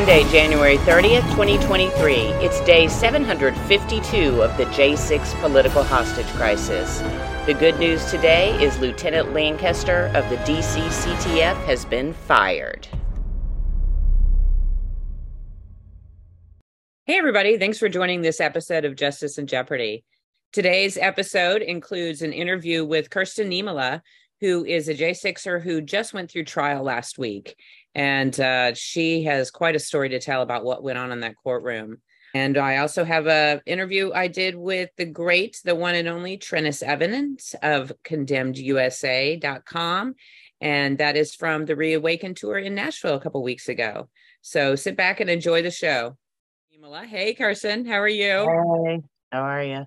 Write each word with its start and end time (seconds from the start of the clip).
Monday, 0.00 0.24
January 0.30 0.78
30th, 0.78 1.28
2023. 1.32 2.14
It's 2.40 2.58
day 2.62 2.88
752 2.88 4.42
of 4.42 4.56
the 4.56 4.64
J6 4.64 5.38
political 5.42 5.82
hostage 5.82 6.26
crisis. 6.28 7.00
The 7.44 7.52
good 7.52 7.78
news 7.78 8.10
today 8.10 8.58
is 8.64 8.78
Lieutenant 8.78 9.34
Lancaster 9.34 10.06
of 10.14 10.26
the 10.30 10.36
DC 10.36 10.80
CTF 10.88 11.54
has 11.66 11.84
been 11.84 12.14
fired. 12.14 12.88
Hey, 17.04 17.18
everybody. 17.18 17.58
Thanks 17.58 17.78
for 17.78 17.90
joining 17.90 18.22
this 18.22 18.40
episode 18.40 18.86
of 18.86 18.96
Justice 18.96 19.36
in 19.36 19.46
Jeopardy. 19.46 20.06
Today's 20.54 20.96
episode 20.96 21.60
includes 21.60 22.22
an 22.22 22.32
interview 22.32 22.86
with 22.86 23.10
Kirstyn 23.10 23.48
Niemela, 23.48 24.00
who 24.40 24.64
is 24.64 24.88
a 24.88 24.94
J6er 24.94 25.62
who 25.62 25.82
just 25.82 26.14
went 26.14 26.30
through 26.30 26.44
trial 26.44 26.82
last 26.82 27.18
week. 27.18 27.56
And 27.94 28.38
uh, 28.38 28.74
she 28.74 29.24
has 29.24 29.50
quite 29.50 29.76
a 29.76 29.80
story 29.80 30.10
to 30.10 30.20
tell 30.20 30.42
about 30.42 30.64
what 30.64 30.82
went 30.82 30.98
on 30.98 31.12
in 31.12 31.20
that 31.20 31.36
courtroom. 31.42 31.98
And 32.34 32.56
I 32.56 32.76
also 32.76 33.04
have 33.04 33.26
a 33.26 33.60
interview 33.66 34.12
I 34.12 34.28
did 34.28 34.54
with 34.54 34.90
the 34.96 35.06
great, 35.06 35.60
the 35.64 35.74
one 35.74 35.96
and 35.96 36.06
only 36.06 36.38
Treniss 36.38 36.82
Evans 36.82 37.56
of 37.62 37.92
CondemnedUSA.com. 38.04 40.14
And 40.60 40.98
that 40.98 41.16
is 41.16 41.34
from 41.34 41.64
the 41.64 41.74
Reawaken 41.74 42.34
tour 42.34 42.58
in 42.58 42.74
Nashville 42.74 43.16
a 43.16 43.20
couple 43.20 43.42
weeks 43.42 43.68
ago. 43.68 44.08
So 44.42 44.76
sit 44.76 44.96
back 44.96 45.20
and 45.20 45.28
enjoy 45.28 45.62
the 45.62 45.70
show. 45.70 46.16
Hey, 47.06 47.34
Kirstyn, 47.34 47.86
how 47.86 48.00
are 48.00 48.08
you? 48.08 48.46
Hey, 48.86 49.02
how 49.32 49.42
are 49.42 49.62
you? 49.62 49.86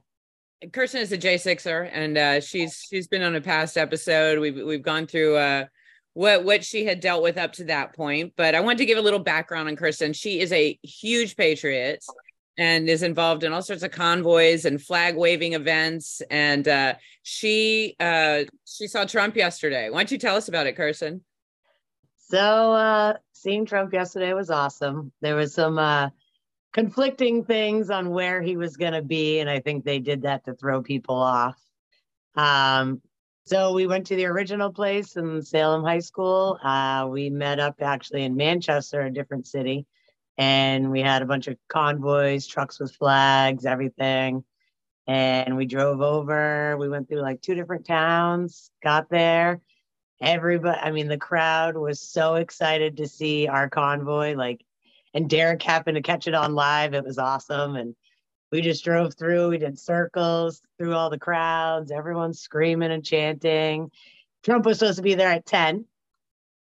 Kirstyn 0.69 1.01
is 1.01 1.11
a 1.11 1.17
J6er, 1.17 1.89
and 1.91 2.17
uh, 2.17 2.39
she's 2.39 2.85
she's 2.89 3.07
been 3.07 3.23
on 3.23 3.35
a 3.35 3.41
past 3.41 3.77
episode. 3.77 4.39
We've 4.39 4.55
we've 4.55 4.83
gone 4.83 5.07
through 5.07 5.35
uh, 5.35 5.65
what 6.13 6.43
what 6.43 6.63
she 6.63 6.85
had 6.85 6.99
dealt 6.99 7.23
with 7.23 7.37
up 7.37 7.53
to 7.53 7.65
that 7.65 7.95
point. 7.95 8.33
But 8.35 8.55
I 8.55 8.59
want 8.59 8.77
to 8.79 8.85
give 8.85 8.97
a 8.97 9.01
little 9.01 9.19
background 9.19 9.67
on 9.67 9.75
Kirstyn. 9.75 10.15
She 10.15 10.39
is 10.39 10.51
a 10.51 10.77
huge 10.83 11.35
patriot 11.35 12.03
and 12.57 12.87
is 12.87 13.03
involved 13.03 13.43
in 13.43 13.51
all 13.51 13.61
sorts 13.61 13.83
of 13.83 13.91
convoys 13.91 14.65
and 14.65 14.81
flag 14.81 15.15
waving 15.15 15.53
events. 15.53 16.21
And 16.29 16.67
uh, 16.67 16.95
she 17.23 17.95
uh, 17.99 18.43
she 18.65 18.87
saw 18.87 19.05
Trump 19.05 19.35
yesterday. 19.35 19.89
Why 19.89 19.99
don't 19.99 20.11
you 20.11 20.17
tell 20.17 20.35
us 20.35 20.47
about 20.47 20.67
it, 20.67 20.77
Kirstyn? 20.77 21.21
So 22.29 22.73
uh, 22.73 23.13
seeing 23.33 23.65
Trump 23.65 23.93
yesterday 23.93 24.33
was 24.33 24.49
awesome. 24.49 25.11
There 25.21 25.35
was 25.35 25.53
some 25.53 25.77
uh, 25.77 26.09
conflicting 26.73 27.43
things 27.43 27.89
on 27.89 28.09
where 28.09 28.41
he 28.41 28.57
was 28.57 28.77
going 28.77 28.93
to 28.93 29.01
be, 29.01 29.39
and 29.39 29.49
I 29.49 29.59
think 29.59 29.83
they 29.83 29.99
did 29.99 30.23
that 30.23 30.45
to 30.45 30.53
throw 30.53 30.81
people 30.81 31.15
off. 31.15 31.59
Um, 32.35 33.01
so 33.45 33.73
we 33.73 33.87
went 33.87 34.07
to 34.07 34.15
the 34.15 34.25
original 34.25 34.71
place 34.71 35.17
in 35.17 35.41
Salem 35.41 35.83
High 35.83 35.99
School. 35.99 36.57
Uh, 36.63 37.07
we 37.09 37.29
met 37.29 37.59
up 37.59 37.75
actually 37.81 38.23
in 38.23 38.35
Manchester, 38.35 39.01
a 39.01 39.11
different 39.11 39.47
city, 39.47 39.85
and 40.37 40.91
we 40.91 41.01
had 41.01 41.21
a 41.21 41.25
bunch 41.25 41.47
of 41.47 41.57
convoys, 41.67 42.47
trucks 42.47 42.79
with 42.79 42.95
flags, 42.95 43.65
everything. 43.65 44.43
And 45.05 45.57
we 45.57 45.65
drove 45.65 45.99
over. 45.99 46.77
We 46.77 46.87
went 46.87 47.09
through 47.09 47.21
like 47.21 47.41
two 47.41 47.55
different 47.55 47.85
towns, 47.85 48.71
got 48.81 49.09
there. 49.09 49.59
Everybody, 50.21 50.79
I 50.79 50.91
mean, 50.91 51.09
the 51.09 51.17
crowd 51.17 51.75
was 51.75 51.99
so 51.99 52.35
excited 52.35 52.97
to 52.97 53.07
see 53.09 53.49
our 53.49 53.69
convoy. 53.69 54.35
Like, 54.35 54.63
and 55.13 55.29
Derek 55.29 55.61
happened 55.61 55.95
to 55.95 56.01
catch 56.01 56.27
it 56.27 56.33
on 56.33 56.55
live. 56.55 56.93
It 56.93 57.03
was 57.03 57.17
awesome. 57.17 57.75
And 57.75 57.95
we 58.53 58.61
just 58.61 58.83
drove 58.83 59.15
through, 59.15 59.49
we 59.49 59.57
did 59.57 59.79
circles 59.79 60.61
through 60.77 60.93
all 60.93 61.09
the 61.09 61.17
crowds, 61.17 61.91
everyone's 61.91 62.39
screaming 62.39 62.91
and 62.91 63.03
chanting. 63.03 63.89
Trump 64.43 64.63
was 64.63 64.77
supposed 64.77 64.97
to 64.97 65.01
be 65.01 65.15
there 65.15 65.31
at 65.31 65.47
10, 65.47 65.85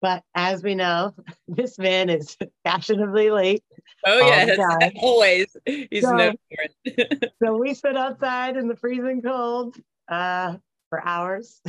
but 0.01 0.21
as 0.35 0.61
we 0.61 0.75
know, 0.75 1.15
this 1.47 1.79
man 1.79 2.09
is 2.09 2.37
fashionably 2.65 3.31
late. 3.31 3.63
Oh, 4.05 4.19
yes, 4.19 4.59
always. 4.97 5.55
He's 5.65 6.03
so, 6.03 6.13
no 6.13 6.33
different. 6.49 7.31
so 7.41 7.57
we 7.57 7.73
stood 7.73 7.95
outside 7.95 8.57
in 8.57 8.67
the 8.67 8.75
freezing 8.75 9.21
cold 9.21 9.77
uh, 10.09 10.57
for 10.89 11.01
hours. 11.07 11.61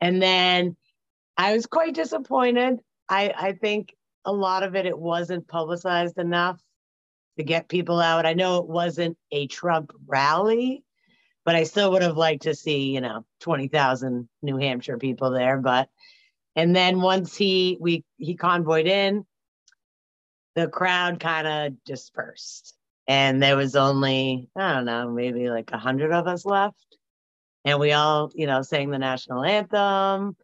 and 0.00 0.20
then 0.20 0.76
I 1.36 1.52
was 1.52 1.66
quite 1.66 1.94
disappointed. 1.94 2.80
I, 3.08 3.32
I 3.38 3.52
think 3.52 3.94
a 4.24 4.32
lot 4.32 4.64
of 4.64 4.74
it, 4.74 4.86
it 4.86 4.98
wasn't 4.98 5.46
publicized 5.46 6.18
enough 6.18 6.60
to 7.38 7.44
get 7.44 7.68
people 7.68 8.00
out. 8.00 8.26
I 8.26 8.34
know 8.34 8.58
it 8.58 8.68
wasn't 8.68 9.16
a 9.30 9.46
Trump 9.46 9.92
rally, 10.06 10.84
but 11.44 11.54
I 11.54 11.64
still 11.64 11.92
would 11.92 12.02
have 12.02 12.16
liked 12.16 12.42
to 12.42 12.54
see, 12.54 12.92
you 12.92 13.00
know, 13.00 13.24
20,000 13.40 14.28
New 14.42 14.56
Hampshire 14.58 14.98
people 14.98 15.30
there. 15.30 15.58
But, 15.58 15.88
and 16.54 16.74
then 16.74 17.00
once 17.00 17.36
he, 17.36 17.78
we, 17.80 18.04
he 18.18 18.34
convoyed 18.34 18.86
in, 18.86 19.24
the 20.54 20.68
crowd 20.68 21.18
kind 21.20 21.46
of 21.46 21.84
dispersed. 21.84 22.76
And 23.08 23.42
there 23.42 23.56
was 23.56 23.74
only, 23.74 24.48
I 24.54 24.74
don't 24.74 24.84
know, 24.84 25.10
maybe 25.10 25.50
like 25.50 25.70
a 25.72 25.78
hundred 25.78 26.12
of 26.12 26.26
us 26.26 26.44
left. 26.44 26.76
And 27.64 27.80
we 27.80 27.92
all, 27.92 28.30
you 28.34 28.46
know, 28.46 28.62
sang 28.62 28.90
the 28.90 28.98
national 28.98 29.44
anthem, 29.44 30.36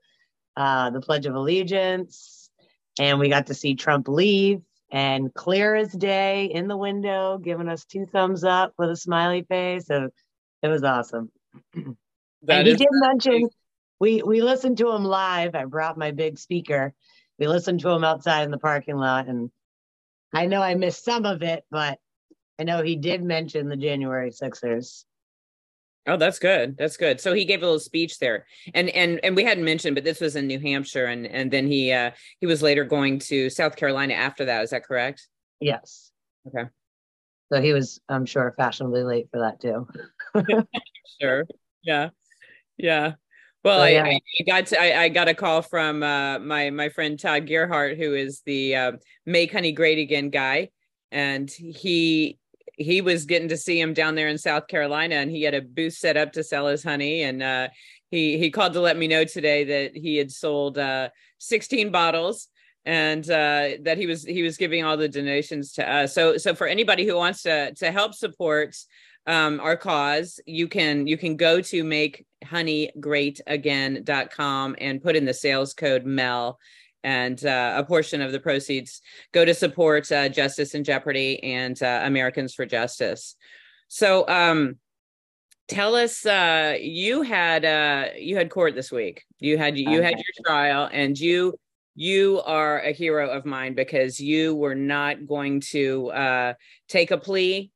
uh, 0.56 0.90
the 0.90 1.00
Pledge 1.00 1.26
of 1.26 1.34
Allegiance, 1.34 2.50
and 2.98 3.18
we 3.18 3.28
got 3.28 3.46
to 3.46 3.54
see 3.54 3.74
Trump 3.74 4.08
leave 4.08 4.60
and 4.90 5.32
clear 5.34 5.74
as 5.74 5.92
day 5.92 6.46
in 6.46 6.68
the 6.68 6.76
window, 6.76 7.38
giving 7.38 7.68
us 7.68 7.84
two 7.84 8.06
thumbs 8.06 8.44
up 8.44 8.72
with 8.78 8.90
a 8.90 8.96
smiley 8.96 9.42
face. 9.42 9.86
So 9.86 10.08
it 10.62 10.68
was 10.68 10.82
awesome. 10.82 11.30
and 11.74 12.66
he 12.66 12.74
did 12.74 12.88
mention 12.90 13.48
we 14.00 14.22
we 14.22 14.42
listened 14.42 14.78
to 14.78 14.90
him 14.90 15.04
live. 15.04 15.54
I 15.54 15.64
brought 15.64 15.98
my 15.98 16.12
big 16.12 16.38
speaker. 16.38 16.94
We 17.38 17.46
listened 17.46 17.80
to 17.80 17.90
him 17.90 18.04
outside 18.04 18.44
in 18.44 18.50
the 18.50 18.58
parking 18.58 18.96
lot, 18.96 19.26
and 19.26 19.50
I 20.32 20.46
know 20.46 20.62
I 20.62 20.74
missed 20.74 21.04
some 21.04 21.24
of 21.24 21.42
it, 21.42 21.64
but 21.70 21.98
I 22.58 22.64
know 22.64 22.82
he 22.82 22.96
did 22.96 23.22
mention 23.22 23.68
the 23.68 23.76
January 23.76 24.30
Sixers. 24.30 25.04
Oh, 26.08 26.16
that's 26.16 26.38
good. 26.38 26.76
That's 26.78 26.96
good. 26.96 27.20
So 27.20 27.34
he 27.34 27.44
gave 27.44 27.60
a 27.60 27.66
little 27.66 27.78
speech 27.78 28.18
there, 28.18 28.46
and 28.74 28.88
and 28.90 29.20
and 29.22 29.36
we 29.36 29.44
hadn't 29.44 29.64
mentioned, 29.64 29.94
but 29.94 30.04
this 30.04 30.20
was 30.20 30.36
in 30.36 30.46
New 30.46 30.58
Hampshire, 30.58 31.06
and 31.06 31.26
and 31.26 31.50
then 31.50 31.66
he 31.66 31.92
uh 31.92 32.12
he 32.40 32.46
was 32.46 32.62
later 32.62 32.84
going 32.84 33.18
to 33.20 33.50
South 33.50 33.76
Carolina 33.76 34.14
after 34.14 34.46
that. 34.46 34.62
Is 34.62 34.70
that 34.70 34.84
correct? 34.84 35.28
Yes. 35.60 36.10
Okay. 36.46 36.68
So 37.52 37.60
he 37.60 37.72
was, 37.72 38.00
I'm 38.08 38.26
sure, 38.26 38.54
fashionably 38.56 39.04
late 39.04 39.28
for 39.30 39.40
that 39.40 39.60
too. 39.60 39.88
sure. 41.20 41.46
Yeah. 41.82 42.10
Yeah. 42.76 43.14
Well, 43.64 43.80
I, 43.80 43.90
I, 43.90 44.20
got 44.46 44.66
to, 44.66 44.80
I, 44.80 45.02
I, 45.02 45.08
got 45.08 45.28
a 45.28 45.34
call 45.34 45.62
from 45.62 46.02
uh, 46.02 46.38
my 46.38 46.70
my 46.70 46.88
friend 46.90 47.18
Todd 47.18 47.46
Gearhart, 47.46 47.98
who 47.98 48.14
is 48.14 48.40
the 48.46 48.76
uh, 48.76 48.92
Make 49.26 49.52
Honey 49.52 49.72
Great 49.72 49.98
Again 49.98 50.30
guy, 50.30 50.70
and 51.10 51.50
he 51.50 52.38
he 52.78 53.00
was 53.00 53.26
getting 53.26 53.48
to 53.48 53.56
see 53.56 53.80
him 53.80 53.92
down 53.92 54.14
there 54.14 54.28
in 54.28 54.38
South 54.38 54.68
Carolina, 54.68 55.16
and 55.16 55.30
he 55.30 55.42
had 55.42 55.54
a 55.54 55.62
booth 55.62 55.94
set 55.94 56.16
up 56.16 56.32
to 56.32 56.44
sell 56.44 56.66
his 56.66 56.82
honey. 56.82 57.22
And 57.22 57.42
uh, 57.42 57.68
he 58.10 58.38
he 58.38 58.50
called 58.50 58.72
to 58.74 58.80
let 58.80 58.96
me 58.96 59.08
know 59.08 59.24
today 59.24 59.64
that 59.64 59.96
he 59.96 60.16
had 60.16 60.30
sold 60.30 60.78
uh, 60.78 61.08
16 61.38 61.90
bottles 61.90 62.48
and 62.84 63.28
uh, 63.30 63.70
that 63.82 63.98
he 63.98 64.06
was 64.06 64.24
he 64.24 64.42
was 64.42 64.56
giving 64.56 64.84
all 64.84 64.96
the 64.96 65.08
donations 65.08 65.72
to 65.74 65.90
us. 65.90 66.14
So 66.14 66.38
so 66.38 66.54
for 66.54 66.66
anybody 66.66 67.06
who 67.06 67.16
wants 67.16 67.42
to 67.42 67.74
to 67.74 67.90
help 67.90 68.14
support 68.14 68.74
um, 69.26 69.60
our 69.60 69.76
cause, 69.76 70.40
you 70.46 70.68
can 70.68 71.06
you 71.06 71.18
can 71.18 71.36
go 71.36 71.60
to 71.60 71.84
makehoneygreatagain.com 71.84 74.76
and 74.78 75.02
put 75.02 75.16
in 75.16 75.26
the 75.26 75.34
sales 75.34 75.74
code 75.74 76.06
Mel 76.06 76.58
and 77.04 77.44
uh, 77.44 77.74
a 77.76 77.84
portion 77.84 78.20
of 78.20 78.32
the 78.32 78.40
proceeds 78.40 79.00
go 79.32 79.44
to 79.44 79.54
support 79.54 80.10
uh, 80.10 80.28
Justice 80.28 80.74
in 80.74 80.84
Jeopardy 80.84 81.42
and 81.42 81.80
uh, 81.82 82.00
Americans 82.04 82.54
for 82.54 82.66
Justice. 82.66 83.36
So, 83.88 84.28
um, 84.28 84.76
tell 85.68 85.94
us, 85.94 86.26
uh, 86.26 86.76
you 86.80 87.22
had 87.22 87.64
uh, 87.64 88.06
you 88.16 88.36
had 88.36 88.50
court 88.50 88.74
this 88.74 88.90
week. 88.90 89.24
You 89.38 89.58
had 89.58 89.78
you 89.78 90.02
had 90.02 90.14
your 90.14 90.44
trial, 90.46 90.88
and 90.92 91.18
you 91.18 91.54
you 91.94 92.40
are 92.44 92.80
a 92.80 92.92
hero 92.92 93.30
of 93.30 93.44
mine 93.44 93.74
because 93.74 94.20
you 94.20 94.54
were 94.54 94.74
not 94.74 95.26
going 95.26 95.60
to 95.60 96.08
uh, 96.10 96.54
take 96.88 97.10
a 97.10 97.18
plea, 97.18 97.70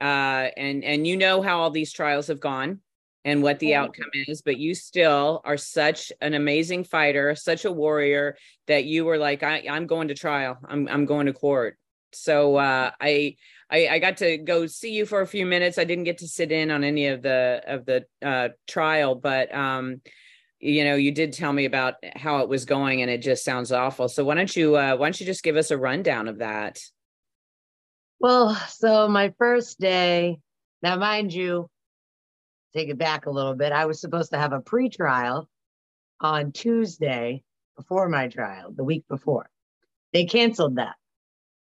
and 0.00 0.84
and 0.84 1.06
you 1.06 1.16
know 1.16 1.42
how 1.42 1.60
all 1.60 1.70
these 1.70 1.92
trials 1.92 2.28
have 2.28 2.40
gone 2.40 2.80
and 3.24 3.42
what 3.42 3.58
the 3.58 3.74
outcome 3.74 4.10
is 4.26 4.42
but 4.42 4.58
you 4.58 4.74
still 4.74 5.42
are 5.44 5.56
such 5.56 6.12
an 6.20 6.34
amazing 6.34 6.84
fighter 6.84 7.34
such 7.34 7.64
a 7.64 7.72
warrior 7.72 8.36
that 8.66 8.84
you 8.84 9.04
were 9.04 9.18
like 9.18 9.42
I, 9.42 9.64
i'm 9.68 9.86
going 9.86 10.08
to 10.08 10.14
trial. 10.14 10.58
I'm, 10.68 10.88
I'm 10.88 11.06
going 11.06 11.26
to 11.26 11.32
court. 11.32 11.76
So 12.12 12.56
uh, 12.56 12.90
I, 13.00 13.36
I, 13.70 13.88
I 13.88 13.98
got 14.00 14.16
to 14.18 14.36
go 14.36 14.66
see 14.66 14.92
you 14.92 15.06
for 15.06 15.20
a 15.20 15.26
few 15.26 15.46
minutes. 15.46 15.78
I 15.78 15.84
didn't 15.84 16.04
get 16.04 16.18
to 16.18 16.28
sit 16.28 16.50
in 16.50 16.70
on 16.70 16.82
any 16.82 17.06
of 17.06 17.22
the 17.22 17.62
of 17.66 17.86
the 17.86 18.04
uh, 18.20 18.48
trial 18.66 19.14
but 19.14 19.54
um, 19.54 20.00
you 20.58 20.84
know 20.84 20.96
you 20.96 21.12
did 21.12 21.32
tell 21.32 21.52
me 21.52 21.64
about 21.64 21.94
how 22.16 22.38
it 22.38 22.48
was 22.48 22.64
going 22.64 23.02
and 23.02 23.10
it 23.10 23.22
just 23.22 23.44
sounds 23.44 23.72
awful. 23.72 24.08
So 24.08 24.24
why 24.24 24.34
don't 24.34 24.54
you 24.54 24.76
uh, 24.76 24.96
why 24.96 25.06
don't 25.06 25.20
you 25.20 25.26
just 25.26 25.44
give 25.44 25.56
us 25.56 25.70
a 25.70 25.78
rundown 25.78 26.28
of 26.28 26.38
that? 26.38 26.80
Well 28.18 28.54
so 28.68 29.08
my 29.08 29.32
first 29.38 29.78
day 29.80 30.40
now 30.82 30.96
mind 30.96 31.32
you 31.32 31.70
take 32.72 32.88
it 32.88 32.98
back 32.98 33.26
a 33.26 33.30
little 33.30 33.54
bit. 33.54 33.72
I 33.72 33.86
was 33.86 34.00
supposed 34.00 34.30
to 34.32 34.38
have 34.38 34.52
a 34.52 34.60
pre-trial 34.60 35.48
on 36.20 36.52
Tuesday 36.52 37.42
before 37.76 38.08
my 38.08 38.28
trial, 38.28 38.72
the 38.72 38.84
week 38.84 39.04
before. 39.08 39.50
They 40.12 40.24
canceled 40.24 40.76
that. 40.76 40.96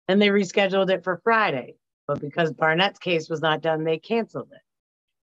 and 0.08 0.22
they 0.22 0.28
rescheduled 0.28 0.90
it 0.90 1.04
for 1.04 1.22
Friday. 1.24 1.76
But 2.08 2.20
because 2.20 2.52
Barnett's 2.52 3.00
case 3.00 3.30
was 3.30 3.42
not 3.42 3.62
done, 3.62 3.84
they 3.84 3.98
canceled 3.98 4.50
it. 4.52 4.62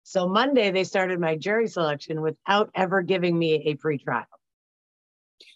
So 0.04 0.28
Monday, 0.28 0.72
they 0.72 0.84
started 0.84 1.20
my 1.20 1.38
jury 1.38 1.68
selection 1.68 2.22
without 2.22 2.72
ever 2.74 3.04
giving 3.04 3.38
me 3.38 3.54
a 3.68 3.76
pretrial. 3.76 4.26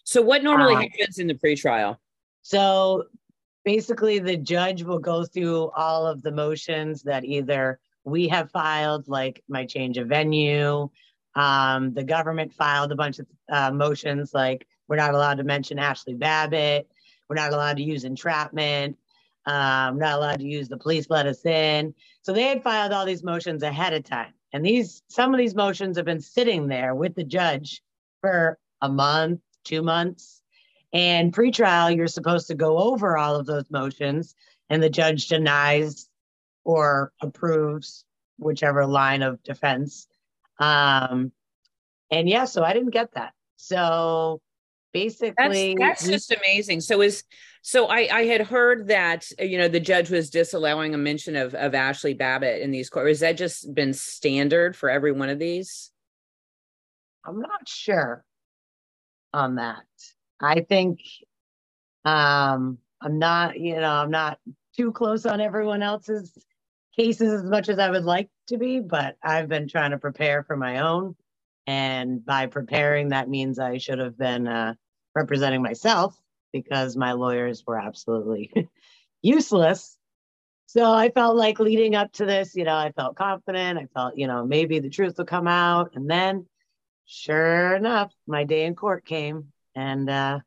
So, 0.04 0.22
what 0.22 0.44
normally 0.44 0.74
uh, 0.74 0.80
happens 0.80 1.18
in 1.18 1.26
the 1.26 1.34
pretrial? 1.34 1.96
So, 2.42 3.04
basically, 3.64 4.20
the 4.20 4.36
judge 4.36 4.84
will 4.84 5.00
go 5.00 5.24
through 5.24 5.70
all 5.76 6.06
of 6.06 6.22
the 6.22 6.30
motions 6.30 7.02
that 7.02 7.24
either 7.24 7.80
we 8.06 8.28
have 8.28 8.50
filed, 8.52 9.08
like 9.08 9.42
my 9.48 9.66
change 9.66 9.98
of 9.98 10.08
venue. 10.08 10.88
Um, 11.34 11.92
the 11.92 12.04
government 12.04 12.54
filed 12.54 12.92
a 12.92 12.96
bunch 12.96 13.18
of 13.18 13.26
uh, 13.50 13.70
motions, 13.72 14.32
like 14.32 14.66
we're 14.88 14.96
not 14.96 15.12
allowed 15.12 15.38
to 15.38 15.44
mention 15.44 15.78
Ashley 15.78 16.14
Babbitt. 16.14 16.88
We're 17.28 17.36
not 17.36 17.52
allowed 17.52 17.76
to 17.76 17.82
use 17.82 18.04
entrapment. 18.04 18.96
Um, 19.44 19.98
not 19.98 20.14
allowed 20.14 20.38
to 20.38 20.46
use 20.46 20.68
the 20.68 20.76
police 20.76 21.06
let 21.10 21.26
us 21.26 21.44
in. 21.44 21.94
So 22.22 22.32
they 22.32 22.44
had 22.44 22.62
filed 22.62 22.92
all 22.92 23.04
these 23.06 23.22
motions 23.22 23.62
ahead 23.62 23.92
of 23.92 24.04
time. 24.04 24.32
And 24.52 24.64
these 24.64 25.02
some 25.08 25.34
of 25.34 25.38
these 25.38 25.54
motions 25.54 25.96
have 25.96 26.06
been 26.06 26.20
sitting 26.20 26.68
there 26.68 26.94
with 26.94 27.14
the 27.14 27.24
judge 27.24 27.82
for 28.20 28.58
a 28.80 28.88
month, 28.88 29.40
two 29.64 29.82
months. 29.82 30.40
And 30.92 31.32
pretrial, 31.32 31.94
you're 31.94 32.06
supposed 32.06 32.46
to 32.48 32.54
go 32.54 32.78
over 32.78 33.16
all 33.18 33.36
of 33.36 33.46
those 33.46 33.70
motions, 33.70 34.34
and 34.70 34.82
the 34.82 34.88
judge 34.88 35.28
denies 35.28 36.08
or 36.66 37.12
approves 37.22 38.04
whichever 38.38 38.84
line 38.84 39.22
of 39.22 39.40
defense. 39.44 40.08
Um, 40.58 41.30
and 42.10 42.28
yeah, 42.28 42.44
so 42.44 42.64
I 42.64 42.72
didn't 42.72 42.90
get 42.90 43.14
that. 43.14 43.32
So 43.56 44.40
basically, 44.92 45.76
that's, 45.78 46.04
that's 46.04 46.10
just 46.10 46.32
amazing. 46.32 46.80
So 46.80 47.00
is 47.02 47.22
so 47.62 47.86
I, 47.86 48.08
I 48.12 48.24
had 48.24 48.42
heard 48.42 48.88
that 48.88 49.28
you 49.38 49.58
know 49.58 49.68
the 49.68 49.80
judge 49.80 50.10
was 50.10 50.28
disallowing 50.28 50.92
a 50.92 50.98
mention 50.98 51.36
of 51.36 51.54
of 51.54 51.74
Ashley 51.74 52.14
Babbitt 52.14 52.60
in 52.62 52.72
these 52.72 52.90
courts. 52.90 53.08
Has 53.08 53.20
that 53.20 53.36
just 53.36 53.72
been 53.72 53.94
standard 53.94 54.76
for 54.76 54.90
every 54.90 55.12
one 55.12 55.28
of 55.28 55.38
these? 55.38 55.92
I'm 57.24 57.40
not 57.40 57.68
sure 57.68 58.24
on 59.32 59.54
that. 59.56 59.84
I 60.40 60.60
think 60.60 61.00
um 62.04 62.78
I'm 63.00 63.18
not, 63.18 63.58
you 63.58 63.76
know, 63.76 63.92
I'm 63.92 64.10
not 64.10 64.38
too 64.76 64.90
close 64.92 65.26
on 65.26 65.40
everyone 65.40 65.82
else's 65.82 66.36
cases 66.96 67.32
as 67.32 67.44
much 67.44 67.68
as 67.68 67.78
I 67.78 67.90
would 67.90 68.04
like 68.04 68.28
to 68.48 68.58
be, 68.58 68.80
but 68.80 69.16
I've 69.22 69.48
been 69.48 69.68
trying 69.68 69.90
to 69.90 69.98
prepare 69.98 70.42
for 70.42 70.56
my 70.56 70.80
own. 70.80 71.14
And 71.66 72.24
by 72.24 72.46
preparing, 72.46 73.08
that 73.08 73.28
means 73.28 73.58
I 73.58 73.78
should 73.78 73.98
have 73.98 74.16
been 74.16 74.46
uh, 74.46 74.74
representing 75.14 75.62
myself 75.62 76.16
because 76.52 76.96
my 76.96 77.12
lawyers 77.12 77.64
were 77.66 77.78
absolutely 77.78 78.52
useless. 79.22 79.96
So 80.66 80.92
I 80.92 81.10
felt 81.10 81.36
like 81.36 81.58
leading 81.60 81.94
up 81.94 82.12
to 82.14 82.26
this, 82.26 82.54
you 82.54 82.64
know, 82.64 82.74
I 82.74 82.92
felt 82.92 83.16
confident. 83.16 83.78
I 83.78 83.86
felt, 83.94 84.16
you 84.16 84.26
know, 84.26 84.44
maybe 84.44 84.78
the 84.78 84.90
truth 84.90 85.18
will 85.18 85.24
come 85.24 85.46
out. 85.48 85.92
And 85.94 86.08
then 86.08 86.46
sure 87.06 87.74
enough, 87.74 88.12
my 88.26 88.44
day 88.44 88.64
in 88.64 88.74
court 88.74 89.04
came 89.04 89.52
and 89.74 90.08
uh, 90.08 90.40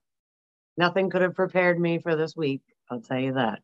nothing 0.78 1.10
could 1.10 1.22
have 1.22 1.36
prepared 1.36 1.80
me 1.80 2.00
for 2.00 2.16
this 2.16 2.36
week. 2.36 2.62
I'll 2.90 3.02
tell 3.02 3.20
you 3.20 3.34
that. 3.34 3.62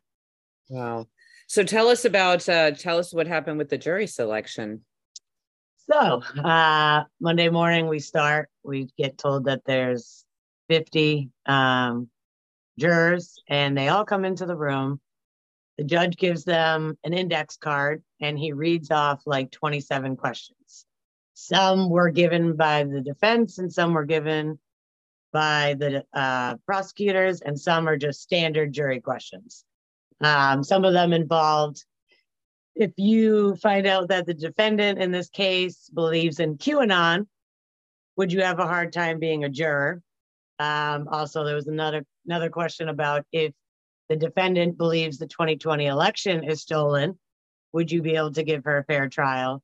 Wow. 0.68 1.06
So 1.46 1.62
tell 1.62 1.88
us 1.88 2.04
about, 2.04 2.48
uh, 2.48 2.72
tell 2.72 2.98
us 2.98 3.14
what 3.14 3.26
happened 3.26 3.58
with 3.58 3.68
the 3.68 3.78
jury 3.78 4.06
selection. 4.06 4.84
So 5.88 6.22
uh, 6.42 7.04
Monday 7.20 7.48
morning 7.48 7.86
we 7.86 8.00
start, 8.00 8.48
we 8.64 8.88
get 8.98 9.18
told 9.18 9.44
that 9.44 9.64
there's 9.64 10.24
50 10.68 11.30
um, 11.46 12.08
jurors 12.78 13.40
and 13.48 13.78
they 13.78 13.88
all 13.88 14.04
come 14.04 14.24
into 14.24 14.46
the 14.46 14.56
room. 14.56 15.00
The 15.78 15.84
judge 15.84 16.16
gives 16.16 16.44
them 16.44 16.98
an 17.04 17.12
index 17.12 17.56
card 17.56 18.02
and 18.20 18.36
he 18.38 18.52
reads 18.52 18.90
off 18.90 19.22
like 19.26 19.52
27 19.52 20.16
questions. 20.16 20.86
Some 21.34 21.90
were 21.90 22.10
given 22.10 22.56
by 22.56 22.84
the 22.84 23.00
defense 23.00 23.58
and 23.58 23.72
some 23.72 23.92
were 23.92 24.06
given 24.06 24.58
by 25.36 25.76
the 25.78 26.02
uh, 26.14 26.56
prosecutors, 26.64 27.42
and 27.42 27.60
some 27.60 27.86
are 27.86 27.98
just 27.98 28.22
standard 28.22 28.72
jury 28.72 29.02
questions. 29.02 29.65
Um, 30.20 30.64
some 30.64 30.84
of 30.84 30.92
them 30.92 31.12
involved 31.12 31.84
if 32.76 32.92
you 32.98 33.56
find 33.56 33.86
out 33.86 34.08
that 34.08 34.26
the 34.26 34.34
defendant 34.34 34.98
in 34.98 35.10
this 35.10 35.30
case 35.30 35.88
believes 35.92 36.40
in 36.40 36.58
QAnon, 36.58 37.26
would 38.16 38.30
you 38.30 38.42
have 38.42 38.58
a 38.58 38.66
hard 38.66 38.92
time 38.92 39.18
being 39.18 39.44
a 39.44 39.48
juror? 39.48 40.02
Um, 40.58 41.08
also, 41.08 41.42
there 41.42 41.54
was 41.54 41.68
another 41.68 42.04
another 42.26 42.50
question 42.50 42.88
about 42.88 43.24
if 43.32 43.52
the 44.08 44.16
defendant 44.16 44.76
believes 44.76 45.18
the 45.18 45.26
2020 45.26 45.86
election 45.86 46.44
is 46.44 46.62
stolen, 46.62 47.18
would 47.72 47.90
you 47.90 48.02
be 48.02 48.14
able 48.14 48.32
to 48.32 48.42
give 48.42 48.64
her 48.64 48.78
a 48.78 48.84
fair 48.84 49.08
trial? 49.08 49.62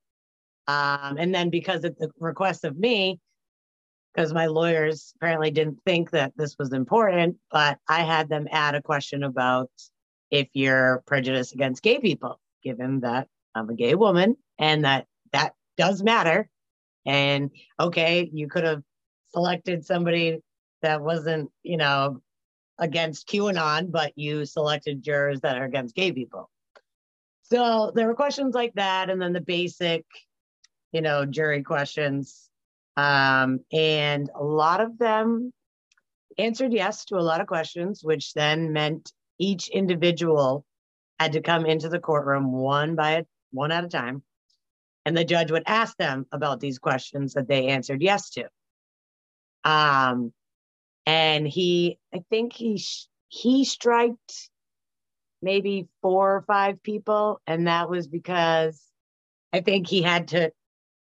Um, 0.66 1.16
and 1.18 1.34
then 1.34 1.50
because 1.50 1.84
of 1.84 1.96
the 1.96 2.10
request 2.18 2.64
of 2.64 2.78
me, 2.78 3.20
because 4.14 4.32
my 4.32 4.46
lawyers 4.46 5.12
apparently 5.16 5.50
didn't 5.50 5.78
think 5.84 6.10
that 6.10 6.32
this 6.36 6.56
was 6.58 6.72
important, 6.72 7.36
but 7.50 7.78
I 7.88 8.02
had 8.02 8.28
them 8.28 8.48
add 8.50 8.74
a 8.74 8.82
question 8.82 9.22
about 9.22 9.70
if 10.32 10.48
you're 10.54 11.04
prejudiced 11.06 11.52
against 11.52 11.82
gay 11.82 12.00
people, 12.00 12.40
given 12.64 13.00
that 13.00 13.28
I'm 13.54 13.68
a 13.68 13.74
gay 13.74 13.94
woman 13.94 14.36
and 14.58 14.84
that 14.84 15.06
that 15.32 15.54
does 15.76 16.02
matter. 16.02 16.48
And 17.04 17.50
okay, 17.78 18.28
you 18.32 18.48
could 18.48 18.64
have 18.64 18.82
selected 19.28 19.84
somebody 19.84 20.40
that 20.80 21.02
wasn't, 21.02 21.50
you 21.62 21.76
know, 21.76 22.22
against 22.78 23.28
QAnon, 23.28 23.92
but 23.92 24.12
you 24.16 24.46
selected 24.46 25.02
jurors 25.02 25.42
that 25.42 25.58
are 25.58 25.64
against 25.64 25.94
gay 25.94 26.12
people. 26.12 26.50
So 27.42 27.92
there 27.94 28.06
were 28.06 28.14
questions 28.14 28.54
like 28.54 28.72
that, 28.74 29.10
and 29.10 29.20
then 29.20 29.34
the 29.34 29.40
basic, 29.40 30.04
you 30.92 31.02
know, 31.02 31.26
jury 31.26 31.62
questions. 31.62 32.48
Um, 32.96 33.60
and 33.72 34.30
a 34.34 34.42
lot 34.42 34.80
of 34.80 34.96
them 34.98 35.52
answered 36.38 36.72
yes 36.72 37.04
to 37.06 37.16
a 37.16 37.20
lot 37.20 37.42
of 37.42 37.46
questions, 37.46 38.02
which 38.02 38.32
then 38.32 38.72
meant 38.72 39.12
each 39.38 39.68
individual 39.68 40.64
had 41.18 41.32
to 41.32 41.40
come 41.40 41.66
into 41.66 41.88
the 41.88 42.00
courtroom 42.00 42.52
one 42.52 42.94
by 42.94 43.24
one 43.50 43.72
at 43.72 43.84
a 43.84 43.88
time. 43.88 44.22
And 45.04 45.16
the 45.16 45.24
judge 45.24 45.50
would 45.50 45.64
ask 45.66 45.96
them 45.96 46.26
about 46.32 46.60
these 46.60 46.78
questions 46.78 47.34
that 47.34 47.48
they 47.48 47.68
answered 47.68 48.02
yes 48.02 48.30
to. 48.30 48.48
Um, 49.64 50.32
and 51.06 51.46
he 51.46 51.98
i 52.14 52.22
think 52.30 52.52
he 52.52 52.82
he 53.28 53.64
striked 53.64 54.50
maybe 55.40 55.88
four 56.00 56.36
or 56.36 56.42
five 56.42 56.82
people 56.82 57.40
and 57.46 57.66
that 57.66 57.90
was 57.90 58.06
because 58.06 58.80
i 59.52 59.60
think 59.60 59.88
he 59.88 60.02
had 60.02 60.28
to 60.28 60.52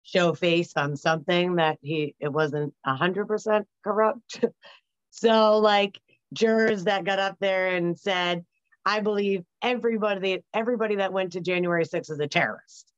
show 0.03 0.33
face 0.33 0.73
on 0.75 0.97
something 0.97 1.55
that 1.55 1.77
he 1.81 2.15
it 2.19 2.27
wasn't 2.27 2.73
100% 2.85 3.65
corrupt 3.83 4.43
so 5.11 5.59
like 5.59 5.99
jurors 6.33 6.85
that 6.85 7.05
got 7.05 7.19
up 7.19 7.37
there 7.39 7.75
and 7.75 7.97
said 7.97 8.43
i 8.85 8.99
believe 8.99 9.43
everybody 9.61 10.43
everybody 10.53 10.95
that 10.95 11.13
went 11.13 11.31
to 11.33 11.41
january 11.41 11.85
6th 11.85 12.11
is 12.11 12.19
a 12.19 12.27
terrorist 12.27 12.91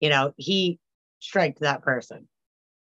you 0.00 0.08
know 0.08 0.32
he 0.36 0.78
striked 1.20 1.60
that 1.60 1.82
person 1.82 2.28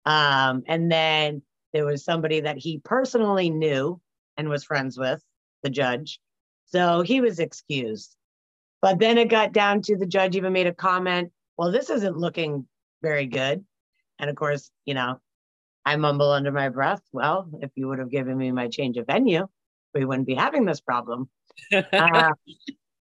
um, 0.07 0.63
and 0.67 0.91
then 0.91 1.43
there 1.73 1.87
was 1.87 2.05
somebody 2.05 2.41
that 2.41 2.59
he 2.59 2.79
personally 2.79 3.51
knew 3.51 4.01
and 4.37 4.49
was 4.49 4.65
friends 4.65 4.99
with, 4.99 5.23
the 5.63 5.71
judge. 5.71 6.21
So 6.67 7.03
he 7.03 7.21
was 7.21 7.39
excused. 7.39 8.17
But 8.83 8.99
then 8.99 9.19
it 9.19 9.29
got 9.29 9.53
down 9.53 9.83
to 9.83 9.97
the 9.97 10.07
judge 10.07 10.37
even 10.37 10.53
made 10.53 10.67
a 10.67 10.75
comment, 10.75 11.33
well, 11.57 11.73
this 11.73 11.91
isn't 11.91 12.19
looking 12.19 12.67
very 13.03 13.27
good. 13.27 13.65
And 14.19 14.29
of 14.29 14.37
course, 14.37 14.71
you 14.85 14.95
know, 14.95 15.21
I 15.87 15.97
mumble 15.97 16.31
under 16.31 16.51
my 16.51 16.69
breath, 16.71 17.03
well, 17.13 17.49
if 17.61 17.71
you 17.75 17.89
would 17.89 17.99
have 17.99 18.11
given 18.11 18.37
me 18.39 18.51
my 18.53 18.69
change 18.69 18.97
of 18.97 19.07
venue, 19.07 19.47
we 19.95 20.05
wouldn't 20.05 20.27
be 20.27 20.35
having 20.35 20.65
this 20.65 20.81
problem. 20.81 21.29
uh, 21.73 22.33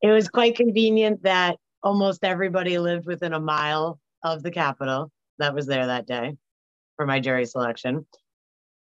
it 0.02 0.12
was 0.12 0.30
quite 0.30 0.56
convenient 0.56 1.24
that 1.24 1.58
almost 1.84 2.24
everybody 2.24 2.78
lived 2.78 3.06
within 3.06 3.34
a 3.34 3.40
mile 3.40 4.00
of 4.24 4.44
the 4.44 4.52
Capitol 4.52 5.12
that 5.40 5.54
was 5.54 5.66
there 5.66 5.88
that 5.88 6.08
day 6.08 6.36
for 6.96 7.06
my 7.06 7.20
jury 7.20 7.46
selection. 7.46 8.06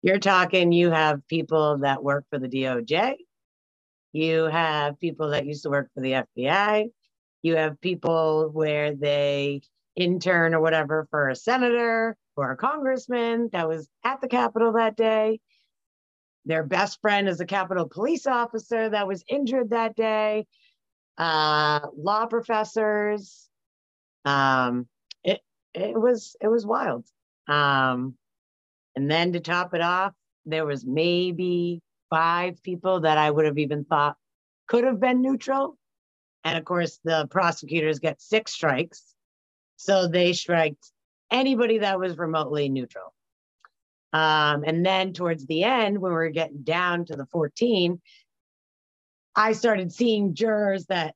You're 0.02 0.18
talking, 0.18 0.72
you 0.72 0.90
have 0.90 1.26
people 1.28 1.78
that 1.78 2.02
work 2.02 2.24
for 2.30 2.38
the 2.38 2.48
DOJ, 2.48 3.14
you 4.12 4.44
have 4.44 4.98
people 5.00 5.30
that 5.30 5.46
used 5.46 5.62
to 5.62 5.70
work 5.70 5.90
for 5.94 6.00
the 6.00 6.24
FBI, 6.38 6.90
you 7.42 7.56
have 7.56 7.80
people 7.80 8.50
where 8.52 8.94
they 8.94 9.62
intern 9.96 10.54
or 10.54 10.60
whatever 10.60 11.06
for 11.10 11.28
a 11.28 11.36
senator 11.36 12.16
or 12.36 12.50
a 12.50 12.56
congressman 12.56 13.50
that 13.52 13.68
was 13.68 13.88
at 14.04 14.20
the 14.20 14.28
Capitol 14.28 14.72
that 14.72 14.96
day. 14.96 15.40
Their 16.44 16.64
best 16.64 17.00
friend 17.00 17.28
is 17.28 17.40
a 17.40 17.46
Capitol 17.46 17.88
police 17.88 18.26
officer 18.26 18.88
that 18.88 19.06
was 19.06 19.24
injured 19.28 19.70
that 19.70 19.94
day. 19.94 20.46
Uh, 21.18 21.80
law 21.96 22.26
professors. 22.26 23.48
Um, 24.24 24.86
it 25.22 25.40
it 25.74 26.00
was 26.00 26.36
it 26.40 26.48
was 26.48 26.66
wild. 26.66 27.06
Um, 27.48 28.16
and 28.96 29.10
then 29.10 29.32
to 29.32 29.40
top 29.40 29.74
it 29.74 29.80
off, 29.80 30.12
there 30.46 30.66
was 30.66 30.84
maybe 30.84 31.80
five 32.10 32.62
people 32.62 33.00
that 33.00 33.18
I 33.18 33.30
would 33.30 33.46
have 33.46 33.58
even 33.58 33.84
thought 33.84 34.16
could 34.68 34.84
have 34.84 35.00
been 35.00 35.22
neutral. 35.22 35.78
And 36.44 36.58
of 36.58 36.64
course, 36.64 36.98
the 37.04 37.26
prosecutors 37.30 38.00
get 38.00 38.20
six 38.20 38.52
strikes. 38.52 39.14
So 39.76 40.08
they 40.08 40.32
striked 40.32 40.91
anybody 41.32 41.78
that 41.78 41.98
was 41.98 42.16
remotely 42.18 42.68
neutral. 42.68 43.12
Um, 44.12 44.62
and 44.64 44.84
then 44.84 45.14
towards 45.14 45.46
the 45.46 45.64
end, 45.64 45.98
when 45.98 46.12
we 46.12 46.16
were 46.16 46.28
getting 46.28 46.62
down 46.62 47.06
to 47.06 47.16
the 47.16 47.26
14, 47.26 48.00
I 49.34 49.52
started 49.52 49.92
seeing 49.92 50.34
jurors 50.34 50.86
that 50.86 51.14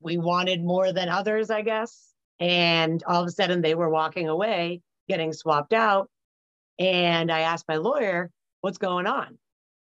we 0.00 0.16
wanted 0.16 0.62
more 0.62 0.92
than 0.92 1.08
others, 1.08 1.50
I 1.50 1.62
guess. 1.62 2.12
And 2.38 3.02
all 3.04 3.22
of 3.22 3.28
a 3.28 3.32
sudden 3.32 3.60
they 3.60 3.74
were 3.74 3.90
walking 3.90 4.28
away, 4.28 4.82
getting 5.08 5.32
swapped 5.32 5.72
out. 5.72 6.08
And 6.78 7.30
I 7.30 7.40
asked 7.40 7.66
my 7.68 7.76
lawyer, 7.76 8.30
what's 8.60 8.78
going 8.78 9.06
on? 9.06 9.38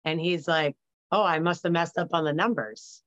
And 0.06 0.20
he's 0.20 0.48
like, 0.48 0.76
oh, 1.12 1.24
I 1.24 1.40
must 1.40 1.64
have 1.64 1.72
messed 1.72 1.98
up 1.98 2.10
on 2.14 2.24
the 2.24 2.34
numbers. 2.34 3.02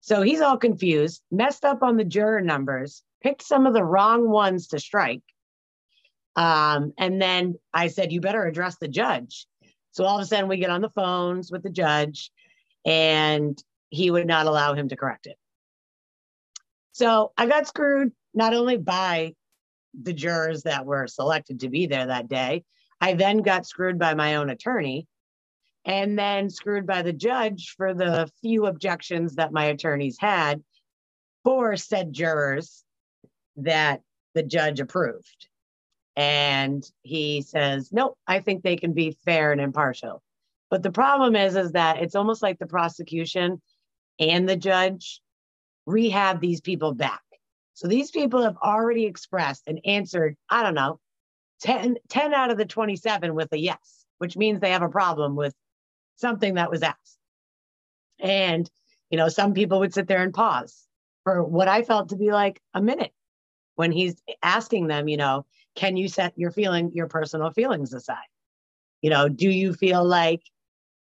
So 0.00 0.22
he's 0.22 0.40
all 0.40 0.56
confused, 0.56 1.22
messed 1.30 1.64
up 1.64 1.82
on 1.82 1.96
the 1.96 2.04
juror 2.04 2.40
numbers, 2.40 3.02
picked 3.22 3.42
some 3.42 3.66
of 3.66 3.74
the 3.74 3.84
wrong 3.84 4.28
ones 4.28 4.68
to 4.68 4.78
strike. 4.78 5.22
Um, 6.36 6.92
and 6.98 7.20
then 7.20 7.56
I 7.74 7.88
said, 7.88 8.12
you 8.12 8.20
better 8.20 8.44
address 8.44 8.76
the 8.78 8.88
judge. 8.88 9.46
So 9.92 10.04
all 10.04 10.18
of 10.18 10.22
a 10.22 10.26
sudden 10.26 10.48
we 10.48 10.56
get 10.56 10.70
on 10.70 10.80
the 10.80 10.90
phones 10.90 11.50
with 11.50 11.62
the 11.62 11.70
judge 11.70 12.30
and 12.86 13.62
he 13.90 14.10
would 14.10 14.26
not 14.26 14.46
allow 14.46 14.74
him 14.74 14.88
to 14.88 14.96
correct 14.96 15.26
it. 15.26 15.36
So 16.92 17.32
I 17.36 17.46
got 17.46 17.68
screwed 17.68 18.12
not 18.34 18.54
only 18.54 18.78
by 18.78 19.34
the 20.00 20.12
jurors 20.12 20.62
that 20.62 20.86
were 20.86 21.06
selected 21.06 21.60
to 21.60 21.68
be 21.68 21.86
there 21.86 22.06
that 22.06 22.28
day, 22.28 22.64
I 23.00 23.14
then 23.14 23.38
got 23.38 23.66
screwed 23.66 23.98
by 23.98 24.14
my 24.14 24.36
own 24.36 24.48
attorney 24.48 25.06
and 25.84 26.18
then 26.18 26.48
screwed 26.48 26.86
by 26.86 27.02
the 27.02 27.12
judge 27.12 27.74
for 27.76 27.92
the 27.92 28.30
few 28.40 28.66
objections 28.66 29.34
that 29.34 29.52
my 29.52 29.66
attorneys 29.66 30.16
had 30.18 30.62
for 31.44 31.76
said 31.76 32.12
jurors 32.12 32.84
that 33.56 34.02
the 34.34 34.42
judge 34.42 34.80
approved. 34.80 35.48
And 36.16 36.84
he 37.02 37.42
says, 37.42 37.90
nope, 37.92 38.18
I 38.26 38.40
think 38.40 38.62
they 38.62 38.76
can 38.76 38.92
be 38.92 39.16
fair 39.24 39.52
and 39.52 39.60
impartial. 39.60 40.22
But 40.70 40.82
the 40.82 40.92
problem 40.92 41.36
is, 41.36 41.56
is 41.56 41.72
that 41.72 42.02
it's 42.02 42.14
almost 42.14 42.42
like 42.42 42.58
the 42.58 42.66
prosecution 42.66 43.60
and 44.18 44.48
the 44.48 44.56
judge 44.56 45.20
rehab 45.86 46.40
these 46.40 46.60
people 46.60 46.94
back. 46.94 47.22
So 47.74 47.88
these 47.88 48.10
people 48.10 48.42
have 48.42 48.56
already 48.62 49.04
expressed 49.06 49.64
and 49.66 49.80
answered, 49.84 50.36
I 50.48 50.62
don't 50.62 50.74
know, 50.74 51.00
10, 51.62 51.96
10 52.08 52.34
out 52.34 52.50
of 52.50 52.58
the 52.58 52.66
27 52.66 53.34
with 53.34 53.52
a 53.52 53.58
yes, 53.58 54.04
which 54.18 54.36
means 54.36 54.60
they 54.60 54.72
have 54.72 54.82
a 54.82 54.88
problem 54.88 55.34
with 55.36 55.54
something 56.16 56.54
that 56.54 56.70
was 56.70 56.82
asked. 56.82 57.18
And, 58.20 58.70
you 59.10 59.18
know, 59.18 59.28
some 59.28 59.54
people 59.54 59.80
would 59.80 59.94
sit 59.94 60.06
there 60.06 60.22
and 60.22 60.34
pause 60.34 60.86
for 61.24 61.42
what 61.42 61.68
I 61.68 61.82
felt 61.82 62.10
to 62.10 62.16
be 62.16 62.30
like 62.30 62.60
a 62.74 62.82
minute 62.82 63.12
when 63.76 63.92
he's 63.92 64.22
asking 64.42 64.86
them, 64.86 65.08
you 65.08 65.16
know, 65.16 65.46
can 65.74 65.96
you 65.96 66.08
set 66.08 66.32
your 66.36 66.50
feeling, 66.50 66.92
your 66.94 67.08
personal 67.08 67.50
feelings 67.50 67.92
aside? 67.92 68.18
You 69.00 69.10
know, 69.10 69.28
do 69.28 69.48
you 69.48 69.72
feel 69.72 70.04
like 70.04 70.42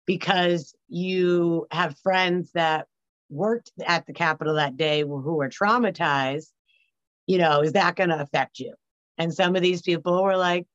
because 0.05 0.73
you 0.87 1.67
have 1.71 1.97
friends 1.99 2.51
that 2.53 2.87
worked 3.29 3.71
at 3.85 4.05
the 4.05 4.13
Capitol 4.13 4.55
that 4.55 4.77
day 4.77 5.01
who 5.01 5.35
were 5.35 5.49
traumatized, 5.49 6.49
you 7.27 7.37
know, 7.37 7.61
is 7.61 7.73
that 7.73 7.95
going 7.95 8.09
to 8.09 8.19
affect 8.19 8.59
you? 8.59 8.73
And 9.17 9.33
some 9.33 9.55
of 9.55 9.61
these 9.61 9.81
people 9.81 10.23
were 10.23 10.37
like, 10.37 10.65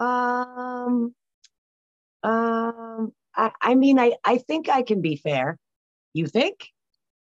um, 0.00 1.14
um, 2.22 3.12
I, 3.34 3.52
I 3.60 3.74
mean, 3.74 3.98
I, 3.98 4.14
I 4.24 4.38
think 4.38 4.68
I 4.68 4.82
can 4.82 5.00
be 5.00 5.16
fair. 5.16 5.58
You 6.12 6.26
think? 6.26 6.68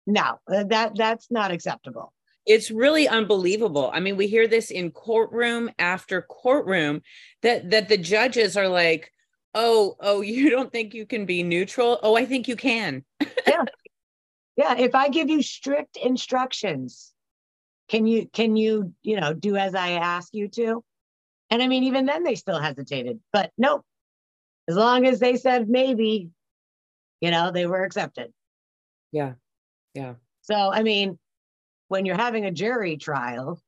No, 0.07 0.39
that 0.47 0.95
that's 0.95 1.29
not 1.29 1.51
acceptable. 1.51 2.11
It's 2.45 2.71
really 2.71 3.07
unbelievable. 3.07 3.91
I 3.93 3.99
mean, 3.99 4.17
we 4.17 4.27
hear 4.27 4.47
this 4.47 4.71
in 4.71 4.91
courtroom 4.91 5.69
after 5.77 6.21
courtroom 6.21 7.01
that 7.41 7.69
that 7.71 7.89
the 7.89 7.97
judges 7.97 8.57
are 8.57 8.67
like, 8.67 9.13
"Oh, 9.53 9.95
oh, 9.99 10.21
you 10.35 10.49
don't 10.49 10.71
think 10.71 10.93
you 10.93 11.05
can 11.05 11.25
be 11.25 11.43
neutral? 11.43 11.99
Oh, 12.03 12.15
I 12.15 12.25
think 12.25 12.47
you 12.47 12.55
can." 12.55 13.03
yeah. 13.47 13.65
Yeah, 14.57 14.77
if 14.77 14.93
I 14.93 15.07
give 15.07 15.29
you 15.29 15.41
strict 15.41 15.95
instructions, 15.95 17.13
can 17.87 18.05
you 18.05 18.27
can 18.27 18.57
you, 18.57 18.93
you 19.01 19.19
know, 19.19 19.33
do 19.33 19.55
as 19.55 19.73
I 19.73 19.91
ask 19.91 20.33
you 20.33 20.49
to? 20.49 20.83
And 21.49 21.63
I 21.63 21.67
mean, 21.67 21.85
even 21.85 22.05
then 22.05 22.23
they 22.23 22.35
still 22.35 22.59
hesitated. 22.59 23.19
But 23.31 23.51
nope, 23.57 23.85
as 24.67 24.75
long 24.75 25.05
as 25.05 25.19
they 25.19 25.35
said 25.35 25.67
maybe, 25.67 26.29
you 27.21 27.31
know, 27.31 27.51
they 27.51 27.65
were 27.65 27.83
accepted. 27.83 28.31
Yeah. 29.11 29.33
Yeah. 29.93 30.15
So, 30.41 30.55
I 30.55 30.83
mean, 30.83 31.17
when 31.89 32.05
you're 32.05 32.15
having 32.15 32.45
a 32.45 32.51
jury 32.51 32.95
trial, 32.95 33.61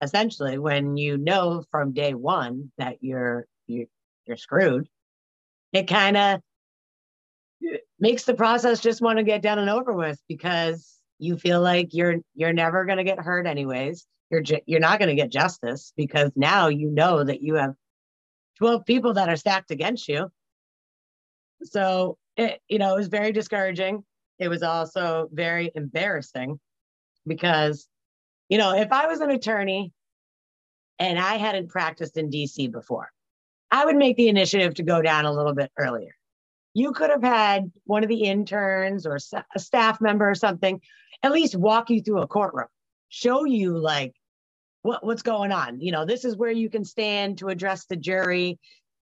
essentially, 0.00 0.58
when 0.58 0.96
you 0.96 1.18
know 1.18 1.64
from 1.70 1.92
day 1.92 2.14
one 2.14 2.72
that 2.78 2.96
you're 3.00 3.46
you, 3.66 3.86
you're 4.26 4.38
screwed, 4.38 4.88
it 5.72 5.86
kind 5.86 6.16
of 6.16 6.40
makes 7.98 8.24
the 8.24 8.34
process 8.34 8.80
just 8.80 9.02
want 9.02 9.18
to 9.18 9.24
get 9.24 9.42
done 9.42 9.58
and 9.58 9.68
over 9.68 9.92
with 9.92 10.20
because 10.28 10.98
you 11.18 11.36
feel 11.36 11.60
like 11.60 11.88
you're 11.92 12.16
you're 12.34 12.52
never 12.52 12.84
going 12.84 12.98
to 12.98 13.04
get 13.04 13.18
hurt 13.18 13.46
anyways. 13.46 14.06
You're 14.30 14.42
ju- 14.42 14.60
you're 14.66 14.80
not 14.80 14.98
going 14.98 15.08
to 15.08 15.14
get 15.20 15.30
justice 15.30 15.92
because 15.96 16.30
now 16.36 16.68
you 16.68 16.90
know 16.90 17.22
that 17.22 17.42
you 17.42 17.54
have 17.56 17.74
12 18.58 18.86
people 18.86 19.14
that 19.14 19.28
are 19.28 19.36
stacked 19.36 19.70
against 19.70 20.08
you. 20.08 20.30
So, 21.62 22.18
it, 22.36 22.60
you 22.68 22.78
know, 22.78 22.94
it 22.94 22.98
was 22.98 23.08
very 23.08 23.32
discouraging. 23.32 24.04
It 24.38 24.48
was 24.48 24.62
also 24.62 25.28
very 25.32 25.70
embarrassing 25.74 26.58
because, 27.26 27.88
you 28.48 28.58
know, 28.58 28.74
if 28.74 28.92
I 28.92 29.06
was 29.06 29.20
an 29.20 29.30
attorney 29.30 29.92
and 30.98 31.18
I 31.18 31.36
hadn't 31.36 31.68
practiced 31.68 32.16
in 32.16 32.30
DC 32.30 32.70
before, 32.70 33.10
I 33.70 33.84
would 33.84 33.96
make 33.96 34.16
the 34.16 34.28
initiative 34.28 34.74
to 34.74 34.82
go 34.82 35.02
down 35.02 35.24
a 35.24 35.32
little 35.32 35.54
bit 35.54 35.70
earlier. 35.78 36.14
You 36.74 36.92
could 36.92 37.10
have 37.10 37.22
had 37.22 37.70
one 37.84 38.02
of 38.02 38.08
the 38.08 38.24
interns 38.24 39.06
or 39.06 39.16
a 39.16 39.60
staff 39.60 40.00
member 40.00 40.28
or 40.28 40.34
something 40.34 40.80
at 41.22 41.32
least 41.32 41.56
walk 41.56 41.90
you 41.90 42.02
through 42.02 42.20
a 42.20 42.26
courtroom, 42.26 42.68
show 43.08 43.44
you 43.44 43.78
like 43.78 44.12
what, 44.82 45.04
what's 45.04 45.22
going 45.22 45.52
on. 45.52 45.80
You 45.80 45.90
know, 45.92 46.04
this 46.04 46.24
is 46.24 46.36
where 46.36 46.50
you 46.50 46.68
can 46.68 46.84
stand 46.84 47.38
to 47.38 47.48
address 47.48 47.86
the 47.86 47.96
jury. 47.96 48.58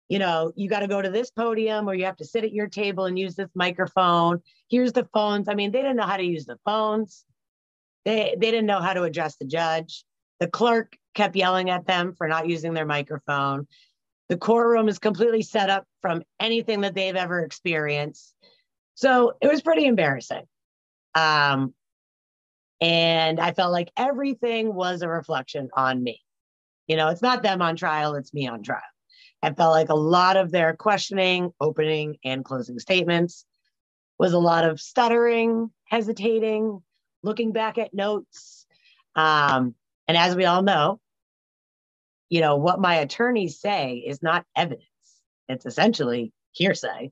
You 0.08 0.18
know, 0.18 0.52
you 0.56 0.68
got 0.68 0.80
to 0.80 0.88
go 0.88 1.00
to 1.00 1.10
this 1.10 1.30
podium 1.30 1.88
or 1.88 1.94
you 1.94 2.04
have 2.06 2.16
to 2.16 2.24
sit 2.24 2.42
at 2.42 2.52
your 2.52 2.66
table 2.66 3.04
and 3.04 3.16
use 3.16 3.36
this 3.36 3.50
microphone. 3.54 4.40
Here's 4.68 4.92
the 4.92 5.08
phones. 5.14 5.48
I 5.48 5.54
mean, 5.54 5.70
they 5.70 5.82
didn't 5.82 5.96
know 5.96 6.02
how 6.02 6.16
to 6.16 6.24
use 6.24 6.46
the 6.46 6.58
phones. 6.64 7.24
They 8.04 8.35
they 8.38 8.50
didn't 8.50 8.66
know 8.66 8.80
how 8.80 8.95
to 8.95 9.02
address 9.02 9.37
the 9.37 9.45
judge. 9.47 10.04
The 10.38 10.49
clerk 10.49 10.97
kept 11.14 11.37
yelling 11.37 11.71
at 11.71 11.87
them 11.87 12.14
for 12.16 12.28
not 12.28 12.49
using 12.49 12.75
their 12.75 12.87
microphone. 12.87 13.66
The 14.28 14.37
courtroom 14.37 14.88
is 14.88 14.99
completely 14.99 15.42
set 15.42 15.71
up 15.71 15.85
from 16.00 16.23
anything 16.38 16.83
that 16.83 16.95
they've 16.95 17.16
ever 17.16 17.40
experienced. 17.40 18.35
So 18.95 19.35
it 19.40 19.49
was 19.49 19.61
pretty 19.61 19.87
embarrassing. 19.87 20.45
Um, 21.14 21.75
and 22.80 23.40
I 23.40 23.52
felt 23.52 23.73
like 23.73 23.90
everything 23.97 24.73
was 24.75 25.02
a 25.02 25.09
reflection 25.09 25.69
on 25.75 26.02
me. 26.02 26.21
You 26.87 26.97
know, 26.97 27.09
it's 27.09 27.23
not 27.23 27.42
them 27.42 27.61
on 27.61 27.76
trial, 27.76 28.14
it's 28.14 28.33
me 28.33 28.49
on 28.49 28.62
trial. 28.62 28.80
I 29.42 29.52
felt 29.52 29.73
like 29.73 29.88
a 29.88 29.95
lot 29.95 30.37
of 30.37 30.50
their 30.50 30.75
questioning, 30.75 31.52
opening, 31.61 32.16
and 32.25 32.45
closing 32.45 32.78
statements 32.78 33.45
was 34.19 34.33
a 34.33 34.38
lot 34.38 34.64
of 34.64 34.80
stuttering, 34.80 35.71
hesitating, 35.87 36.83
looking 37.22 37.52
back 37.52 37.78
at 37.78 37.94
notes. 37.94 38.66
Um, 39.14 39.74
and 40.08 40.16
as 40.16 40.34
we 40.34 40.44
all 40.44 40.62
know, 40.62 41.00
you 42.28 42.40
know, 42.40 42.56
what 42.56 42.80
my 42.80 42.96
attorneys 42.96 43.60
say 43.60 43.96
is 44.06 44.22
not 44.22 44.46
evidence. 44.56 44.84
It's 45.48 45.66
essentially 45.66 46.32
hearsay 46.52 47.10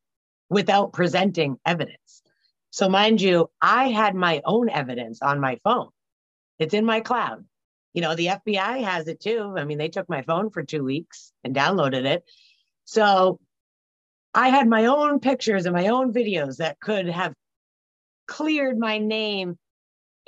without 0.49 0.93
presenting 0.93 1.59
evidence. 1.67 2.23
So, 2.71 2.89
mind 2.89 3.21
you, 3.21 3.51
I 3.61 3.89
had 3.89 4.15
my 4.15 4.43
own 4.45 4.69
evidence 4.69 5.21
on 5.23 5.41
my 5.41 5.59
phone. 5.65 5.89
It's 6.59 6.75
in 6.75 6.85
my 6.85 7.01
cloud. 7.01 7.45
You 7.95 8.03
know, 8.03 8.15
the 8.15 8.27
FBI 8.27 8.85
has 8.85 9.09
it 9.09 9.21
too. 9.21 9.55
I 9.57 9.65
mean, 9.65 9.79
they 9.79 9.89
took 9.89 10.09
my 10.09 10.23
phone 10.23 10.51
for 10.51 10.63
two 10.63 10.85
weeks 10.85 11.33
and 11.43 11.55
downloaded 11.55 12.05
it. 12.05 12.25
So, 12.85 13.41
I 14.35 14.51
had 14.51 14.69
my 14.69 14.87
own 14.87 15.21
pictures 15.21 15.67
and 15.67 15.75
my 15.75 15.89
own 15.89 16.13
videos 16.13 16.59
that 16.59 16.79
could 16.79 17.09
have 17.09 17.35
cleared 18.27 18.79
my 18.79 18.99
name 18.99 19.59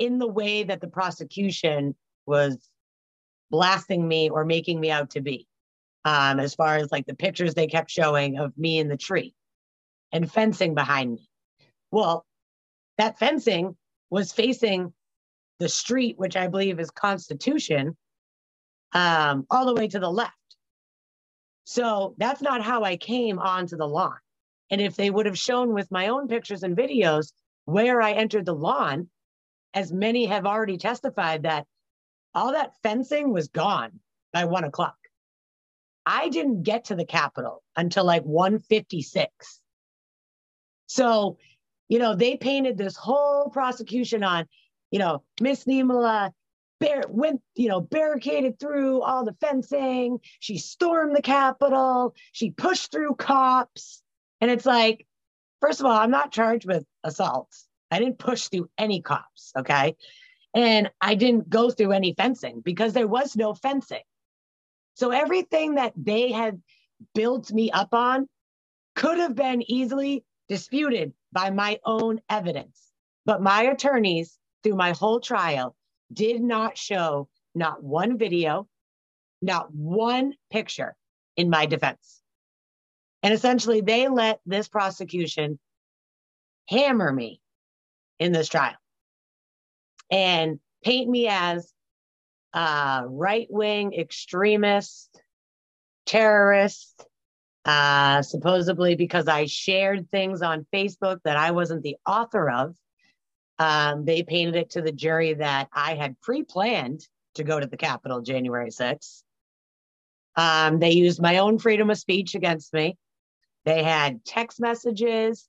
in 0.01 0.19
the 0.19 0.27
way 0.27 0.65
that 0.65 0.81
the 0.81 0.89
prosecution 0.89 1.95
was 2.27 2.57
blasting 3.51 4.09
me 4.09 4.31
or 4.31 4.45
making 4.45 4.81
me 4.81 4.91
out 4.91 5.11
to 5.11 5.21
be. 5.21 5.47
Um, 6.05 6.41
as 6.41 6.55
far 6.55 6.77
as 6.77 6.91
like 6.91 7.05
the 7.05 7.15
pictures 7.15 7.53
they 7.53 7.67
kept 7.67 7.91
showing 7.91 8.39
of 8.39 8.57
me 8.57 8.79
in 8.79 8.89
the 8.89 8.97
tree 8.97 9.35
and 10.11 10.33
fencing 10.33 10.75
behind 10.75 11.13
me. 11.13 11.29
Well, 11.91 12.25
that 12.97 13.19
fencing 13.19 13.77
was 14.09 14.33
facing 14.33 14.95
the 15.59 15.69
street, 15.69 16.19
which 16.19 16.37
I 16.37 16.47
believe 16.47 16.81
is 16.81 16.91
Constitution, 16.91 17.99
um, 18.95 19.47
all 19.51 19.67
the 19.67 19.75
way 19.75 19.89
to 19.89 19.99
the 19.99 20.11
left. 20.11 20.35
So 21.65 22.15
that's 22.17 22.41
not 22.41 22.63
how 22.63 22.83
I 22.83 22.97
came 22.97 23.39
onto 23.39 23.77
the 23.77 23.87
lawn. 23.87 24.17
And 24.71 24.81
if 24.81 24.97
they 24.97 25.11
would 25.11 25.27
have 25.27 25.39
shown 25.39 25.75
with 25.75 25.91
my 25.91 26.09
own 26.09 26.29
pictures 26.29 26.63
and 26.63 26.75
videos 26.75 27.33
where 27.67 28.01
I 28.01 28.13
entered 28.13 28.47
the 28.47 28.55
lawn, 28.55 29.11
as 29.75 29.93
many 29.93 30.27
have 30.27 30.47
already 30.47 30.77
testified, 30.77 31.45
that 31.45 31.67
all 32.35 32.53
that 32.53 32.75
fencing 32.83 33.33
was 33.33 33.49
gone 33.49 34.01
by 34.33 34.45
one 34.45 34.65
o'clock. 34.65 34.97
I 36.07 36.29
didn't 36.29 36.63
get 36.63 36.87
to 36.87 36.95
the 36.95 37.05
Capitol 37.05 37.63
until 37.77 38.05
like 38.05 38.23
156. 38.25 39.61
So, 40.87 41.39
you 41.89 41.99
know, 41.99 42.15
they 42.15 42.37
painted 42.37 42.77
this 42.77 42.97
whole 42.97 43.51
prosecution 43.51 44.25
on, 44.25 44.47
you 44.91 44.99
know, 44.99 45.23
Miss 45.41 45.65
Niemela 45.65 46.33
bar- 46.81 47.05
went, 47.09 47.43
you 47.55 47.69
know, 47.69 47.81
barricaded 47.81 48.59
through 48.59 49.03
all 49.03 49.25
the 49.25 49.37
fencing. 49.41 50.19
She 50.41 50.59
stormed 50.59 51.15
the 51.15 51.23
Capitol. 51.23 52.15
She 52.33 52.51
pushed 52.51 52.91
through 52.91 53.15
cops. 53.17 54.03
And 54.41 54.51
it's 54.51 54.67
like, 54.67 55.07
first 55.61 55.81
of 55.81 55.87
all, 55.87 55.93
I'm 55.93 56.11
not 56.11 56.33
charged 56.33 56.67
with 56.67 56.85
assault. 57.05 57.55
I 57.91 57.99
didn't 57.99 58.19
push 58.19 58.49
through 58.49 58.71
any 58.79 59.03
cops. 59.03 59.53
Okay. 59.57 59.97
And 60.55 60.91
I 61.01 61.15
didn't 61.15 61.49
go 61.49 61.71
through 61.71 61.93
any 61.93 62.15
fencing 62.15 62.61
because 62.65 62.93
there 62.93 63.07
was 63.07 63.37
no 63.37 63.55
fencing. 63.55 64.03
So 64.95 65.11
everything 65.11 65.77
that 65.77 65.93
they 65.97 66.33
had 66.33 66.61
built 67.15 67.53
me 67.53 67.71
up 67.71 67.95
on 67.95 68.29
could 68.97 69.19
have 69.19 69.35
been 69.35 69.63
easily 69.71 70.25
disputed 70.49 71.13
by 71.33 71.51
my 71.51 71.79
own 71.85 72.21
evidence. 72.29 72.91
But 73.25 73.43
my 73.43 73.63
attorneys, 73.63 74.37
through 74.63 74.75
my 74.75 74.93
whole 74.93 75.21
trial, 75.21 75.77
did 76.13 76.43
not 76.43 76.77
show 76.77 77.29
not 77.55 77.83
one 77.83 78.19
video, 78.19 78.69
not 79.41 79.73
one 79.73 80.35
picture 80.51 80.97
in 81.37 81.49
my 81.49 81.67
defense. 81.67 82.21
And 83.23 83.33
essentially, 83.33 83.81
they 83.81 84.09
let 84.09 84.41
this 84.47 84.69
prosecution 84.69 85.59
hammer 86.69 87.13
me 87.13 87.41
in 88.21 88.33
this 88.33 88.49
trial 88.49 88.77
and 90.11 90.61
paint 90.85 91.09
me 91.09 91.27
as 91.29 91.73
a 92.53 93.05
right 93.07 93.47
wing 93.51 93.95
extremist, 93.95 95.21
terrorist, 96.07 97.05
uh, 97.65 98.23
supposedly 98.23 98.95
because 98.95 99.29
I 99.29 99.47
shared 99.47 100.11
things 100.11 100.43
on 100.43 100.67
Facebook 100.73 101.19
that 101.25 101.37
I 101.37 101.51
wasn't 101.53 101.83
the 101.83 101.97
author 102.07 102.51
of. 102.51 102.75
Um, 103.59 104.05
they 104.05 104.23
painted 104.23 104.57
it 104.57 104.71
to 104.71 104.83
the 104.83 104.93
jury 104.93 105.35
that 105.35 105.69
I 105.73 105.95
had 105.95 106.21
pre 106.21 106.43
planned 106.43 107.07
to 107.35 107.45
go 107.45 107.61
to 107.61 107.67
the 107.67 107.77
Capitol 107.77 108.23
January 108.23 108.71
6th. 108.71 109.23
Um, 110.37 110.79
they 110.79 110.93
used 110.93 111.21
my 111.21 111.39
own 111.39 111.59
freedom 111.59 111.91
of 111.91 111.99
speech 111.99 112.35
against 112.35 112.73
me. 112.73 112.97
They 113.65 113.83
had 113.83 114.25
text 114.25 114.61
messages, 114.61 115.47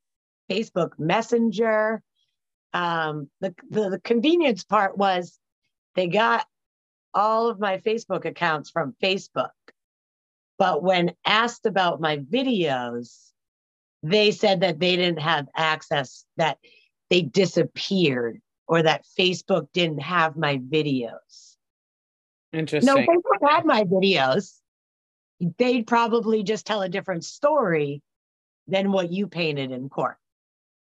Facebook 0.50 1.00
Messenger. 1.00 2.04
Um, 2.74 3.30
the, 3.42 3.54
the, 3.70 3.90
the 3.92 4.00
convenience 4.00 4.64
part 4.64 4.98
was 4.98 5.38
they 5.96 6.08
got 6.08 6.46
all 7.14 7.50
of 7.50 7.60
my 7.60 7.78
Facebook 7.78 8.26
accounts 8.26 8.70
from 8.70 8.96
Facebook. 9.02 9.50
But 10.58 10.84
when 10.84 11.14
asked 11.26 11.66
about 11.66 12.00
my 12.00 12.18
videos, 12.18 13.32
they 14.04 14.32
said 14.32 14.62
that 14.62 14.80
they 14.80 14.96
didn't 14.96 15.22
have 15.22 15.48
access, 15.56 16.26
that 16.38 16.58
they 17.10 17.22
disappeared 17.22 18.42
or 18.68 18.84
that 18.84 19.06
Facebook 19.20 19.68
didn't 19.74 20.02
have 20.02 20.38
my 20.38 20.58
videos. 20.58 21.56
Interesting. 22.54 22.94
No, 22.94 23.02
Facebook 23.02 23.50
had 23.50 23.66
my 23.66 23.84
videos. 23.84 24.60
They'd 25.58 25.88
probably 25.88 26.44
just 26.44 26.66
tell 26.66 26.82
a 26.82 26.90
different 26.90 27.26
story 27.26 28.02
than 28.68 28.92
what 28.92 29.12
you 29.12 29.28
painted 29.28 29.72
in 29.72 29.90
court. 29.90 30.18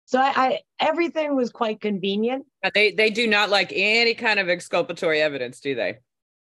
So 0.06 0.18
I, 0.20 0.32
I 0.36 0.58
everything 0.78 1.34
was 1.34 1.50
quite 1.50 1.80
convenient. 1.80 2.46
They 2.74 2.92
they 2.92 3.10
do 3.10 3.26
not 3.26 3.50
like 3.50 3.72
any 3.74 4.14
kind 4.14 4.38
of 4.38 4.48
exculpatory 4.48 5.20
evidence, 5.20 5.60
do 5.60 5.74
they? 5.74 5.98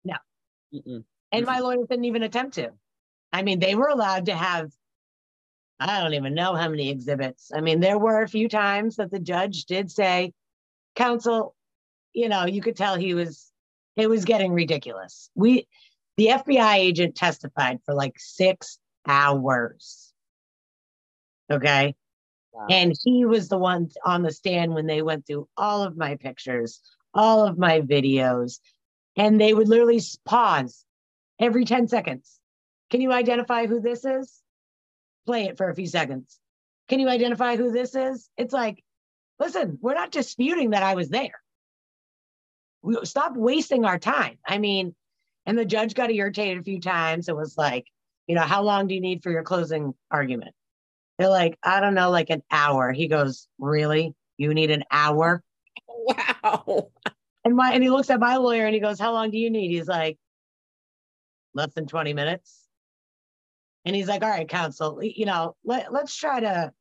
No. 0.04 0.16
Mm-mm. 0.74 1.04
And 1.32 1.46
my 1.46 1.60
lawyers 1.60 1.86
didn't 1.88 2.04
even 2.04 2.22
attempt 2.22 2.54
to. 2.54 2.70
I 3.32 3.42
mean, 3.42 3.58
they 3.58 3.74
were 3.74 3.88
allowed 3.88 4.26
to 4.26 4.34
have 4.34 4.70
I 5.78 6.02
don't 6.02 6.14
even 6.14 6.34
know 6.34 6.54
how 6.54 6.68
many 6.68 6.90
exhibits. 6.90 7.50
I 7.54 7.60
mean, 7.60 7.80
there 7.80 7.98
were 7.98 8.22
a 8.22 8.28
few 8.28 8.48
times 8.48 8.96
that 8.96 9.10
the 9.10 9.18
judge 9.18 9.64
did 9.64 9.90
say, 9.90 10.32
counsel, 10.94 11.54
you 12.12 12.28
know, 12.28 12.46
you 12.46 12.62
could 12.62 12.76
tell 12.76 12.96
he 12.96 13.14
was, 13.14 13.50
it 13.96 14.08
was 14.08 14.24
getting 14.24 14.52
ridiculous. 14.52 15.30
We, 15.34 15.66
the 16.16 16.28
FBI 16.28 16.76
agent 16.76 17.16
testified 17.16 17.80
for 17.84 17.94
like 17.94 18.14
six 18.18 18.78
hours. 19.06 20.12
Okay. 21.50 21.94
And 22.70 22.94
he 23.02 23.24
was 23.24 23.48
the 23.48 23.58
one 23.58 23.90
on 24.04 24.22
the 24.22 24.32
stand 24.32 24.74
when 24.74 24.86
they 24.86 25.02
went 25.02 25.26
through 25.26 25.48
all 25.56 25.82
of 25.82 25.96
my 25.96 26.16
pictures, 26.16 26.80
all 27.12 27.46
of 27.46 27.58
my 27.58 27.80
videos, 27.80 28.60
and 29.16 29.40
they 29.40 29.52
would 29.52 29.68
literally 29.68 30.00
pause 30.24 30.84
every 31.40 31.64
10 31.64 31.88
seconds. 31.88 32.38
Can 32.90 33.00
you 33.00 33.12
identify 33.12 33.66
who 33.66 33.80
this 33.80 34.04
is? 34.04 34.40
play 35.24 35.44
it 35.44 35.56
for 35.56 35.68
a 35.68 35.74
few 35.74 35.86
seconds. 35.86 36.38
Can 36.88 37.00
you 37.00 37.08
identify 37.08 37.56
who 37.56 37.72
this 37.72 37.94
is? 37.94 38.28
It's 38.36 38.52
like, 38.52 38.82
listen, 39.38 39.78
we're 39.80 39.94
not 39.94 40.10
disputing 40.10 40.70
that 40.70 40.82
I 40.82 40.94
was 40.94 41.08
there. 41.08 41.40
We 42.82 42.96
stop 43.04 43.36
wasting 43.36 43.84
our 43.84 43.98
time. 43.98 44.38
I 44.46 44.58
mean, 44.58 44.94
and 45.46 45.58
the 45.58 45.64
judge 45.64 45.94
got 45.94 46.10
irritated 46.10 46.58
a 46.58 46.64
few 46.64 46.80
times. 46.80 47.28
It 47.28 47.36
was 47.36 47.56
like, 47.56 47.86
you 48.26 48.34
know, 48.34 48.42
how 48.42 48.62
long 48.62 48.86
do 48.86 48.94
you 48.94 49.00
need 49.00 49.22
for 49.22 49.30
your 49.30 49.42
closing 49.42 49.94
argument? 50.10 50.54
They're 51.18 51.28
like, 51.28 51.58
I 51.62 51.80
don't 51.80 51.94
know, 51.94 52.10
like 52.10 52.30
an 52.30 52.42
hour. 52.50 52.92
He 52.92 53.08
goes, 53.08 53.48
Really? 53.58 54.14
You 54.36 54.52
need 54.52 54.70
an 54.70 54.84
hour? 54.90 55.42
Wow. 55.88 56.90
And 57.44 57.56
my 57.56 57.72
and 57.72 57.82
he 57.82 57.90
looks 57.90 58.10
at 58.10 58.20
my 58.20 58.36
lawyer 58.36 58.66
and 58.66 58.74
he 58.74 58.80
goes, 58.80 58.98
How 58.98 59.12
long 59.12 59.30
do 59.30 59.38
you 59.38 59.50
need? 59.50 59.70
He's 59.70 59.88
like, 59.88 60.18
less 61.54 61.72
than 61.74 61.86
20 61.86 62.12
minutes. 62.12 62.60
And 63.84 63.94
he's 63.94 64.08
like, 64.08 64.22
all 64.22 64.30
right, 64.30 64.48
counsel, 64.48 65.00
you 65.02 65.26
know, 65.26 65.56
let, 65.64 65.92
let's 65.92 66.16
try 66.16 66.40
to 66.40 66.72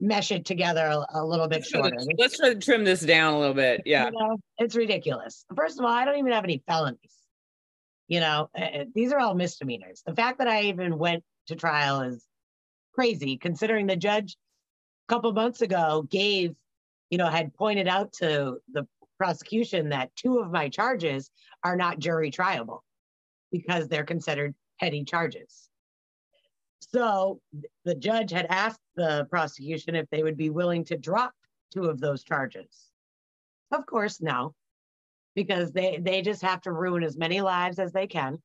mesh 0.00 0.30
it 0.30 0.44
together 0.44 0.86
a, 0.86 1.20
a 1.20 1.24
little 1.24 1.48
bit 1.48 1.64
shorter. 1.64 1.96
Let's 2.18 2.38
try 2.38 2.54
to 2.54 2.60
trim 2.60 2.84
this 2.84 3.00
down 3.00 3.34
a 3.34 3.38
little 3.38 3.54
bit. 3.54 3.82
Yeah. 3.84 4.06
You 4.06 4.12
know, 4.12 4.36
it's 4.58 4.74
ridiculous. 4.74 5.44
First 5.54 5.78
of 5.78 5.84
all, 5.84 5.92
I 5.92 6.04
don't 6.04 6.18
even 6.18 6.32
have 6.32 6.44
any 6.44 6.62
felonies. 6.66 6.98
You 8.06 8.20
know, 8.20 8.48
eh, 8.56 8.68
eh, 8.72 8.84
these 8.94 9.12
are 9.12 9.18
all 9.18 9.34
misdemeanors. 9.34 10.02
The 10.06 10.14
fact 10.14 10.38
that 10.38 10.48
I 10.48 10.62
even 10.62 10.96
went 10.96 11.24
to 11.48 11.56
trial 11.56 12.00
is 12.02 12.24
crazy 12.94 13.36
considering 13.36 13.86
the 13.86 13.96
judge 13.96 14.36
a 15.08 15.12
couple 15.12 15.32
months 15.32 15.62
ago 15.62 16.06
gave, 16.10 16.54
you 17.10 17.18
know, 17.18 17.28
had 17.28 17.54
pointed 17.54 17.88
out 17.88 18.12
to 18.14 18.58
the 18.72 18.86
prosecution 19.18 19.88
that 19.88 20.14
two 20.16 20.38
of 20.38 20.50
my 20.50 20.68
charges 20.68 21.30
are 21.64 21.76
not 21.76 21.98
jury 21.98 22.30
triable 22.30 22.80
because 23.50 23.88
they're 23.88 24.04
considered 24.04 24.54
petty 24.80 25.04
charges. 25.04 25.68
So 26.80 27.40
the 27.84 27.94
judge 27.94 28.30
had 28.30 28.46
asked 28.48 28.80
the 28.94 29.26
prosecution 29.30 29.94
if 29.94 30.08
they 30.10 30.22
would 30.22 30.36
be 30.36 30.50
willing 30.50 30.84
to 30.84 30.96
drop 30.96 31.32
two 31.72 31.84
of 31.84 32.00
those 32.00 32.22
charges. 32.22 32.86
Of 33.72 33.84
course, 33.84 34.20
no, 34.20 34.54
because 35.34 35.72
they, 35.72 35.98
they 36.00 36.22
just 36.22 36.42
have 36.42 36.62
to 36.62 36.72
ruin 36.72 37.02
as 37.02 37.16
many 37.16 37.40
lives 37.40 37.78
as 37.78 37.92
they 37.92 38.06
can. 38.06 38.40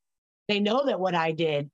They 0.47 0.60
know 0.60 0.86
that 0.86 0.99
what 0.99 1.15
I 1.15 1.32
did, 1.32 1.69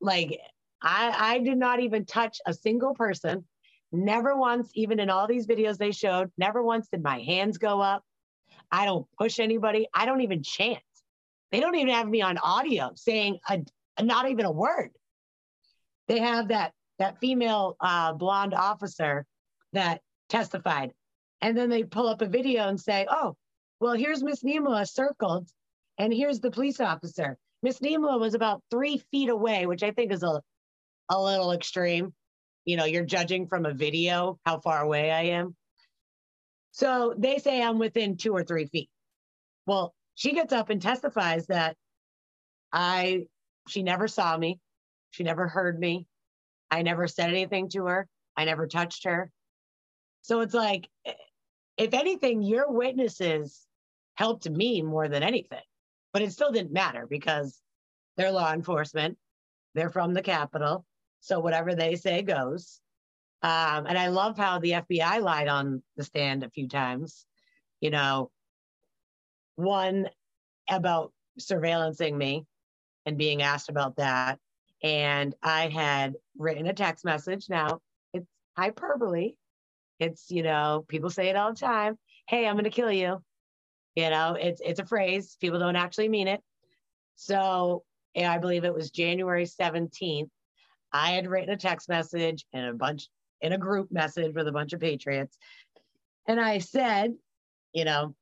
like, 0.00 0.40
I, 0.82 1.34
I 1.34 1.38
did 1.38 1.58
not 1.58 1.80
even 1.80 2.04
touch 2.04 2.40
a 2.46 2.52
single 2.52 2.94
person. 2.94 3.44
Never 3.92 4.36
once, 4.36 4.70
even 4.74 4.98
in 5.00 5.10
all 5.10 5.26
these 5.26 5.46
videos 5.46 5.76
they 5.76 5.92
showed, 5.92 6.30
never 6.38 6.62
once 6.62 6.88
did 6.88 7.02
my 7.02 7.20
hands 7.20 7.58
go 7.58 7.80
up. 7.80 8.02
I 8.70 8.86
don't 8.86 9.06
push 9.18 9.38
anybody. 9.38 9.86
I 9.94 10.06
don't 10.06 10.22
even 10.22 10.42
chant. 10.42 10.80
They 11.50 11.60
don't 11.60 11.76
even 11.76 11.92
have 11.92 12.08
me 12.08 12.22
on 12.22 12.38
audio 12.38 12.92
saying 12.94 13.38
a, 13.48 13.60
not 14.02 14.30
even 14.30 14.46
a 14.46 14.50
word. 14.50 14.90
They 16.08 16.18
have 16.18 16.48
that 16.48 16.72
that 16.98 17.18
female 17.20 17.76
uh, 17.80 18.14
blonde 18.14 18.54
officer 18.54 19.26
that 19.72 20.00
testified, 20.28 20.92
and 21.40 21.56
then 21.56 21.68
they 21.68 21.84
pull 21.84 22.08
up 22.08 22.22
a 22.22 22.26
video 22.26 22.68
and 22.68 22.80
say, 22.80 23.06
"Oh, 23.10 23.36
well, 23.80 23.92
here's 23.92 24.22
Miss 24.22 24.42
Niemela 24.42 24.88
circled, 24.88 25.48
and 25.98 26.12
here's 26.12 26.40
the 26.40 26.50
police 26.50 26.80
officer." 26.80 27.36
Miss 27.62 27.80
Niemela 27.80 28.18
was 28.18 28.34
about 28.34 28.62
three 28.70 28.98
feet 29.10 29.28
away, 29.28 29.66
which 29.66 29.82
I 29.82 29.90
think 29.92 30.10
is 30.10 30.22
a 30.22 30.42
a 31.08 31.20
little 31.20 31.52
extreme. 31.52 32.14
You 32.64 32.76
know, 32.76 32.84
you're 32.84 33.04
judging 33.04 33.46
from 33.46 33.66
a 33.66 33.74
video 33.74 34.38
how 34.46 34.60
far 34.60 34.80
away 34.80 35.10
I 35.10 35.22
am. 35.22 35.56
So 36.70 37.14
they 37.16 37.38
say 37.38 37.62
I'm 37.62 37.78
within 37.78 38.16
two 38.16 38.32
or 38.32 38.44
three 38.44 38.66
feet. 38.66 38.88
Well, 39.66 39.94
she 40.14 40.32
gets 40.32 40.52
up 40.52 40.70
and 40.70 40.80
testifies 40.80 41.46
that 41.46 41.76
I 42.72 43.26
she 43.68 43.82
never 43.82 44.08
saw 44.08 44.36
me. 44.36 44.58
She 45.10 45.22
never 45.22 45.48
heard 45.48 45.78
me. 45.78 46.06
I 46.70 46.82
never 46.82 47.06
said 47.06 47.28
anything 47.28 47.68
to 47.70 47.86
her. 47.86 48.08
I 48.36 48.44
never 48.44 48.66
touched 48.66 49.04
her. 49.04 49.30
So 50.22 50.40
it's 50.40 50.54
like, 50.54 50.88
if 51.76 51.94
anything, 51.94 52.42
your 52.42 52.70
witnesses 52.70 53.66
helped 54.14 54.48
me 54.48 54.82
more 54.82 55.08
than 55.08 55.22
anything. 55.22 55.62
But 56.12 56.22
it 56.22 56.32
still 56.32 56.52
didn't 56.52 56.72
matter 56.72 57.06
because 57.08 57.58
they're 58.16 58.30
law 58.30 58.52
enforcement. 58.52 59.18
They're 59.74 59.90
from 59.90 60.14
the 60.14 60.22
Capitol. 60.22 60.84
So 61.22 61.40
whatever 61.40 61.74
they 61.74 61.94
say 61.94 62.22
goes. 62.22 62.80
Um, 63.42 63.86
and 63.86 63.96
I 63.96 64.08
love 64.08 64.36
how 64.36 64.58
the 64.58 64.72
FBI 64.72 65.22
lied 65.22 65.48
on 65.48 65.82
the 65.96 66.04
stand 66.04 66.42
a 66.42 66.50
few 66.50 66.68
times. 66.68 67.24
You 67.80 67.90
know, 67.90 68.30
one 69.56 70.08
about 70.68 71.12
surveillancing 71.40 72.16
me 72.16 72.44
and 73.06 73.16
being 73.16 73.40
asked 73.42 73.68
about 73.68 73.96
that. 73.96 74.38
And 74.82 75.34
I 75.42 75.68
had 75.68 76.14
written 76.36 76.66
a 76.66 76.72
text 76.72 77.04
message. 77.04 77.48
Now 77.48 77.80
it's 78.12 78.28
hyperbole. 78.56 79.34
It's, 79.98 80.30
you 80.30 80.42
know, 80.42 80.84
people 80.88 81.10
say 81.10 81.28
it 81.28 81.36
all 81.36 81.52
the 81.52 81.58
time. 81.58 81.98
Hey, 82.28 82.46
I'm 82.46 82.54
going 82.54 82.64
to 82.64 82.70
kill 82.70 82.92
you. 82.92 83.22
You 83.94 84.10
know, 84.10 84.36
it's 84.40 84.60
it's 84.64 84.80
a 84.80 84.86
phrase. 84.86 85.36
People 85.40 85.58
don't 85.58 85.76
actually 85.76 86.08
mean 86.08 86.26
it. 86.26 86.40
So 87.14 87.84
I 88.16 88.38
believe 88.38 88.64
it 88.64 88.74
was 88.74 88.90
January 88.90 89.44
17th. 89.44 90.30
I 90.92 91.12
had 91.12 91.26
written 91.26 91.50
a 91.50 91.56
text 91.56 91.88
message 91.88 92.44
and 92.52 92.66
a 92.66 92.74
bunch 92.74 93.08
in 93.40 93.52
a 93.52 93.58
group 93.58 93.90
message 93.90 94.34
with 94.34 94.46
a 94.48 94.52
bunch 94.52 94.72
of 94.72 94.80
patriots. 94.80 95.36
And 96.28 96.40
I 96.40 96.58
said, 96.58 97.14
you 97.72 97.84
know, 97.84 98.14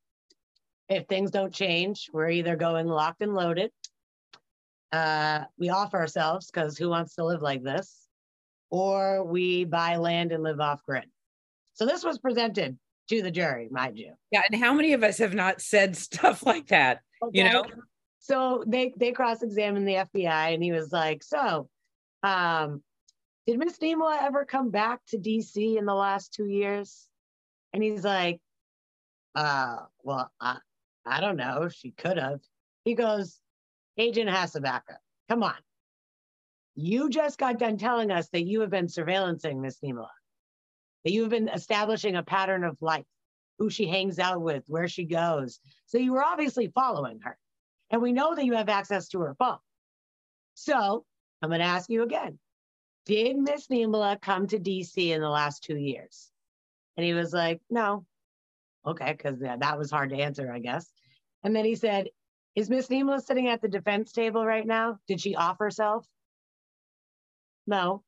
if 0.89 1.07
things 1.07 1.31
don't 1.31 1.53
change, 1.53 2.09
we're 2.13 2.31
either 2.31 2.57
going 2.57 2.87
locked 2.87 3.23
and 3.23 3.35
loaded. 3.35 3.71
Uh, 4.93 5.45
we 5.59 5.71
off 5.71 5.95
ourselves 5.95 6.51
because 6.51 6.77
who 6.77 6.89
wants 6.89 7.15
to 7.15 7.25
live 7.25 7.43
like 7.43 7.63
this? 7.63 8.09
Or 8.71 9.25
we 9.25 9.65
buy 9.65 9.97
land 9.97 10.33
and 10.33 10.43
live 10.43 10.61
off 10.61 10.85
grid. 10.85 11.05
So 11.75 11.87
this 11.87 12.05
was 12.05 12.19
presented 12.19 12.79
to 13.09 13.23
the 13.23 13.31
jury, 13.31 13.69
mind 13.71 13.99
you. 13.99 14.15
Yeah, 14.31 14.43
and 14.51 14.61
how 14.61 14.73
many 14.73 14.93
of 14.93 15.03
us 15.03 15.19
have 15.19 15.35
not 15.35 15.61
said 15.61 15.97
stuff 15.97 16.45
like 16.45 16.69
that? 16.69 17.01
Okay. 17.23 17.39
You 17.39 17.45
know. 17.45 17.65
So 18.19 18.65
they 18.67 18.93
they 18.97 19.13
cross-examined 19.13 19.89
the 19.89 20.07
FBI, 20.15 20.55
and 20.55 20.63
he 20.63 20.73
was 20.73 20.93
like, 20.93 21.23
"So, 21.23 21.69
um, 22.23 22.83
did 23.47 23.59
Miss 23.59 23.79
Niemela 23.79 24.23
ever 24.23 24.45
come 24.45 24.71
back 24.71 25.01
to 25.09 25.19
DC 25.19 25.77
in 25.79 25.87
the 25.87 25.95
last 25.95 26.33
two 26.33 26.47
years?" 26.47 27.09
And 27.73 27.83
he's 27.83 28.05
like, 28.05 28.41
"Uh, 29.35 29.79
well, 30.03 30.31
I 30.41 30.59
I 31.05 31.21
don't 31.21 31.37
know. 31.37 31.69
She 31.69 31.93
could 31.93 32.19
have." 32.19 32.41
He 32.85 32.95
goes, 32.95 33.41
"Agent 33.97 34.31
Hasabaka, 34.31 34.97
come 35.29 35.43
on." 35.43 35.57
You 36.77 37.11
just 37.11 37.39
got 37.39 37.59
done 37.59 37.77
telling 37.79 38.11
us 38.11 38.29
that 38.29 38.47
you 38.47 38.61
have 38.61 38.71
been 38.71 38.87
surveillancing 38.87 39.61
Miss 39.61 39.81
Niemela 39.81 40.09
that 41.05 41.13
you 41.13 41.23
have 41.23 41.31
been 41.31 41.49
establishing 41.49 42.17
a 42.17 42.23
pattern 42.23 42.65
of 42.65 42.77
life, 42.81 43.07
who 43.59 43.71
she 43.71 43.87
hangs 43.87 44.19
out 44.19 44.41
with, 44.41 44.65
where 44.67 44.89
she 44.89 45.05
goes. 45.05 45.61
So 45.87 45.99
you 45.99 46.13
were 46.13 46.25
obviously 46.25 46.69
following 46.75 47.21
her. 47.21 47.39
And 47.91 48.03
we 48.03 48.13
know 48.13 48.35
that 48.35 48.45
you 48.45 48.55
have 48.55 48.69
access 48.69 49.09
to 49.09 49.21
her 49.21 49.35
phone. 49.39 49.59
So 50.55 51.05
I'm 51.43 51.49
going 51.49 51.61
to 51.61 51.67
ask 51.67 51.89
you 51.89 52.03
again 52.03 52.39
Did 53.07 53.37
Miss 53.37 53.69
Niemela 53.69 54.21
come 54.21 54.47
to 54.49 54.59
DC 54.59 55.11
in 55.11 55.21
the 55.21 55.29
last 55.29 55.65
two 55.65 55.77
years? 55.77 56.31
And 56.97 57.05
he 57.05 57.15
was 57.15 57.33
like, 57.33 57.61
No. 57.71 58.05
Okay, 58.87 59.13
because 59.13 59.41
yeah, 59.41 59.57
that 59.57 59.79
was 59.79 59.91
hard 59.91 60.11
to 60.11 60.17
answer, 60.17 60.51
I 60.53 60.59
guess. 60.59 60.91
And 61.43 61.55
then 61.55 61.65
he 61.65 61.75
said, 61.75 62.09
Is 62.55 62.71
Miss 62.71 62.89
Niemela 62.89 63.23
sitting 63.23 63.49
at 63.49 63.63
the 63.63 63.69
defense 63.69 64.13
table 64.13 64.45
right 64.45 64.67
now? 64.67 64.99
Did 65.07 65.21
she 65.21 65.35
off 65.35 65.59
herself? 65.59 66.07
No. 67.67 68.03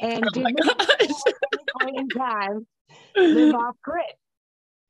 And 0.00 0.24
oh 0.24 0.30
did 0.30 0.56
point 1.80 1.98
in 1.98 2.08
time 2.08 2.66
live 3.16 3.54
off 3.54 3.76
grid? 3.82 4.04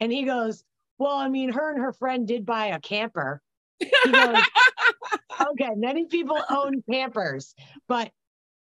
And 0.00 0.12
he 0.12 0.24
goes, 0.24 0.64
Well, 0.98 1.16
I 1.16 1.28
mean, 1.28 1.50
her 1.50 1.70
and 1.70 1.82
her 1.82 1.92
friend 1.92 2.26
did 2.26 2.46
buy 2.46 2.66
a 2.66 2.80
camper. 2.80 3.42
Goes, 3.80 4.42
Okay, 5.52 5.70
many 5.76 6.06
people 6.06 6.40
own 6.50 6.82
campers, 6.90 7.54
but 7.88 8.10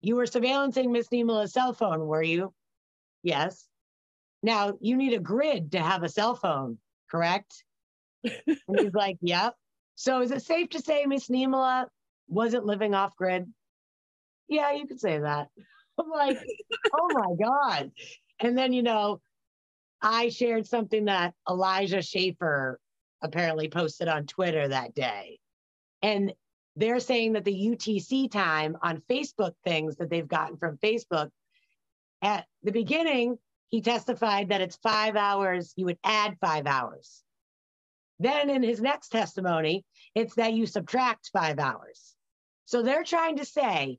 you 0.01 0.17
were 0.17 0.25
surveillancing 0.25 0.91
Miss 0.91 1.09
Niemela's 1.09 1.53
cell 1.53 1.73
phone, 1.73 2.07
were 2.07 2.23
you? 2.23 2.53
Yes. 3.23 3.67
Now 4.43 4.75
you 4.81 4.97
need 4.97 5.15
a 5.15 5.19
grid 5.19 5.73
to 5.73 5.81
have 5.81 6.03
a 6.03 6.09
cell 6.09 6.35
phone, 6.35 6.79
correct? 7.11 7.65
and 8.25 8.59
he's 8.79 8.95
like, 8.95 9.19
Yep. 9.21 9.55
So 9.95 10.21
is 10.21 10.31
it 10.31 10.43
safe 10.43 10.69
to 10.71 10.81
say 10.81 11.07
Miss 11.07 11.29
Niemela 11.29 11.87
wasn't 12.29 12.67
living 12.67 12.95
off 12.95 13.17
grid? 13.17 13.51
Yeah, 14.49 14.73
you 14.73 14.87
could 14.87 15.01
say 15.01 15.19
that. 15.19 15.49
I'm 15.99 16.11
like, 16.11 16.39
oh 16.95 17.09
my 17.15 17.35
God. 17.43 17.91
And 18.41 18.57
then, 18.57 18.75
you 18.75 18.83
know, 18.83 19.21
I 20.03 20.29
shared 20.29 20.67
something 20.67 21.07
that 21.07 21.33
Elijah 21.49 22.03
Schaffer 22.03 22.79
apparently 23.23 23.69
posted 23.69 24.09
on 24.09 24.27
Twitter 24.27 24.69
that 24.69 24.95
day. 24.95 25.39
And 26.03 26.33
they're 26.77 27.01
saying 27.01 27.33
that 27.35 27.45
the 27.45 27.55
UTC 27.55 28.31
time 28.31 28.77
on 28.83 29.03
Facebook 29.11 29.53
things 29.65 29.97
that 29.97 30.11
they've 30.11 30.29
gotten 30.29 30.57
from 30.57 30.79
Facebook, 30.79 31.31
at 32.23 32.47
the 32.63 32.73
beginning, 32.73 33.39
he 33.69 33.81
testified 33.81 34.51
that 34.51 34.61
it's 34.61 34.77
five 34.77 35.17
hours, 35.17 35.73
you 35.77 35.87
would 35.87 35.99
add 36.05 36.37
five 36.41 36.67
hours. 36.67 37.23
Then 38.19 38.49
in 38.51 38.63
his 38.63 38.81
next 38.81 39.09
testimony, 39.09 39.85
it's 40.15 40.35
that 40.37 40.55
you 40.55 40.67
subtract 40.67 41.31
five 41.33 41.59
hours. 41.59 42.15
So 42.65 42.83
they're 42.83 43.05
trying 43.05 43.37
to 43.37 43.45
say 43.45 43.99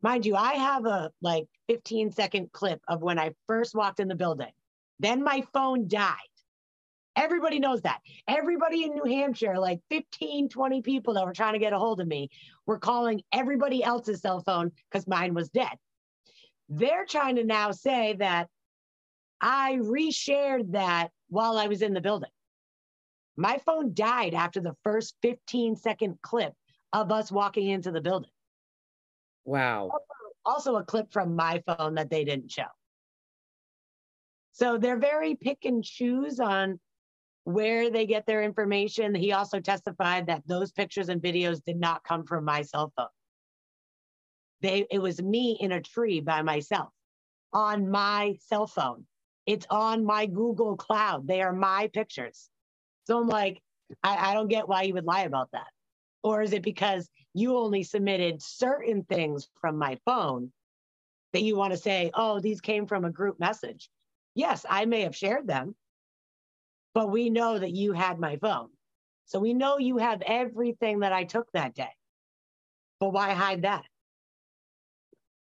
Mind 0.00 0.24
you, 0.24 0.36
I 0.36 0.54
have 0.54 0.86
a 0.86 1.10
like 1.20 1.46
15 1.68 2.12
second 2.12 2.52
clip 2.52 2.80
of 2.86 3.02
when 3.02 3.18
I 3.18 3.34
first 3.46 3.74
walked 3.74 4.00
in 4.00 4.08
the 4.08 4.14
building. 4.14 4.52
Then 5.00 5.24
my 5.24 5.42
phone 5.52 5.88
died. 5.88 6.16
Everybody 7.18 7.58
knows 7.58 7.82
that. 7.82 8.00
Everybody 8.28 8.84
in 8.84 8.94
New 8.94 9.04
Hampshire, 9.04 9.58
like 9.58 9.80
15, 9.90 10.48
20 10.48 10.82
people 10.82 11.14
that 11.14 11.26
were 11.26 11.32
trying 11.32 11.54
to 11.54 11.58
get 11.58 11.72
a 11.72 11.78
hold 11.78 12.00
of 12.00 12.06
me, 12.06 12.30
were 12.64 12.78
calling 12.78 13.22
everybody 13.32 13.82
else's 13.82 14.20
cell 14.20 14.40
phone 14.40 14.70
because 14.88 15.08
mine 15.08 15.34
was 15.34 15.48
dead. 15.48 15.76
They're 16.68 17.06
trying 17.06 17.34
to 17.36 17.44
now 17.44 17.72
say 17.72 18.14
that 18.20 18.48
I 19.40 19.78
reshared 19.80 20.72
that 20.72 21.10
while 21.28 21.58
I 21.58 21.66
was 21.66 21.82
in 21.82 21.92
the 21.92 22.00
building. 22.00 22.30
My 23.36 23.58
phone 23.66 23.94
died 23.94 24.34
after 24.34 24.60
the 24.60 24.76
first 24.84 25.16
15 25.22 25.74
second 25.74 26.18
clip 26.22 26.52
of 26.92 27.10
us 27.10 27.32
walking 27.32 27.66
into 27.66 27.90
the 27.90 28.00
building. 28.00 28.30
Wow. 29.44 29.90
Also, 30.44 30.76
a 30.76 30.84
clip 30.84 31.12
from 31.12 31.34
my 31.34 31.64
phone 31.66 31.94
that 31.96 32.10
they 32.10 32.24
didn't 32.24 32.52
show. 32.52 32.70
So 34.52 34.78
they're 34.78 34.98
very 34.98 35.34
pick 35.34 35.64
and 35.64 35.82
choose 35.82 36.38
on 36.38 36.78
where 37.48 37.88
they 37.88 38.04
get 38.04 38.26
their 38.26 38.42
information. 38.42 39.14
He 39.14 39.32
also 39.32 39.58
testified 39.58 40.26
that 40.26 40.46
those 40.46 40.70
pictures 40.70 41.08
and 41.08 41.18
videos 41.18 41.64
did 41.64 41.80
not 41.80 42.04
come 42.04 42.26
from 42.26 42.44
my 42.44 42.60
cell 42.60 42.92
phone. 42.94 43.06
They 44.60 44.86
it 44.90 44.98
was 44.98 45.22
me 45.22 45.56
in 45.58 45.72
a 45.72 45.80
tree 45.80 46.20
by 46.20 46.42
myself 46.42 46.90
on 47.54 47.90
my 47.90 48.36
cell 48.48 48.66
phone. 48.66 49.06
It's 49.46 49.66
on 49.70 50.04
my 50.04 50.26
Google 50.26 50.76
Cloud. 50.76 51.26
They 51.26 51.40
are 51.40 51.54
my 51.54 51.88
pictures. 51.94 52.50
So 53.04 53.18
I'm 53.18 53.28
like, 53.28 53.62
I, 54.02 54.32
I 54.32 54.34
don't 54.34 54.48
get 54.48 54.68
why 54.68 54.82
you 54.82 54.92
would 54.92 55.06
lie 55.06 55.22
about 55.22 55.48
that. 55.52 55.68
Or 56.22 56.42
is 56.42 56.52
it 56.52 56.62
because 56.62 57.08
you 57.32 57.56
only 57.56 57.82
submitted 57.82 58.42
certain 58.42 59.04
things 59.04 59.48
from 59.58 59.78
my 59.78 59.96
phone 60.04 60.52
that 61.32 61.42
you 61.42 61.56
want 61.56 61.72
to 61.72 61.78
say, 61.78 62.10
oh, 62.12 62.40
these 62.40 62.60
came 62.60 62.86
from 62.86 63.06
a 63.06 63.10
group 63.10 63.40
message? 63.40 63.88
Yes, 64.34 64.66
I 64.68 64.84
may 64.84 65.00
have 65.00 65.16
shared 65.16 65.46
them, 65.46 65.74
but 66.98 67.12
we 67.12 67.30
know 67.30 67.56
that 67.56 67.70
you 67.70 67.92
had 67.92 68.18
my 68.18 68.38
phone. 68.38 68.70
So 69.26 69.38
we 69.38 69.54
know 69.54 69.78
you 69.78 69.98
have 69.98 70.20
everything 70.20 70.98
that 70.98 71.12
I 71.12 71.22
took 71.22 71.46
that 71.52 71.72
day. 71.72 71.92
But 72.98 73.12
why 73.12 73.34
hide 73.34 73.62
that? 73.62 73.84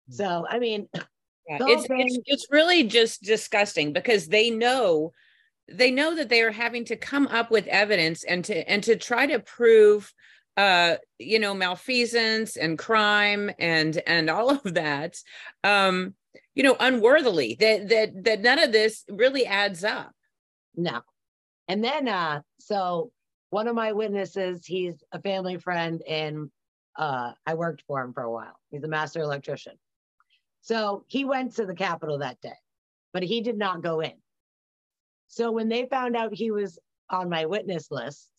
So, 0.10 0.45
I 0.49 0.60
mean, 0.60 0.89
yeah, 0.93 1.60
it's, 1.62 1.88
it's, 1.89 2.19
it's 2.25 2.47
really 2.51 2.83
just 2.83 3.23
disgusting 3.23 3.93
because 3.93 4.27
they 4.27 4.49
know 4.49 5.13
they 5.69 5.89
know 5.89 6.15
that 6.15 6.27
they 6.27 6.41
are 6.41 6.51
having 6.51 6.83
to 6.83 6.97
come 6.97 7.27
up 7.27 7.49
with 7.49 7.65
evidence 7.67 8.25
and 8.25 8.43
to 8.43 8.69
and 8.69 8.83
to 8.83 8.97
try 8.97 9.25
to 9.27 9.39
prove 9.39 10.13
uh 10.57 10.95
you 11.17 11.39
know 11.39 11.53
malfeasance 11.53 12.57
and 12.57 12.77
crime 12.77 13.51
and 13.60 14.01
and 14.07 14.29
all 14.29 14.49
of 14.49 14.73
that 14.75 15.17
um 15.65 16.13
you 16.55 16.63
know 16.63 16.77
unworthily 16.79 17.57
that 17.60 17.89
that 17.89 18.23
that 18.23 18.39
none 18.39 18.60
of 18.60 18.71
this 18.71 19.03
really 19.10 19.45
adds 19.45 19.83
up 19.83 20.13
no 20.77 21.01
and 21.67 21.84
then 21.84 22.08
uh 22.08 22.41
so 22.60 23.12
one 23.49 23.67
of 23.67 23.75
my 23.75 23.91
witnesses 23.93 24.65
he's 24.65 25.03
a 25.12 25.21
family 25.21 25.58
friend 25.58 26.01
and 26.08 26.49
uh 26.97 27.32
i 27.45 27.53
worked 27.53 27.84
for 27.88 28.01
him 28.01 28.13
for 28.13 28.23
a 28.23 28.32
while. 28.32 28.60
He's 28.69 28.84
a 28.84 28.88
master 28.88 29.21
electrician. 29.21 29.73
So 30.62 31.06
he 31.08 31.23
went 31.23 31.56
to 31.56 31.65
the 31.65 31.75
capitol 31.75 32.19
that 32.19 32.41
day 32.41 32.58
but 33.13 33.23
he 33.23 33.41
did 33.41 33.58
not 33.58 33.82
go 33.82 34.01
in. 34.01 34.13
So 35.27 35.51
when 35.51 35.69
they 35.69 35.86
found 35.86 36.15
out 36.15 36.34
he 36.34 36.51
was 36.51 36.77
on 37.10 37.30
my 37.30 37.45
witness 37.45 37.89
list 37.91 38.30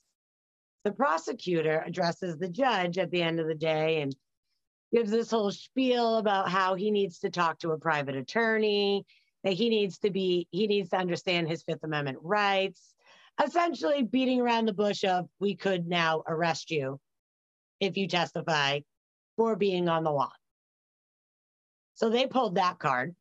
the 0.84 0.92
prosecutor 0.92 1.82
addresses 1.86 2.38
the 2.38 2.48
judge 2.48 2.98
at 2.98 3.10
the 3.10 3.22
end 3.22 3.40
of 3.40 3.46
the 3.46 3.54
day 3.54 4.00
and 4.00 4.14
gives 4.92 5.10
this 5.10 5.30
whole 5.30 5.50
spiel 5.50 6.16
about 6.16 6.48
how 6.48 6.74
he 6.74 6.90
needs 6.90 7.18
to 7.18 7.30
talk 7.30 7.58
to 7.58 7.72
a 7.72 7.78
private 7.78 8.16
attorney, 8.16 9.04
that 9.44 9.52
he 9.52 9.68
needs 9.68 9.98
to 9.98 10.10
be, 10.10 10.48
he 10.50 10.66
needs 10.66 10.90
to 10.90 10.96
understand 10.96 11.48
his 11.48 11.62
Fifth 11.62 11.84
Amendment 11.84 12.18
rights, 12.22 12.94
essentially 13.44 14.02
beating 14.02 14.40
around 14.40 14.66
the 14.66 14.72
bush 14.72 15.04
of 15.04 15.28
we 15.38 15.54
could 15.54 15.86
now 15.86 16.22
arrest 16.26 16.70
you 16.70 16.98
if 17.80 17.96
you 17.96 18.08
testify 18.08 18.80
for 19.36 19.56
being 19.56 19.88
on 19.88 20.04
the 20.04 20.10
lawn. 20.10 20.30
So 21.94 22.10
they 22.10 22.26
pulled 22.26 22.56
that 22.56 22.78
card. 22.78 23.14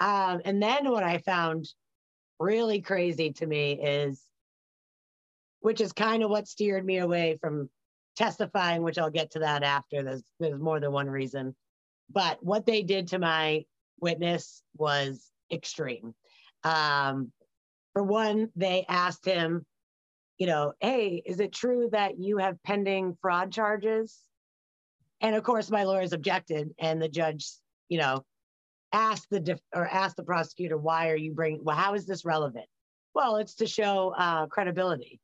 um, 0.00 0.40
and 0.44 0.62
then 0.62 0.90
what 0.90 1.02
I 1.02 1.18
found 1.18 1.68
really 2.38 2.80
crazy 2.80 3.32
to 3.34 3.46
me 3.46 3.72
is, 3.72 4.22
which 5.60 5.80
is 5.80 5.92
kind 5.92 6.22
of 6.22 6.30
what 6.30 6.48
steered 6.48 6.84
me 6.84 6.98
away 6.98 7.36
from 7.40 7.68
testifying, 8.16 8.82
which 8.82 8.98
I'll 8.98 9.10
get 9.10 9.32
to 9.32 9.40
that 9.40 9.62
after. 9.62 10.02
There's 10.02 10.22
there's 10.38 10.58
more 10.60 10.80
than 10.80 10.92
one 10.92 11.08
reason, 11.08 11.54
but 12.10 12.42
what 12.42 12.64
they 12.64 12.82
did 12.82 13.08
to 13.08 13.18
my 13.18 13.64
witness 14.00 14.62
was 14.76 15.30
extreme. 15.52 16.14
Um, 16.64 17.30
for 17.92 18.02
one, 18.02 18.48
they 18.56 18.84
asked 18.88 19.24
him, 19.24 19.64
you 20.38 20.46
know, 20.46 20.72
hey, 20.80 21.22
is 21.24 21.40
it 21.40 21.52
true 21.52 21.88
that 21.92 22.18
you 22.18 22.38
have 22.38 22.62
pending 22.62 23.16
fraud 23.20 23.52
charges? 23.52 24.18
And 25.20 25.36
of 25.36 25.42
course, 25.42 25.70
my 25.70 25.84
lawyers 25.84 26.12
objected, 26.12 26.70
and 26.78 27.00
the 27.00 27.08
judge, 27.08 27.46
you 27.88 27.98
know, 27.98 28.24
asked 28.92 29.28
the 29.30 29.40
def- 29.40 29.60
or 29.74 29.86
asked 29.86 30.16
the 30.16 30.22
prosecutor, 30.22 30.78
why 30.78 31.10
are 31.10 31.16
you 31.16 31.32
bringing? 31.32 31.62
Well, 31.62 31.76
how 31.76 31.94
is 31.94 32.06
this 32.06 32.24
relevant? 32.24 32.66
Well, 33.14 33.36
it's 33.36 33.56
to 33.56 33.66
show 33.66 34.14
uh, 34.16 34.46
credibility. 34.46 35.20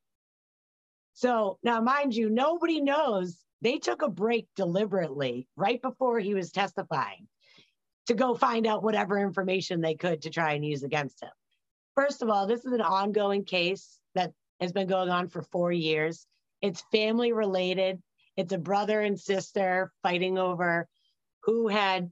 So 1.14 1.58
now, 1.62 1.80
mind 1.80 2.14
you, 2.14 2.28
nobody 2.28 2.80
knows 2.80 3.38
they 3.62 3.78
took 3.78 4.02
a 4.02 4.08
break 4.08 4.48
deliberately 4.54 5.48
right 5.56 5.80
before 5.80 6.18
he 6.20 6.34
was 6.34 6.52
testifying 6.52 7.26
to 8.06 8.14
go 8.14 8.34
find 8.34 8.66
out 8.66 8.82
whatever 8.82 9.18
information 9.18 9.80
they 9.80 9.94
could 9.94 10.22
to 10.22 10.30
try 10.30 10.52
and 10.52 10.64
use 10.64 10.82
against 10.82 11.22
him. 11.22 11.30
First 11.96 12.22
of 12.22 12.28
all, 12.28 12.46
this 12.46 12.64
is 12.64 12.72
an 12.72 12.82
ongoing 12.82 13.44
case 13.44 13.98
that 14.14 14.32
has 14.60 14.70
been 14.70 14.86
going 14.86 15.08
on 15.08 15.28
for 15.28 15.42
four 15.42 15.72
years. 15.72 16.26
It's 16.60 16.84
family 16.92 17.32
related. 17.32 18.02
It's 18.36 18.52
a 18.52 18.58
brother 18.58 19.00
and 19.00 19.18
sister 19.18 19.90
fighting 20.02 20.36
over 20.36 20.88
who 21.44 21.68
had, 21.68 22.10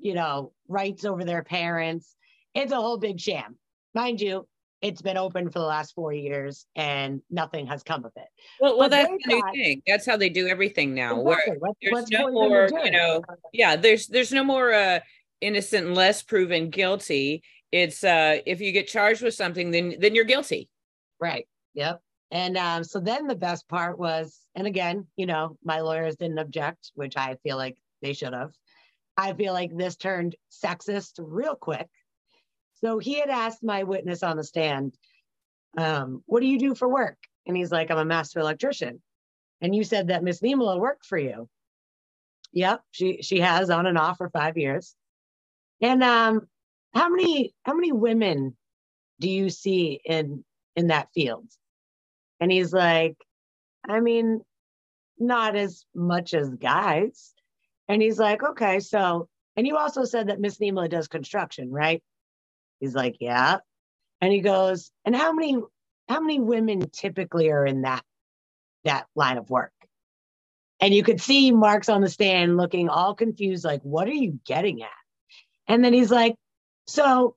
you 0.00 0.14
know, 0.14 0.52
rights 0.68 1.04
over 1.04 1.24
their 1.24 1.42
parents. 1.42 2.14
It's 2.54 2.70
a 2.70 2.76
whole 2.76 2.96
big 2.96 3.18
sham. 3.18 3.58
Mind 3.92 4.20
you, 4.20 4.46
it's 4.82 5.02
been 5.02 5.16
open 5.16 5.50
for 5.50 5.58
the 5.58 5.64
last 5.64 5.94
four 5.94 6.12
years 6.12 6.66
and 6.76 7.20
nothing 7.28 7.66
has 7.66 7.82
come 7.82 8.04
of 8.04 8.12
it. 8.16 8.28
Well, 8.60 8.78
well, 8.78 8.88
that's 8.88 9.10
the 9.10 9.34
new 9.34 9.42
thing. 9.52 9.82
That's 9.86 10.06
how 10.06 10.16
they 10.16 10.28
do 10.28 10.46
everything 10.46 10.94
now. 10.94 11.20
Exactly. 11.20 11.56
There's 11.82 11.92
let's 11.92 12.10
no 12.10 12.30
more, 12.30 12.68
you 12.84 12.90
know, 12.92 13.22
yeah, 13.52 13.74
there's 13.74 14.06
there's 14.06 14.30
no 14.30 14.44
more 14.44 14.72
uh 14.72 15.00
innocent 15.40 15.92
less 15.94 16.22
proven 16.22 16.70
guilty. 16.70 17.42
It's 17.74 18.04
uh 18.04 18.38
if 18.46 18.60
you 18.60 18.70
get 18.70 18.86
charged 18.86 19.20
with 19.20 19.34
something, 19.34 19.72
then 19.72 19.96
then 19.98 20.14
you're 20.14 20.24
guilty. 20.24 20.68
Right. 21.20 21.48
Yep. 21.74 22.00
And 22.30 22.56
um, 22.56 22.84
so 22.84 23.00
then 23.00 23.26
the 23.26 23.34
best 23.34 23.68
part 23.68 23.98
was, 23.98 24.38
and 24.54 24.66
again, 24.66 25.08
you 25.16 25.26
know, 25.26 25.58
my 25.64 25.80
lawyers 25.80 26.14
didn't 26.14 26.38
object, 26.38 26.92
which 26.94 27.16
I 27.16 27.36
feel 27.42 27.56
like 27.56 27.76
they 28.00 28.12
should 28.12 28.32
have. 28.32 28.52
I 29.16 29.32
feel 29.32 29.52
like 29.52 29.76
this 29.76 29.96
turned 29.96 30.36
sexist 30.52 31.14
real 31.18 31.56
quick. 31.56 31.88
So 32.74 33.00
he 33.00 33.18
had 33.18 33.28
asked 33.28 33.64
my 33.64 33.82
witness 33.82 34.22
on 34.22 34.36
the 34.36 34.44
stand, 34.44 34.94
um, 35.76 36.22
What 36.26 36.40
do 36.40 36.46
you 36.46 36.60
do 36.60 36.76
for 36.76 36.88
work? 36.88 37.18
And 37.44 37.56
he's 37.56 37.72
like, 37.72 37.90
I'm 37.90 37.98
a 37.98 38.04
master 38.04 38.38
electrician. 38.38 39.02
And 39.60 39.74
you 39.74 39.82
said 39.82 40.08
that 40.08 40.22
Miss 40.22 40.40
Niemela 40.42 40.78
worked 40.78 41.06
for 41.06 41.18
you. 41.18 41.48
Yep, 42.52 42.82
she 42.92 43.20
she 43.22 43.40
has 43.40 43.68
on 43.68 43.86
and 43.86 43.98
off 43.98 44.18
for 44.18 44.30
five 44.30 44.56
years. 44.56 44.94
And 45.80 46.04
um, 46.04 46.46
how 46.94 47.08
many 47.08 47.54
how 47.64 47.74
many 47.74 47.92
women 47.92 48.56
do 49.20 49.28
you 49.28 49.50
see 49.50 50.00
in 50.04 50.44
in 50.76 50.88
that 50.88 51.08
field? 51.14 51.46
And 52.40 52.50
he's 52.50 52.72
like, 52.72 53.16
I 53.88 54.00
mean, 54.00 54.40
not 55.18 55.56
as 55.56 55.84
much 55.94 56.34
as 56.34 56.50
guys. 56.50 57.32
And 57.88 58.02
he's 58.02 58.18
like, 58.18 58.42
okay, 58.42 58.80
so, 58.80 59.28
and 59.56 59.66
you 59.66 59.76
also 59.76 60.04
said 60.04 60.28
that 60.28 60.40
Miss 60.40 60.58
Niemela 60.58 60.88
does 60.88 61.08
construction, 61.08 61.70
right? 61.70 62.02
He's 62.80 62.94
like, 62.94 63.16
yeah. 63.20 63.58
And 64.20 64.32
he 64.32 64.40
goes, 64.40 64.90
and 65.04 65.14
how 65.14 65.32
many, 65.32 65.58
how 66.08 66.20
many 66.20 66.40
women 66.40 66.88
typically 66.90 67.50
are 67.50 67.66
in 67.66 67.82
that, 67.82 68.02
that 68.84 69.06
line 69.14 69.38
of 69.38 69.50
work? 69.50 69.72
And 70.80 70.92
you 70.92 71.02
could 71.02 71.20
see 71.20 71.50
Mark's 71.50 71.88
on 71.88 72.00
the 72.00 72.08
stand 72.08 72.56
looking 72.56 72.88
all 72.88 73.14
confused, 73.14 73.64
like, 73.64 73.82
what 73.82 74.08
are 74.08 74.12
you 74.12 74.38
getting 74.44 74.82
at? 74.82 74.88
And 75.68 75.84
then 75.84 75.92
he's 75.92 76.10
like, 76.10 76.34
so 76.86 77.36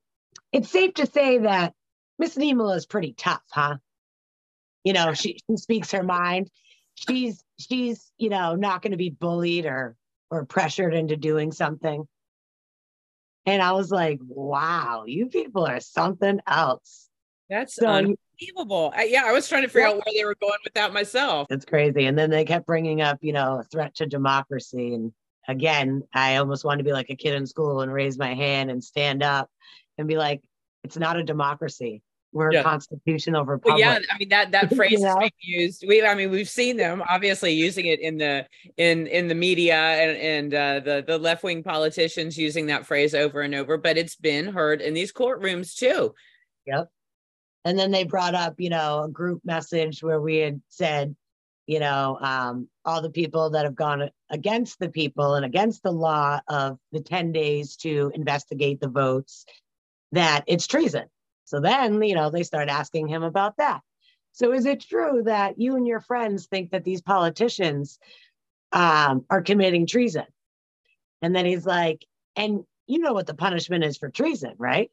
it's 0.52 0.70
safe 0.70 0.96
to 0.96 1.06
say 1.06 1.40
that 1.40 1.74
Miss 2.20 2.36
Niemela 2.36 2.76
is 2.76 2.86
pretty 2.86 3.14
tough, 3.14 3.44
huh? 3.52 3.78
You 4.84 4.94
know, 4.94 5.14
she, 5.14 5.40
she 5.50 5.58
speaks 5.58 5.92
her 5.92 6.04
mind. 6.04 6.50
She's 6.96 7.44
she's, 7.60 8.12
you 8.18 8.30
know, 8.30 8.56
not 8.56 8.82
going 8.82 8.92
to 8.92 8.98
be 8.98 9.10
bullied 9.10 9.66
or 9.66 9.96
or 10.32 10.46
pressured 10.46 10.94
into 10.94 11.16
doing 11.16 11.52
something. 11.52 12.08
And 13.46 13.62
I 13.62 13.72
was 13.74 13.92
like, 13.92 14.20
wow, 14.22 15.06
you 15.06 15.28
people 15.28 15.66
are 15.66 15.80
something 15.80 16.40
else. 16.48 17.08
That's 17.50 17.76
so, 17.76 17.88
unbelievable. 17.88 18.92
I, 18.96 19.06
yeah, 19.06 19.24
I 19.26 19.32
was 19.32 19.48
trying 19.48 19.62
to 19.62 19.70
figure 19.70 19.82
yeah. 19.82 19.90
out 19.90 19.96
where 19.96 20.14
they 20.14 20.26
were 20.26 20.36
going 20.42 20.58
with 20.64 20.74
that 20.74 20.92
myself. 20.92 21.48
It's 21.50 21.64
crazy. 21.64 22.06
And 22.06 22.18
then 22.18 22.30
they 22.30 22.44
kept 22.44 22.66
bringing 22.66 23.02
up, 23.02 23.20
you 23.22 23.32
know, 23.32 23.60
a 23.60 23.64
threat 23.64 23.96
to 23.96 24.06
democracy. 24.06 24.94
And 24.94 25.14
again, 25.48 26.04
I 26.14 26.38
almost 26.38 26.66
wanted 26.66 26.80
to 26.80 26.84
be 26.84 26.94
like 26.94 27.10
a 27.10 27.16
kid 27.16 27.36
in 27.36 27.46
school 27.46 27.82
and 27.82 27.92
raise 27.92 28.18
my 28.18 28.34
hand 28.34 28.70
and 28.70 28.84
stand 28.84 29.24
up 29.24 29.50
and 29.98 30.08
be 30.08 30.18
like, 30.18 30.42
it's 30.84 30.98
not 30.98 31.18
a 31.18 31.24
democracy 31.24 32.02
we're 32.38 32.54
yeah. 32.54 32.62
a 32.62 32.64
constitutional 32.64 33.46
republic. 33.46 33.80
Well, 33.84 33.94
yeah, 33.94 34.00
I 34.12 34.18
mean 34.18 34.30
that 34.30 34.52
that 34.52 34.74
phrase 34.76 35.04
has 35.04 35.16
been 35.16 35.30
used. 35.40 35.84
We, 35.88 36.06
I 36.06 36.14
mean, 36.14 36.30
we've 36.30 36.50
seen 36.50 36.78
them 36.78 37.04
obviously 37.10 37.54
using 37.54 37.88
it 37.88 38.00
in 38.00 38.18
the 38.18 38.46
in 38.78 39.08
in 39.08 39.28
the 39.28 39.36
media 39.36 39.76
and 39.76 40.18
and 40.18 40.54
uh, 40.54 40.80
the 40.80 41.04
the 41.06 41.18
left 41.18 41.44
wing 41.44 41.64
politicians 41.64 42.38
using 42.38 42.68
that 42.68 42.86
phrase 42.86 43.16
over 43.16 43.42
and 43.42 43.56
over. 43.56 43.78
But 43.78 43.98
it's 43.98 44.16
been 44.16 44.48
heard 44.48 44.82
in 44.82 44.94
these 44.94 45.12
courtrooms 45.12 45.76
too. 45.76 46.14
Yep. 46.66 46.90
And 47.66 47.78
then 47.78 47.92
they 47.92 48.06
brought 48.06 48.36
up, 48.36 48.56
you 48.60 48.70
know, 48.70 49.04
a 49.04 49.10
group 49.10 49.42
message 49.44 50.02
where 50.02 50.22
we 50.22 50.38
had 50.38 50.62
said, 50.70 51.16
you 51.68 51.80
know, 51.80 52.18
um, 52.20 52.68
all 52.84 53.02
the 53.02 53.10
people 53.10 53.52
that 53.52 53.66
have 53.66 53.76
gone 53.76 54.10
against 54.30 54.80
the 54.80 54.90
people 54.90 55.36
and 55.36 55.46
against 55.46 55.84
the 55.84 55.92
law 55.92 56.40
of 56.48 56.80
the 56.92 57.02
10 57.02 57.32
days 57.32 57.76
to 57.78 58.12
investigate 58.16 58.80
the 58.80 58.90
votes, 58.90 59.46
that 60.12 60.44
it's 60.48 60.66
treason 60.66 61.06
so 61.48 61.62
then, 61.62 62.02
you 62.02 62.14
know, 62.14 62.30
they 62.30 62.44
start 62.44 62.68
asking 62.68 63.08
him 63.08 63.24
about 63.24 63.56
that. 63.56 63.80
So 64.34 64.52
is 64.52 64.66
it 64.66 64.82
true 64.82 65.24
that 65.26 65.58
you 65.58 65.78
and 65.78 65.88
your 65.88 66.02
friends 66.02 66.46
think 66.46 66.72
that 66.72 66.84
these 66.84 67.02
politicians 67.02 68.00
um, 68.74 69.26
are 69.30 69.42
committing 69.42 69.88
treason? 69.88 70.26
And 71.22 71.34
then 71.34 71.46
he's 71.46 71.66
like, 71.66 72.06
and 72.36 72.66
you 72.86 73.00
know 73.00 73.14
what 73.14 73.28
the 73.28 73.34
punishment 73.34 73.86
is 73.86 73.98
for 73.98 74.10
treason, 74.10 74.56
right? 74.58 74.92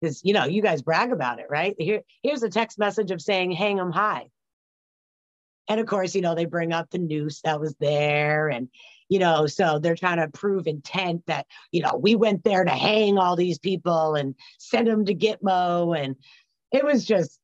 Because 0.00 0.22
you 0.24 0.32
know, 0.32 0.44
you 0.44 0.62
guys 0.62 0.80
brag 0.80 1.10
about 1.10 1.40
it, 1.40 1.46
right? 1.50 1.74
Here, 1.76 2.02
here's 2.22 2.44
a 2.44 2.50
text 2.50 2.78
message 2.78 3.10
of 3.10 3.20
saying 3.20 3.50
hang 3.50 3.76
them 3.76 3.90
high. 3.90 4.26
And 5.68 5.80
of 5.80 5.86
course, 5.86 6.14
you 6.14 6.20
know, 6.20 6.34
they 6.34 6.44
bring 6.44 6.72
up 6.72 6.90
the 6.90 6.98
noose 6.98 7.40
that 7.42 7.60
was 7.60 7.74
there 7.80 8.48
and 8.48 8.68
you 9.08 9.18
know 9.18 9.46
so 9.46 9.78
they're 9.78 9.96
trying 9.96 10.18
to 10.18 10.28
prove 10.28 10.66
intent 10.66 11.24
that 11.26 11.46
you 11.70 11.80
know 11.80 11.96
we 11.96 12.16
went 12.16 12.42
there 12.42 12.64
to 12.64 12.70
hang 12.70 13.18
all 13.18 13.36
these 13.36 13.58
people 13.58 14.14
and 14.14 14.34
send 14.58 14.86
them 14.88 15.04
to 15.04 15.14
gitmo. 15.14 15.96
And 15.98 16.16
it 16.72 16.84
was 16.84 17.04
just 17.04 17.40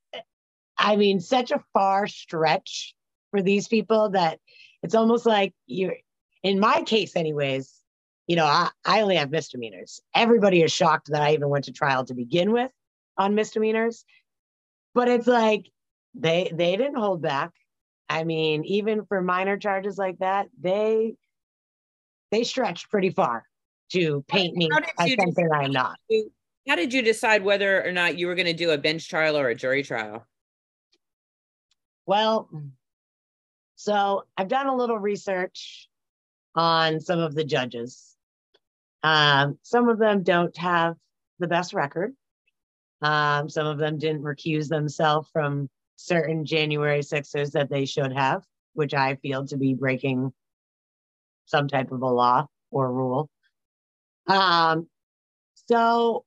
i 0.78 0.96
mean 0.96 1.20
such 1.20 1.50
a 1.50 1.62
far 1.72 2.06
stretch 2.06 2.94
for 3.30 3.42
these 3.42 3.68
people 3.68 4.10
that 4.10 4.40
it's 4.82 4.94
almost 4.94 5.26
like 5.26 5.54
you're 5.66 5.94
in 6.42 6.58
my 6.58 6.82
case 6.82 7.14
anyways 7.14 7.72
you 8.26 8.36
know 8.36 8.46
I, 8.46 8.70
I 8.84 9.02
only 9.02 9.16
have 9.16 9.30
misdemeanors. 9.30 10.00
Everybody 10.14 10.62
is 10.62 10.72
shocked 10.72 11.10
that 11.10 11.22
i 11.22 11.32
even 11.32 11.48
went 11.48 11.66
to 11.66 11.72
trial 11.72 12.04
to 12.06 12.14
begin 12.14 12.52
with 12.52 12.70
on 13.18 13.34
misdemeanors. 13.34 14.04
But 14.94 15.08
it's 15.08 15.26
like 15.26 15.70
they 16.14 16.50
they 16.52 16.76
didn't 16.76 16.96
hold 16.96 17.22
back 17.22 17.52
i 18.12 18.24
mean 18.24 18.64
even 18.64 19.04
for 19.06 19.20
minor 19.20 19.56
charges 19.56 19.98
like 19.98 20.18
that 20.18 20.46
they 20.60 21.14
they 22.30 22.44
stretched 22.44 22.90
pretty 22.90 23.10
far 23.10 23.46
to 23.92 24.24
paint 24.26 24.56
me 24.56 24.68
as 24.98 25.14
something 25.18 25.48
I'm 25.52 25.70
not. 25.70 25.98
How 26.68 26.76
did 26.76 26.92
you 26.92 27.02
decide 27.02 27.44
whether 27.44 27.86
or 27.86 27.92
not 27.92 28.18
you 28.18 28.26
were 28.26 28.34
going 28.34 28.46
to 28.46 28.52
do 28.52 28.70
a 28.70 28.78
bench 28.78 29.08
trial 29.08 29.36
or 29.36 29.48
a 29.48 29.54
jury 29.54 29.82
trial? 29.82 30.26
Well, 32.06 32.48
so 33.76 34.24
I've 34.36 34.48
done 34.48 34.66
a 34.66 34.74
little 34.74 34.98
research 34.98 35.88
on 36.54 37.00
some 37.00 37.18
of 37.18 37.34
the 37.34 37.44
judges. 37.44 38.16
Um, 39.02 39.58
some 39.62 39.88
of 39.88 39.98
them 39.98 40.22
don't 40.22 40.56
have 40.56 40.96
the 41.38 41.48
best 41.48 41.74
record. 41.74 42.14
Um, 43.02 43.48
some 43.48 43.66
of 43.66 43.78
them 43.78 43.98
didn't 43.98 44.22
recuse 44.22 44.68
themselves 44.68 45.28
from 45.32 45.68
certain 46.02 46.44
January 46.44 47.00
6ers 47.00 47.52
that 47.52 47.70
they 47.70 47.84
should 47.84 48.12
have, 48.12 48.42
which 48.74 48.94
I 48.94 49.16
feel 49.16 49.46
to 49.46 49.56
be 49.56 49.74
breaking 49.74 50.32
some 51.46 51.68
type 51.68 51.92
of 51.92 52.02
a 52.02 52.08
law 52.08 52.46
or 52.70 52.92
rule. 52.92 53.30
Um, 54.26 54.88
so, 55.68 56.24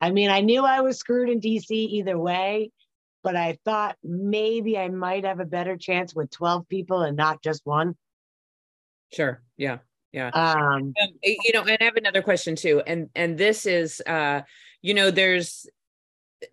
I 0.00 0.10
mean, 0.10 0.30
I 0.30 0.40
knew 0.40 0.64
I 0.64 0.80
was 0.80 0.98
screwed 0.98 1.28
in 1.28 1.40
DC 1.40 1.70
either 1.70 2.18
way, 2.18 2.70
but 3.22 3.36
I 3.36 3.58
thought 3.64 3.96
maybe 4.02 4.76
I 4.76 4.88
might 4.88 5.24
have 5.24 5.40
a 5.40 5.44
better 5.44 5.76
chance 5.76 6.14
with 6.14 6.30
12 6.30 6.68
people 6.68 7.02
and 7.02 7.16
not 7.16 7.42
just 7.42 7.62
one. 7.64 7.96
Sure. 9.12 9.40
Yeah. 9.56 9.78
yeah 10.12 10.28
Um, 10.28 10.94
um, 11.00 11.08
you 11.22 11.52
know 11.52 11.62
and 11.62 11.76
i 11.80 11.84
have 11.84 11.96
another 11.96 12.22
question 12.22 12.56
too 12.56 12.82
and 12.84 13.08
and 13.14 13.38
this 13.38 13.64
is 13.64 14.02
uh 14.06 14.42
you 14.82 14.94
know 14.94 15.12
there's 15.12 15.66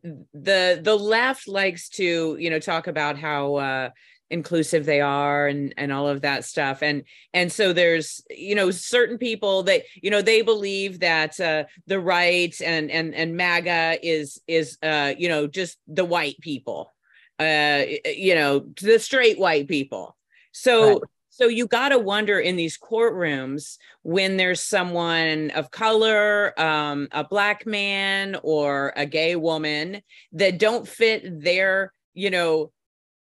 the 0.04 0.80
the 0.84 0.96
left 0.96 1.48
likes 1.48 1.90
to 1.90 2.36
you 2.40 2.50
know 2.50 2.60
talk 2.60 2.88
about 2.88 3.18
how 3.18 3.56
uh 3.56 3.90
inclusive 4.30 4.86
they 4.86 5.02
are 5.02 5.48
and 5.48 5.74
and 5.78 5.92
all 5.92 6.08
of 6.08 6.22
that 6.22 6.46
stuff 6.46 6.82
and 6.82 7.04
and 7.34 7.52
so 7.52 7.74
there's 7.74 8.24
you 8.30 8.56
know 8.56 8.72
certain 8.72 9.18
people 9.18 9.64
that 9.64 9.84
you 10.02 10.10
know 10.10 10.22
they 10.22 10.42
believe 10.42 11.00
that 11.02 11.38
uh 11.40 11.66
the 11.88 12.00
right 12.00 12.60
and 12.62 12.90
and 12.90 13.14
and 13.14 13.36
maga 13.36 13.98
is 14.02 14.42
is 14.48 14.78
uh 14.84 15.14
you 15.18 15.28
know 15.28 15.48
just 15.48 15.78
the 15.88 16.06
white 16.06 16.40
people 16.40 16.94
uh 17.40 17.84
you 18.06 18.34
know 18.34 18.60
the 18.82 18.98
straight 19.00 19.38
white 19.38 19.68
people 19.68 20.16
so 20.54 20.86
Right. 20.86 21.02
So 21.32 21.48
you 21.48 21.66
got 21.66 21.90
to 21.90 21.98
wonder 22.00 22.40
in 22.40 22.58
these 22.58 22.78
courtrooms 22.78 23.78
when 24.04 24.38
there's 24.38 24.62
someone 24.62 25.50
of 25.52 25.72
color 25.72 26.54
um 26.60 27.08
a 27.12 27.24
black 27.24 27.66
man 27.66 28.38
or 28.44 28.94
a 28.96 29.06
gay 29.08 29.36
woman 29.36 30.02
that 30.34 30.60
don't 30.60 30.88
fit 30.88 31.42
their 31.42 31.94
you 32.14 32.30
know 32.30 32.72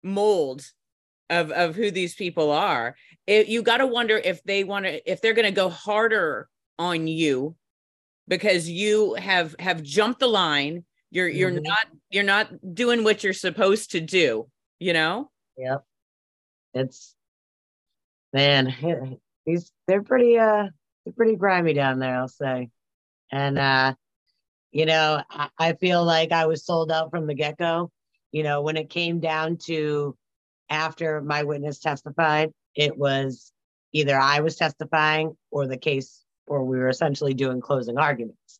mold 0.03 0.63
of 1.29 1.51
of 1.51 1.75
who 1.75 1.91
these 1.91 2.15
people 2.15 2.51
are 2.51 2.95
it, 3.27 3.47
you 3.47 3.61
got 3.63 3.77
to 3.77 3.87
wonder 3.87 4.17
if 4.17 4.43
they 4.43 4.63
want 4.63 4.85
to 4.85 5.11
if 5.11 5.21
they're 5.21 5.33
going 5.33 5.45
to 5.45 5.51
go 5.51 5.69
harder 5.69 6.49
on 6.79 7.07
you 7.07 7.55
because 8.27 8.69
you 8.69 9.13
have 9.15 9.55
have 9.59 9.83
jumped 9.83 10.19
the 10.19 10.27
line 10.27 10.85
you're 11.11 11.29
you're 11.29 11.51
Mhm. 11.51 11.63
not 11.63 11.87
you're 12.09 12.23
not 12.23 12.49
doing 12.75 13.03
what 13.03 13.23
you're 13.23 13.33
supposed 13.33 13.91
to 13.91 14.01
do 14.01 14.49
you 14.79 14.93
know 14.93 15.29
Yep. 15.57 15.83
It's 16.73 17.15
man, 18.33 19.17
these 19.45 19.71
they're 19.87 20.03
pretty 20.03 20.37
uh 20.37 20.67
they're 21.05 21.13
pretty 21.13 21.35
grimy 21.35 21.73
down 21.73 21.99
there, 21.99 22.17
I'll 22.17 22.27
say. 22.27 22.69
And 23.31 23.57
uh, 23.57 23.95
you 24.71 24.85
know, 24.85 25.21
I, 25.29 25.49
I 25.57 25.73
feel 25.73 26.03
like 26.03 26.31
I 26.31 26.45
was 26.45 26.65
sold 26.65 26.91
out 26.91 27.11
from 27.11 27.27
the 27.27 27.33
get-go. 27.33 27.91
You 28.31 28.43
know, 28.43 28.61
when 28.61 28.77
it 28.77 28.89
came 28.89 29.19
down 29.19 29.57
to 29.65 30.15
after 30.69 31.21
my 31.21 31.43
witness 31.43 31.79
testified, 31.79 32.51
it 32.75 32.97
was 32.97 33.51
either 33.93 34.17
I 34.17 34.39
was 34.39 34.55
testifying 34.55 35.35
or 35.49 35.67
the 35.67 35.77
case, 35.77 36.23
or 36.47 36.63
we 36.63 36.77
were 36.77 36.89
essentially 36.89 37.33
doing 37.33 37.59
closing 37.59 37.97
arguments. 37.97 38.59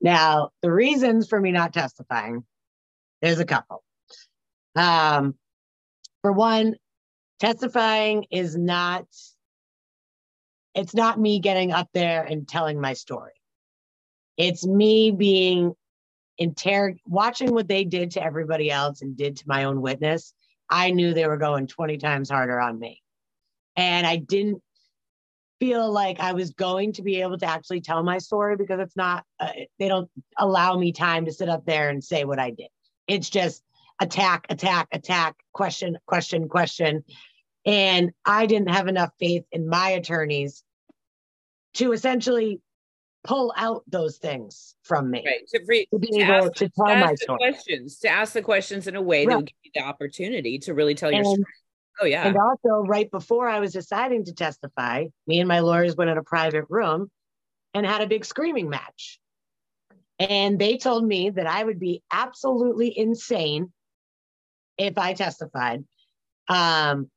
Now, 0.00 0.50
the 0.62 0.72
reasons 0.72 1.28
for 1.28 1.40
me 1.40 1.50
not 1.50 1.72
testifying, 1.72 2.44
there's 3.20 3.40
a 3.40 3.44
couple. 3.44 3.82
Um, 4.76 5.34
for 6.22 6.32
one, 6.32 6.76
testifying 7.40 8.26
is 8.30 8.56
not 8.56 9.06
it's 10.74 10.94
not 10.94 11.18
me 11.18 11.40
getting 11.40 11.72
up 11.72 11.88
there 11.92 12.22
and 12.22 12.46
telling 12.46 12.80
my 12.80 12.92
story. 12.92 13.32
It's 14.36 14.64
me 14.64 15.10
being 15.10 15.74
interrog 16.40 16.98
watching 17.06 17.52
what 17.52 17.66
they 17.66 17.84
did 17.84 18.12
to 18.12 18.22
everybody 18.22 18.70
else 18.70 19.02
and 19.02 19.16
did 19.16 19.36
to 19.38 19.44
my 19.46 19.64
own 19.64 19.80
witness. 19.80 20.32
I 20.68 20.92
knew 20.92 21.12
they 21.12 21.26
were 21.26 21.36
going 21.36 21.66
20 21.66 21.98
times 21.98 22.30
harder 22.30 22.60
on 22.60 22.78
me. 22.78 23.02
And 23.76 24.06
i 24.06 24.16
didn't 24.16 24.62
feel 25.58 25.90
like 25.90 26.20
i 26.20 26.32
was 26.32 26.52
going 26.52 26.92
to 26.92 27.02
be 27.02 27.20
able 27.20 27.36
to 27.38 27.46
actually 27.46 27.80
tell 27.82 28.02
my 28.02 28.16
story 28.18 28.56
because 28.56 28.80
it's 28.80 28.96
not 28.96 29.24
uh, 29.38 29.52
they 29.78 29.88
don't 29.88 30.10
allow 30.38 30.76
me 30.76 30.90
time 30.90 31.26
to 31.26 31.32
sit 31.32 31.50
up 31.50 31.66
there 31.66 31.90
and 31.90 32.02
say 32.02 32.24
what 32.24 32.38
i 32.38 32.50
did. 32.50 32.68
It's 33.06 33.30
just 33.30 33.62
attack 34.00 34.46
attack 34.48 34.88
attack 34.92 35.36
question 35.52 35.98
question 36.06 36.48
question 36.48 37.04
and 37.64 38.10
I 38.24 38.46
didn't 38.46 38.70
have 38.70 38.88
enough 38.88 39.10
faith 39.18 39.44
in 39.52 39.68
my 39.68 39.90
attorneys 39.90 40.62
to 41.74 41.92
essentially 41.92 42.60
pull 43.24 43.52
out 43.56 43.84
those 43.86 44.16
things 44.18 44.74
from 44.82 45.10
me. 45.10 45.22
right 45.26 45.46
to, 45.48 45.60
re- 45.66 45.86
To 45.92 45.98
be 45.98 46.08
to 46.12 46.20
able 46.20 46.32
ask, 46.34 46.52
to 46.54 46.68
to 46.68 46.72
tell 46.76 46.96
my 46.96 47.02
ask 47.02 47.10
the 47.12 47.16
story. 47.24 47.38
questions 47.38 47.98
to 47.98 48.08
ask 48.08 48.32
the 48.32 48.42
questions 48.42 48.86
in 48.86 48.96
a 48.96 49.02
way 49.02 49.24
that 49.24 49.28
Right. 49.28 49.36
will 49.36 49.42
give 49.42 49.54
you 49.62 49.70
the 49.74 49.82
opportunity 49.82 50.58
to 50.60 50.74
really 50.74 50.94
tell 50.94 51.10
your 51.12 51.20
And, 51.20 51.26
story 51.26 51.44
oh 52.02 52.06
yeah 52.06 52.26
and 52.26 52.36
also, 52.36 52.86
right 52.86 53.10
before 53.10 53.48
I 53.48 53.60
was 53.60 53.72
deciding 53.72 54.24
to 54.24 54.32
testify, 54.32 55.06
me 55.26 55.38
and 55.40 55.48
my 55.48 55.60
lawyers 55.60 55.96
went 55.96 56.10
in 56.10 56.16
a 56.18 56.22
private 56.24 56.64
room 56.70 57.10
and 57.74 57.84
had 57.84 58.00
a 58.00 58.06
big 58.06 58.24
screaming 58.24 58.70
match. 58.70 59.20
And 60.18 60.58
they 60.58 60.76
told 60.76 61.04
me 61.06 61.30
that 61.30 61.46
I 61.46 61.62
would 61.64 61.78
be 61.78 62.02
absolutely 62.12 62.96
insane 62.98 63.72
if 64.76 64.98
I 64.98 65.12
testified. 65.14 65.84
Um, 66.48 67.10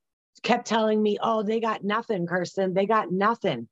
kept 0.44 0.68
telling 0.68 1.02
me, 1.02 1.18
oh, 1.22 1.42
they 1.44 1.60
got 1.60 1.84
nothing, 1.84 2.28
Kirstyn. 2.28 2.74
They 2.74 2.86
got 2.86 3.12
nothing. 3.12 3.68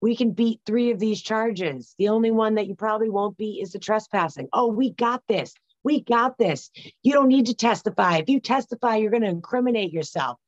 We 0.00 0.16
can 0.16 0.32
beat 0.32 0.60
three 0.66 0.90
of 0.90 0.98
these 0.98 1.22
charges. 1.22 1.94
The 1.98 2.08
only 2.08 2.30
one 2.30 2.54
that 2.56 2.66
you 2.66 2.74
probably 2.74 3.10
won't 3.10 3.36
beat 3.36 3.62
is 3.62 3.72
the 3.72 3.78
trespassing. 3.78 4.48
Oh, 4.52 4.68
we 4.68 4.90
got 4.90 5.22
this. 5.28 5.54
We 5.84 6.02
got 6.02 6.38
this. 6.38 6.70
You 7.02 7.12
don't 7.12 7.28
need 7.28 7.46
to 7.46 7.54
testify. 7.54 8.16
If 8.16 8.28
you 8.28 8.40
testify, 8.40 8.96
you're 8.96 9.10
going 9.10 9.22
to 9.22 9.28
incriminate 9.28 9.92
yourself. 9.92 10.38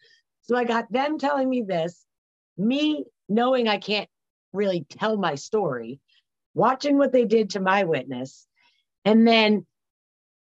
So 0.42 0.56
I 0.56 0.64
got 0.64 0.90
them 0.92 1.18
telling 1.18 1.48
me 1.48 1.62
this, 1.62 2.04
me 2.56 3.04
knowing 3.28 3.68
I 3.68 3.78
can't 3.78 4.08
really 4.52 4.86
tell 4.88 5.16
my 5.16 5.34
story, 5.34 6.00
watching 6.54 6.98
what 6.98 7.12
they 7.12 7.24
did 7.24 7.50
to 7.50 7.60
my 7.60 7.84
witness, 7.84 8.46
and 9.04 9.26
then, 9.26 9.66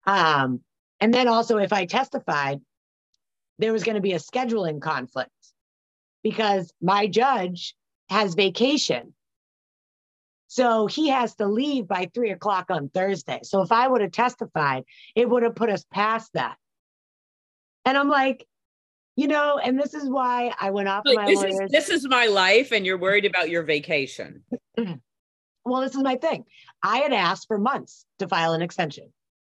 um, 0.06 0.62
and 1.00 1.14
then 1.14 1.28
also 1.28 1.58
if 1.58 1.74
I 1.74 1.86
testified, 1.86 2.62
there 3.60 3.74
was 3.74 3.84
going 3.84 3.96
to 3.96 4.02
be 4.02 4.14
a 4.14 4.20
scheduling 4.20 4.82
conflict 4.82 5.32
because 6.24 6.74
my 6.82 7.08
judge 7.08 7.76
has 8.10 8.36
vacation. 8.36 9.14
So 10.48 10.88
he 10.88 11.10
has 11.10 11.36
to 11.36 11.48
leave 11.48 11.88
by 11.88 12.10
three 12.14 12.32
o'clock 12.32 12.68
on 12.70 12.90
Thursday. 12.90 13.40
So 13.44 13.62
if 13.62 13.72
I 13.72 13.88
would 13.88 14.02
have 14.02 14.12
testified, 14.12 14.84
it 15.16 15.30
would 15.30 15.44
have 15.44 15.56
put 15.56 15.70
us 15.70 15.86
past 15.92 16.32
that. 16.34 16.56
And 17.84 17.98
I'm 17.98 18.10
like, 18.10 18.46
you 19.16 19.28
know, 19.28 19.58
and 19.58 19.80
this 19.80 19.94
is 19.94 20.10
why 20.10 20.54
I 20.60 20.72
went 20.72 20.88
off 20.88 21.04
Like, 21.06 21.16
my 21.16 21.26
this 21.26 21.44
is 21.44 21.54
lawyers. 21.56 21.72
this 21.72 21.90
is 21.90 22.08
my 22.08 22.28
life 22.28 22.72
and 22.72 22.86
you're 22.86 22.98
worried 22.98 23.26
about 23.26 23.50
your 23.50 23.64
vacation 23.64 24.44
well, 25.66 25.82
this 25.82 25.96
is 25.96 26.04
my 26.04 26.16
thing. 26.16 26.46
I 26.84 26.98
had 26.98 27.14
asked 27.14 27.48
for 27.48 27.58
months 27.58 28.06
to 28.20 28.28
file 28.28 28.54
an 28.54 28.62
extension 28.62 29.12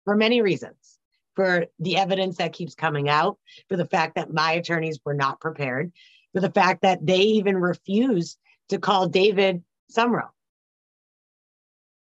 for 0.06 0.16
many 0.16 0.42
reasons. 0.42 0.99
For 1.40 1.68
the 1.80 1.96
evidence 1.96 2.36
that 2.36 2.52
keeps 2.52 2.76
coming 2.76 3.08
out, 3.08 3.38
for 3.70 3.78
the 3.78 3.86
fact 3.86 4.16
that 4.16 4.34
my 4.34 4.52
attorneys 4.52 5.00
were 5.06 5.14
not 5.14 5.40
prepared, 5.40 5.94
for 6.34 6.42
the 6.42 6.52
fact 6.52 6.82
that 6.82 7.06
they 7.06 7.22
even 7.22 7.56
refused 7.56 8.38
to 8.68 8.78
call 8.78 9.08
David 9.08 9.64
Sumrow 9.90 10.32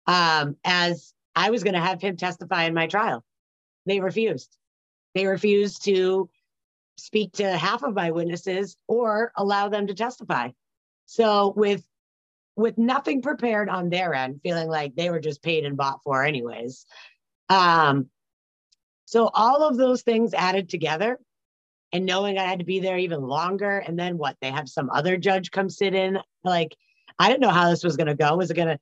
um, 0.08 0.56
as 0.64 1.14
I 1.36 1.50
was 1.50 1.64
going 1.66 1.74
to 1.74 1.82
have 1.82 2.00
him 2.02 2.16
testify 2.16 2.64
in 2.64 2.74
my 2.74 2.88
trial. 2.88 3.26
They 3.86 4.00
refused. 4.00 4.56
They 5.16 5.28
refused 5.28 5.84
to 5.84 6.30
speak 6.98 7.34
to 7.34 7.58
half 7.58 7.84
of 7.84 7.94
my 7.94 8.12
witnesses 8.12 8.78
or 8.88 9.34
allow 9.36 9.68
them 9.68 9.88
to 9.88 9.94
testify. 9.94 10.52
So 11.08 11.54
with 11.58 11.84
with 12.56 12.78
nothing 12.78 13.22
prepared 13.22 13.68
on 13.68 13.90
their 13.90 14.14
end, 14.14 14.40
feeling 14.44 14.70
like 14.70 14.96
they 14.96 15.10
were 15.10 15.20
just 15.20 15.44
paid 15.44 15.66
and 15.66 15.76
bought 15.76 16.00
for 16.06 16.24
anyways. 16.24 16.86
Um, 17.50 18.10
so 19.06 19.30
all 19.34 19.64
of 19.68 19.78
those 19.78 20.02
things 20.02 20.34
added 20.34 20.70
together 20.70 21.20
and 21.92 22.06
knowing 22.06 22.38
I 22.38 22.44
had 22.44 22.60
to 22.60 22.66
be 22.66 22.80
there 22.80 22.98
even 22.98 23.22
longer, 23.22 23.78
and 23.78 23.98
then 23.98 24.18
what? 24.18 24.36
They 24.42 24.52
have 24.52 24.68
some 24.68 24.90
other 24.90 25.18
judge 25.18 25.52
come 25.52 25.70
sit 25.70 25.94
in. 25.94 26.20
Like, 26.44 26.76
I 27.18 27.30
didn't 27.30 27.42
know 27.42 27.50
how 27.50 27.70
this 27.70 27.84
was 27.84 27.98
gonna 27.98 28.16
go. 28.16 28.36
Was 28.36 28.52
it 28.52 28.56
gonna, 28.56 28.80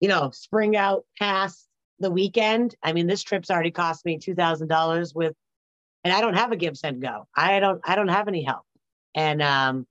you 0.00 0.08
know, 0.08 0.30
spring 0.32 0.76
out 0.76 1.04
past 1.18 1.66
the 1.98 2.10
weekend? 2.10 2.74
I 2.82 2.92
mean, 2.92 3.06
this 3.06 3.22
trip's 3.22 3.50
already 3.50 3.70
cost 3.70 4.04
me 4.04 4.18
two 4.18 4.34
thousand 4.34 4.68
dollars 4.68 5.14
with 5.14 5.34
and 6.04 6.12
I 6.12 6.20
don't 6.20 6.34
have 6.34 6.52
a 6.52 6.56
GiveSendGo. 6.56 7.26
I 7.36 7.60
don't 7.60 7.80
I 7.84 7.94
don't 7.94 8.08
have 8.08 8.28
any 8.28 8.42
help. 8.42 8.64
And 9.14 9.42
um 9.42 9.86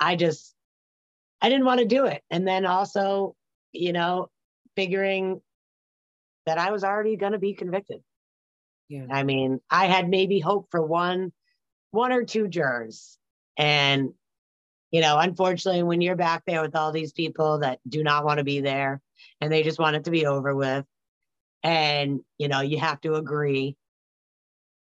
I 0.00 0.16
just 0.16 0.54
I 1.40 1.48
didn't 1.48 1.64
want 1.64 1.80
to 1.80 1.86
do 1.86 2.06
it. 2.06 2.22
And 2.30 2.46
then 2.46 2.66
also, 2.66 3.34
you 3.72 3.92
know, 3.92 4.30
figuring 4.76 5.40
that 6.46 6.58
I 6.58 6.70
was 6.70 6.84
already 6.84 7.16
going 7.16 7.32
to 7.32 7.38
be 7.38 7.54
convicted. 7.54 8.02
Yeah. 8.92 9.06
I 9.10 9.22
mean, 9.22 9.58
I 9.70 9.86
had 9.86 10.10
maybe 10.10 10.38
hope 10.38 10.66
for 10.70 10.84
one 10.84 11.32
one 11.92 12.12
or 12.12 12.24
two 12.24 12.46
jurors. 12.46 13.16
And 13.56 14.10
you 14.90 15.00
know, 15.00 15.18
unfortunately 15.18 15.82
when 15.82 16.02
you're 16.02 16.14
back 16.14 16.42
there 16.46 16.60
with 16.60 16.76
all 16.76 16.92
these 16.92 17.12
people 17.12 17.60
that 17.60 17.80
do 17.88 18.02
not 18.02 18.26
want 18.26 18.36
to 18.36 18.44
be 18.44 18.60
there 18.60 19.00
and 19.40 19.50
they 19.50 19.62
just 19.62 19.78
want 19.78 19.96
it 19.96 20.04
to 20.04 20.10
be 20.10 20.26
over 20.26 20.54
with 20.54 20.84
and 21.62 22.20
you 22.36 22.48
know, 22.48 22.60
you 22.60 22.78
have 22.78 23.00
to 23.00 23.14
agree 23.14 23.76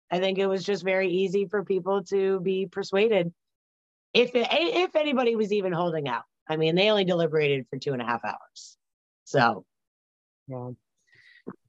I 0.09 0.19
think 0.19 0.37
it 0.37 0.47
was 0.47 0.63
just 0.63 0.83
very 0.83 1.09
easy 1.09 1.45
for 1.45 1.65
people 1.65 2.03
to 2.05 2.39
be 2.39 2.67
persuaded. 2.67 3.33
If 4.13 4.33
it, 4.33 4.47
if 4.49 4.95
anybody 4.95 5.35
was 5.35 5.51
even 5.51 5.73
holding 5.73 6.07
out, 6.07 6.23
I 6.49 6.55
mean, 6.55 6.75
they 6.75 6.89
only 6.89 7.03
deliberated 7.03 7.67
for 7.69 7.77
two 7.77 7.91
and 7.91 8.01
a 8.01 8.05
half 8.05 8.23
hours. 8.23 8.77
So, 9.25 9.65
yeah. 10.47 10.69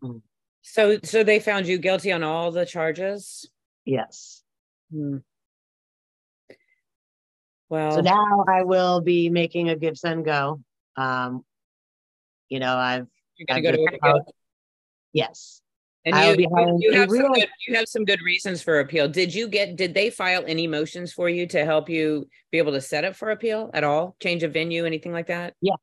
Mm. 0.03 0.23
So 0.63 0.99
so 1.03 1.25
they 1.25 1.41
found 1.41 1.67
you 1.67 1.79
guilty 1.79 2.13
on 2.13 2.23
all 2.23 2.51
the 2.53 2.67
charges 2.67 3.49
yes. 3.85 4.43
Hmm. 4.93 5.19
well 7.69 7.93
So 7.93 8.01
now 8.01 8.45
I 8.49 8.63
will 8.65 9.01
be 9.01 9.31
making 9.31 9.71
a 9.71 9.75
GiveSendGo 9.77 10.63
Um, 10.97 11.45
you 12.49 12.59
know, 12.59 12.77
I've 12.77 13.07
You're 13.37 13.47
gonna 13.47 13.59
I've 13.59 13.65
go 13.65 13.73
to 13.73 13.97
appeal. 13.97 14.35
yes. 15.13 15.63
And 16.05 16.15
I'll 16.15 16.31
you, 16.31 16.37
be 16.37 16.43
you, 16.45 16.51
having 16.57 16.79
you 16.81 16.91
a 16.93 16.97
have 16.97 17.09
some 17.11 17.19
real- 17.19 17.33
good, 17.35 17.49
you 17.69 17.75
have 17.77 17.87
some 17.89 18.05
good 18.05 18.21
reasons 18.23 18.63
for 18.63 18.81
appeal. 18.81 19.07
Did 19.09 19.35
you 19.35 19.49
get 19.49 19.77
did 19.77 19.93
they 19.95 20.11
file 20.11 20.45
any 20.47 20.67
motions 20.67 21.13
for 21.13 21.29
you 21.29 21.47
to 21.49 21.65
help 21.65 21.89
you 21.89 22.29
be 22.51 22.59
able 22.59 22.73
to 22.73 22.81
set 22.81 23.05
up 23.05 23.17
for 23.17 23.31
appeal 23.31 23.71
at 23.75 23.85
all? 23.85 24.17
Change 24.21 24.43
of 24.43 24.53
venue, 24.53 24.85
anything 24.87 25.13
like 25.13 25.27
that? 25.29 25.55
Yeah. 25.61 25.77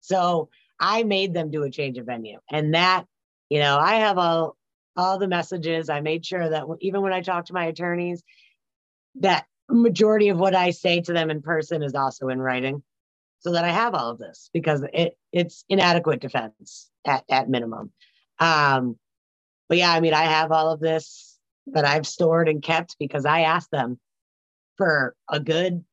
So 0.00 0.48
I 0.80 1.02
made 1.02 1.34
them 1.34 1.50
do 1.50 1.64
a 1.64 1.70
change 1.70 1.98
of 1.98 2.06
venue, 2.06 2.38
and 2.50 2.74
that, 2.74 3.04
you 3.48 3.60
know, 3.60 3.78
I 3.78 3.96
have 3.96 4.18
all 4.18 4.56
all 4.96 5.18
the 5.18 5.28
messages. 5.28 5.88
I 5.88 6.00
made 6.00 6.26
sure 6.26 6.48
that 6.48 6.64
even 6.80 7.02
when 7.02 7.12
I 7.12 7.20
talk 7.20 7.46
to 7.46 7.54
my 7.54 7.66
attorneys, 7.66 8.22
that 9.20 9.46
majority 9.68 10.28
of 10.28 10.38
what 10.38 10.54
I 10.54 10.70
say 10.70 11.00
to 11.02 11.12
them 11.12 11.30
in 11.30 11.40
person 11.40 11.82
is 11.82 11.94
also 11.94 12.28
in 12.28 12.40
writing, 12.40 12.82
so 13.40 13.52
that 13.52 13.64
I 13.64 13.70
have 13.70 13.94
all 13.94 14.10
of 14.10 14.18
this 14.18 14.50
because 14.52 14.84
it 14.92 15.16
it's 15.32 15.64
inadequate 15.68 16.20
defense 16.20 16.90
at 17.04 17.24
at 17.30 17.48
minimum. 17.48 17.92
Um, 18.38 18.98
but 19.68 19.78
yeah, 19.78 19.92
I 19.92 20.00
mean, 20.00 20.14
I 20.14 20.24
have 20.24 20.52
all 20.52 20.70
of 20.70 20.80
this 20.80 21.38
that 21.68 21.84
I've 21.84 22.06
stored 22.06 22.48
and 22.48 22.62
kept 22.62 22.96
because 22.98 23.26
I 23.26 23.42
asked 23.42 23.70
them 23.70 23.98
for 24.76 25.14
a 25.30 25.40
good 25.40 25.84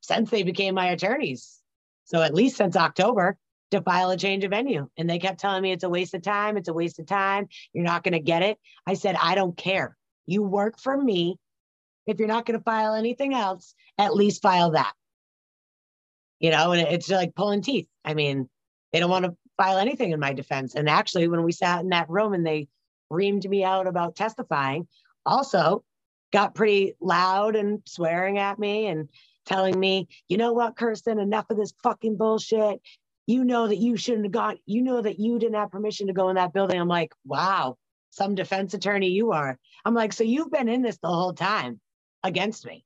since 0.00 0.30
they 0.30 0.44
became 0.44 0.74
my 0.74 0.86
attorneys. 0.86 1.60
So 2.04 2.22
at 2.22 2.34
least 2.34 2.56
since 2.56 2.76
October 2.76 3.36
to 3.70 3.80
file 3.80 4.10
a 4.10 4.16
change 4.16 4.44
of 4.44 4.50
venue. 4.50 4.88
And 4.96 5.08
they 5.08 5.18
kept 5.18 5.40
telling 5.40 5.62
me 5.62 5.72
it's 5.72 5.84
a 5.84 5.88
waste 5.88 6.14
of 6.14 6.22
time. 6.22 6.56
It's 6.56 6.68
a 6.68 6.72
waste 6.72 6.98
of 6.98 7.06
time. 7.06 7.48
You're 7.72 7.84
not 7.84 8.04
going 8.04 8.12
to 8.12 8.20
get 8.20 8.42
it. 8.42 8.58
I 8.86 8.94
said, 8.94 9.16
I 9.20 9.34
don't 9.34 9.56
care. 9.56 9.96
You 10.26 10.42
work 10.42 10.78
for 10.78 10.96
me. 10.96 11.38
If 12.06 12.18
you're 12.18 12.28
not 12.28 12.46
going 12.46 12.58
to 12.58 12.64
file 12.64 12.94
anything 12.94 13.34
else, 13.34 13.74
at 13.98 14.14
least 14.14 14.42
file 14.42 14.72
that. 14.72 14.92
You 16.38 16.50
know, 16.50 16.72
and 16.72 16.86
it's 16.88 17.08
like 17.10 17.34
pulling 17.34 17.62
teeth. 17.62 17.88
I 18.04 18.14
mean, 18.14 18.48
they 18.92 19.00
don't 19.00 19.10
want 19.10 19.24
to 19.24 19.36
file 19.56 19.78
anything 19.78 20.12
in 20.12 20.20
my 20.20 20.32
defense. 20.32 20.74
And 20.74 20.88
actually, 20.88 21.28
when 21.28 21.42
we 21.42 21.52
sat 21.52 21.80
in 21.80 21.88
that 21.88 22.10
room 22.10 22.34
and 22.34 22.46
they 22.46 22.68
reamed 23.12 23.48
me 23.48 23.64
out 23.64 23.86
about 23.86 24.16
testifying, 24.16 24.86
also 25.24 25.82
got 26.32 26.54
pretty 26.54 26.94
loud 27.00 27.56
and 27.56 27.80
swearing 27.86 28.38
at 28.38 28.58
me 28.58 28.86
and 28.86 29.08
telling 29.46 29.78
me, 29.78 30.08
you 30.28 30.36
know 30.36 30.52
what, 30.52 30.76
Kirstyn, 30.76 31.20
enough 31.20 31.46
of 31.50 31.56
this 31.56 31.72
fucking 31.82 32.16
bullshit. 32.16 32.80
You 33.26 33.44
know 33.44 33.66
that 33.66 33.78
you 33.78 33.96
shouldn't 33.96 34.24
have 34.24 34.32
gone, 34.32 34.58
you 34.66 34.82
know 34.82 35.02
that 35.02 35.18
you 35.18 35.38
didn't 35.38 35.56
have 35.56 35.70
permission 35.70 36.06
to 36.06 36.12
go 36.12 36.28
in 36.28 36.36
that 36.36 36.52
building. 36.52 36.80
I'm 36.80 36.88
like, 36.88 37.12
wow, 37.24 37.76
some 38.10 38.34
defense 38.34 38.72
attorney 38.74 39.08
you 39.08 39.32
are. 39.32 39.58
I'm 39.84 39.94
like, 39.94 40.12
so 40.12 40.24
you've 40.24 40.50
been 40.50 40.68
in 40.68 40.82
this 40.82 40.98
the 40.98 41.08
whole 41.08 41.32
time 41.32 41.80
against 42.22 42.64
me. 42.66 42.84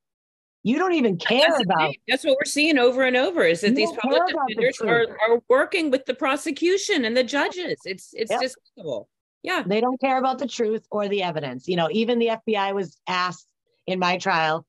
You 0.62 0.78
don't 0.78 0.92
even 0.92 1.16
care 1.16 1.46
That's, 1.48 1.64
about. 1.64 1.94
That's 2.06 2.24
what 2.24 2.36
we're 2.38 2.44
seeing 2.44 2.78
over 2.78 3.02
and 3.02 3.16
over 3.16 3.44
is 3.44 3.62
that 3.62 3.74
these 3.74 3.90
public 3.92 4.22
about 4.30 4.46
the 4.48 4.54
defenders 4.56 4.80
are, 4.82 5.16
are 5.30 5.42
working 5.48 5.90
with 5.90 6.04
the 6.04 6.14
prosecution 6.14 7.06
and 7.06 7.16
the 7.16 7.24
judges. 7.24 7.78
It's 7.84 8.12
it's 8.12 8.30
Yep. 8.30 8.40
despicable. 8.40 9.08
Yeah. 9.42 9.62
They 9.66 9.80
don't 9.80 9.98
care 10.00 10.18
about 10.18 10.38
the 10.38 10.46
truth 10.46 10.86
or 10.90 11.08
the 11.08 11.22
evidence. 11.22 11.66
You 11.66 11.76
know, 11.76 11.88
even 11.90 12.18
the 12.18 12.26
FBI 12.46 12.74
was 12.74 12.98
asked 13.06 13.46
in 13.86 13.98
my 13.98 14.18
trial, 14.18 14.66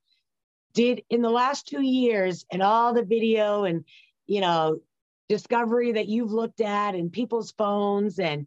did 0.72 1.02
in 1.10 1.20
the 1.20 1.30
last 1.30 1.68
two 1.68 1.82
years 1.82 2.46
and 2.50 2.62
all 2.62 2.94
the 2.94 3.04
video 3.04 3.64
and, 3.64 3.84
you 4.26 4.40
know, 4.40 4.80
discovery 5.32 5.92
that 5.92 6.08
you've 6.08 6.30
looked 6.30 6.60
at 6.60 6.94
and 6.94 7.10
people's 7.10 7.52
phones 7.52 8.18
and, 8.18 8.44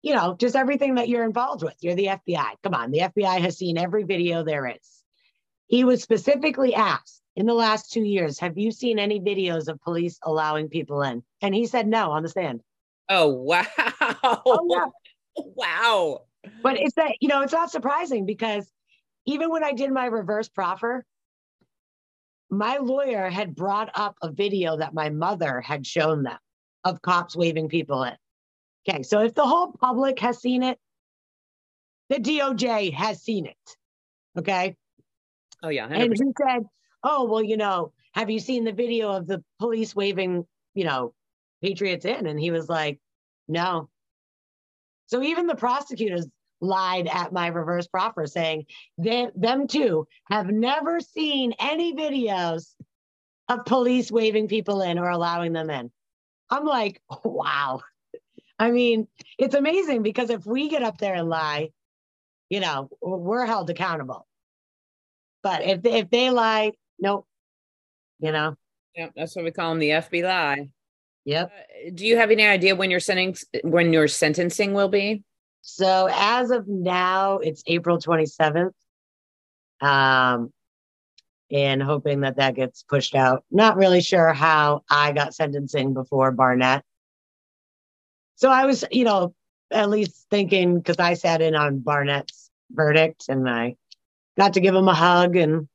you 0.00 0.14
know, 0.14 0.34
just 0.34 0.56
everything 0.56 0.94
that 0.94 1.06
you're 1.10 1.26
involved 1.26 1.62
with. 1.62 1.74
You're 1.82 1.94
the 1.94 2.06
FBI. 2.06 2.54
Come 2.62 2.72
on, 2.72 2.90
the 2.90 3.00
FBI 3.00 3.38
has 3.42 3.58
seen 3.58 3.76
every 3.76 4.04
video 4.04 4.42
there 4.42 4.66
is. 4.66 5.02
He 5.66 5.84
was 5.84 6.02
specifically 6.02 6.74
asked 6.74 7.20
in 7.36 7.44
the 7.44 7.52
last 7.52 7.92
two 7.92 8.02
years, 8.02 8.38
have 8.38 8.56
you 8.56 8.72
seen 8.72 8.98
any 8.98 9.20
videos 9.20 9.68
of 9.68 9.82
police 9.82 10.18
allowing 10.22 10.70
people 10.70 11.02
in? 11.02 11.22
And 11.42 11.54
he 11.54 11.66
said 11.66 11.86
no 11.86 12.12
on 12.12 12.22
the 12.22 12.30
stand. 12.30 12.62
Oh 13.10 13.28
wow. 13.28 13.66
Oh, 14.00 14.66
yeah. 14.70 14.86
Wow. 15.54 16.22
But 16.62 16.78
it's 16.78 16.94
that, 16.94 17.12
you 17.20 17.28
know, 17.28 17.42
it's 17.42 17.52
not 17.52 17.70
surprising 17.70 18.24
because 18.24 18.70
even 19.26 19.50
when 19.50 19.64
I 19.64 19.72
did 19.72 19.90
my 19.90 20.06
reverse 20.06 20.48
proffer, 20.48 21.04
my 22.52 22.76
lawyer 22.76 23.30
had 23.30 23.56
brought 23.56 23.90
up 23.94 24.14
a 24.20 24.30
video 24.30 24.76
that 24.76 24.92
my 24.92 25.08
mother 25.08 25.62
had 25.62 25.86
shown 25.86 26.22
them 26.22 26.38
of 26.84 27.00
cops 27.00 27.34
waving 27.34 27.70
people 27.70 28.04
in. 28.04 28.14
Okay, 28.86 29.02
so 29.02 29.22
if 29.22 29.34
the 29.34 29.46
whole 29.46 29.72
public 29.72 30.18
has 30.18 30.38
seen 30.38 30.62
it, 30.62 30.78
the 32.10 32.16
DOJ 32.16 32.92
has 32.92 33.22
seen 33.22 33.46
it. 33.46 33.76
Okay. 34.38 34.76
Oh 35.62 35.70
yeah. 35.70 35.88
100%. 35.88 36.02
And 36.02 36.12
he 36.12 36.32
said, 36.38 36.62
Oh, 37.02 37.24
well, 37.24 37.42
you 37.42 37.56
know, 37.56 37.92
have 38.12 38.28
you 38.28 38.38
seen 38.38 38.64
the 38.64 38.72
video 38.72 39.10
of 39.10 39.26
the 39.26 39.42
police 39.58 39.96
waving, 39.96 40.44
you 40.74 40.84
know, 40.84 41.14
Patriots 41.62 42.04
in? 42.04 42.26
And 42.26 42.38
he 42.38 42.50
was 42.50 42.68
like, 42.68 43.00
No. 43.48 43.88
So 45.06 45.22
even 45.22 45.46
the 45.46 45.54
prosecutors 45.54 46.26
lied 46.62 47.08
at 47.08 47.32
my 47.32 47.48
reverse 47.48 47.86
proffer, 47.86 48.26
saying 48.26 48.64
they, 48.96 49.28
them 49.34 49.66
too 49.66 50.06
have 50.30 50.46
never 50.46 51.00
seen 51.00 51.52
any 51.58 51.94
videos 51.94 52.72
of 53.48 53.66
police 53.66 54.10
waving 54.10 54.48
people 54.48 54.80
in 54.80 54.98
or 54.98 55.10
allowing 55.10 55.52
them 55.52 55.68
in. 55.68 55.90
I'm 56.48 56.64
like, 56.64 57.02
wow. 57.24 57.80
I 58.58 58.70
mean, 58.70 59.08
it's 59.38 59.54
amazing 59.54 60.02
because 60.02 60.30
if 60.30 60.46
we 60.46 60.68
get 60.68 60.82
up 60.82 60.98
there 60.98 61.14
and 61.14 61.28
lie, 61.28 61.70
you 62.48 62.60
know, 62.60 62.88
we're 63.00 63.44
held 63.44 63.68
accountable. 63.68 64.26
But 65.42 65.62
if 65.62 65.82
they, 65.82 65.98
if 65.98 66.10
they 66.10 66.30
lie, 66.30 66.72
nope. 66.98 67.26
You 68.20 68.30
know, 68.30 68.54
yeah, 68.94 69.08
that's 69.16 69.34
what 69.34 69.44
we 69.44 69.50
call 69.50 69.70
them, 69.70 69.80
the 69.80 69.90
FBI. 69.90 70.70
yep. 71.24 71.50
Uh, 71.50 71.90
do 71.92 72.06
you 72.06 72.16
have 72.18 72.30
any 72.30 72.46
idea 72.46 72.76
when 72.76 72.90
your 72.90 73.00
sentencing 73.00 73.48
when 73.64 73.92
your 73.92 74.06
sentencing 74.06 74.74
will 74.74 74.88
be? 74.88 75.24
So 75.62 76.08
as 76.12 76.50
of 76.50 76.68
now, 76.68 77.38
it's 77.38 77.62
April 77.66 77.98
27th. 77.98 78.72
Um, 79.80 80.52
and 81.52 81.82
hoping 81.82 82.20
that 82.20 82.36
that 82.36 82.54
gets 82.54 82.82
pushed 82.82 83.14
out. 83.14 83.44
Not 83.50 83.76
really 83.76 84.00
sure 84.00 84.32
how 84.32 84.84
I 84.88 85.12
got 85.12 85.34
sentencing 85.34 85.92
before 85.92 86.32
Barnett. 86.32 86.82
So 88.36 88.50
I 88.50 88.64
was, 88.64 88.84
you 88.90 89.04
know, 89.04 89.34
at 89.70 89.90
least 89.90 90.26
thinking 90.30 90.78
because 90.78 90.98
I 90.98 91.14
sat 91.14 91.42
in 91.42 91.54
on 91.54 91.80
Barnett's 91.80 92.50
verdict 92.70 93.26
and 93.28 93.48
I 93.48 93.76
got 94.38 94.54
to 94.54 94.60
give 94.60 94.74
him 94.74 94.88
a 94.88 94.94
hug 94.94 95.36
and, 95.36 95.68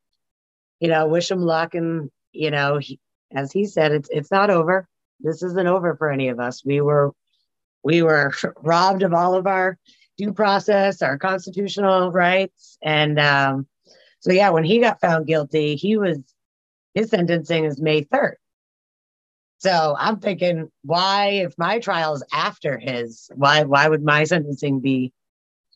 you 0.80 0.88
know, 0.88 1.06
wish 1.06 1.30
him 1.30 1.42
luck. 1.42 1.74
And, 1.74 2.10
you 2.32 2.50
know, 2.50 2.78
he, 2.78 2.98
as 3.32 3.52
he 3.52 3.66
said, 3.66 3.92
it's 3.92 4.08
it's 4.10 4.30
not 4.32 4.50
over. 4.50 4.88
This 5.20 5.42
isn't 5.44 5.66
over 5.66 5.94
for 5.96 6.10
any 6.10 6.28
of 6.28 6.40
us. 6.40 6.64
We 6.64 6.80
were 6.80 7.12
we 7.88 8.02
were 8.02 8.34
robbed 8.60 9.02
of 9.02 9.14
all 9.14 9.34
of 9.34 9.46
our 9.46 9.78
due 10.18 10.34
process, 10.34 11.00
our 11.00 11.16
constitutional 11.16 12.12
rights. 12.12 12.76
And 12.82 13.18
um, 13.18 13.66
so, 14.20 14.30
yeah, 14.30 14.50
when 14.50 14.64
he 14.64 14.78
got 14.78 15.00
found 15.00 15.26
guilty, 15.26 15.74
he 15.74 15.96
was, 15.96 16.18
his 16.92 17.08
sentencing 17.08 17.64
is 17.64 17.80
May 17.80 18.02
3rd. 18.02 18.34
So 19.56 19.96
I'm 19.98 20.20
thinking, 20.20 20.70
why, 20.82 21.28
if 21.46 21.54
my 21.56 21.78
trial 21.78 22.14
is 22.14 22.22
after 22.30 22.76
his, 22.76 23.30
why, 23.34 23.62
why 23.62 23.88
would 23.88 24.04
my 24.04 24.24
sentencing 24.24 24.80
be? 24.80 25.14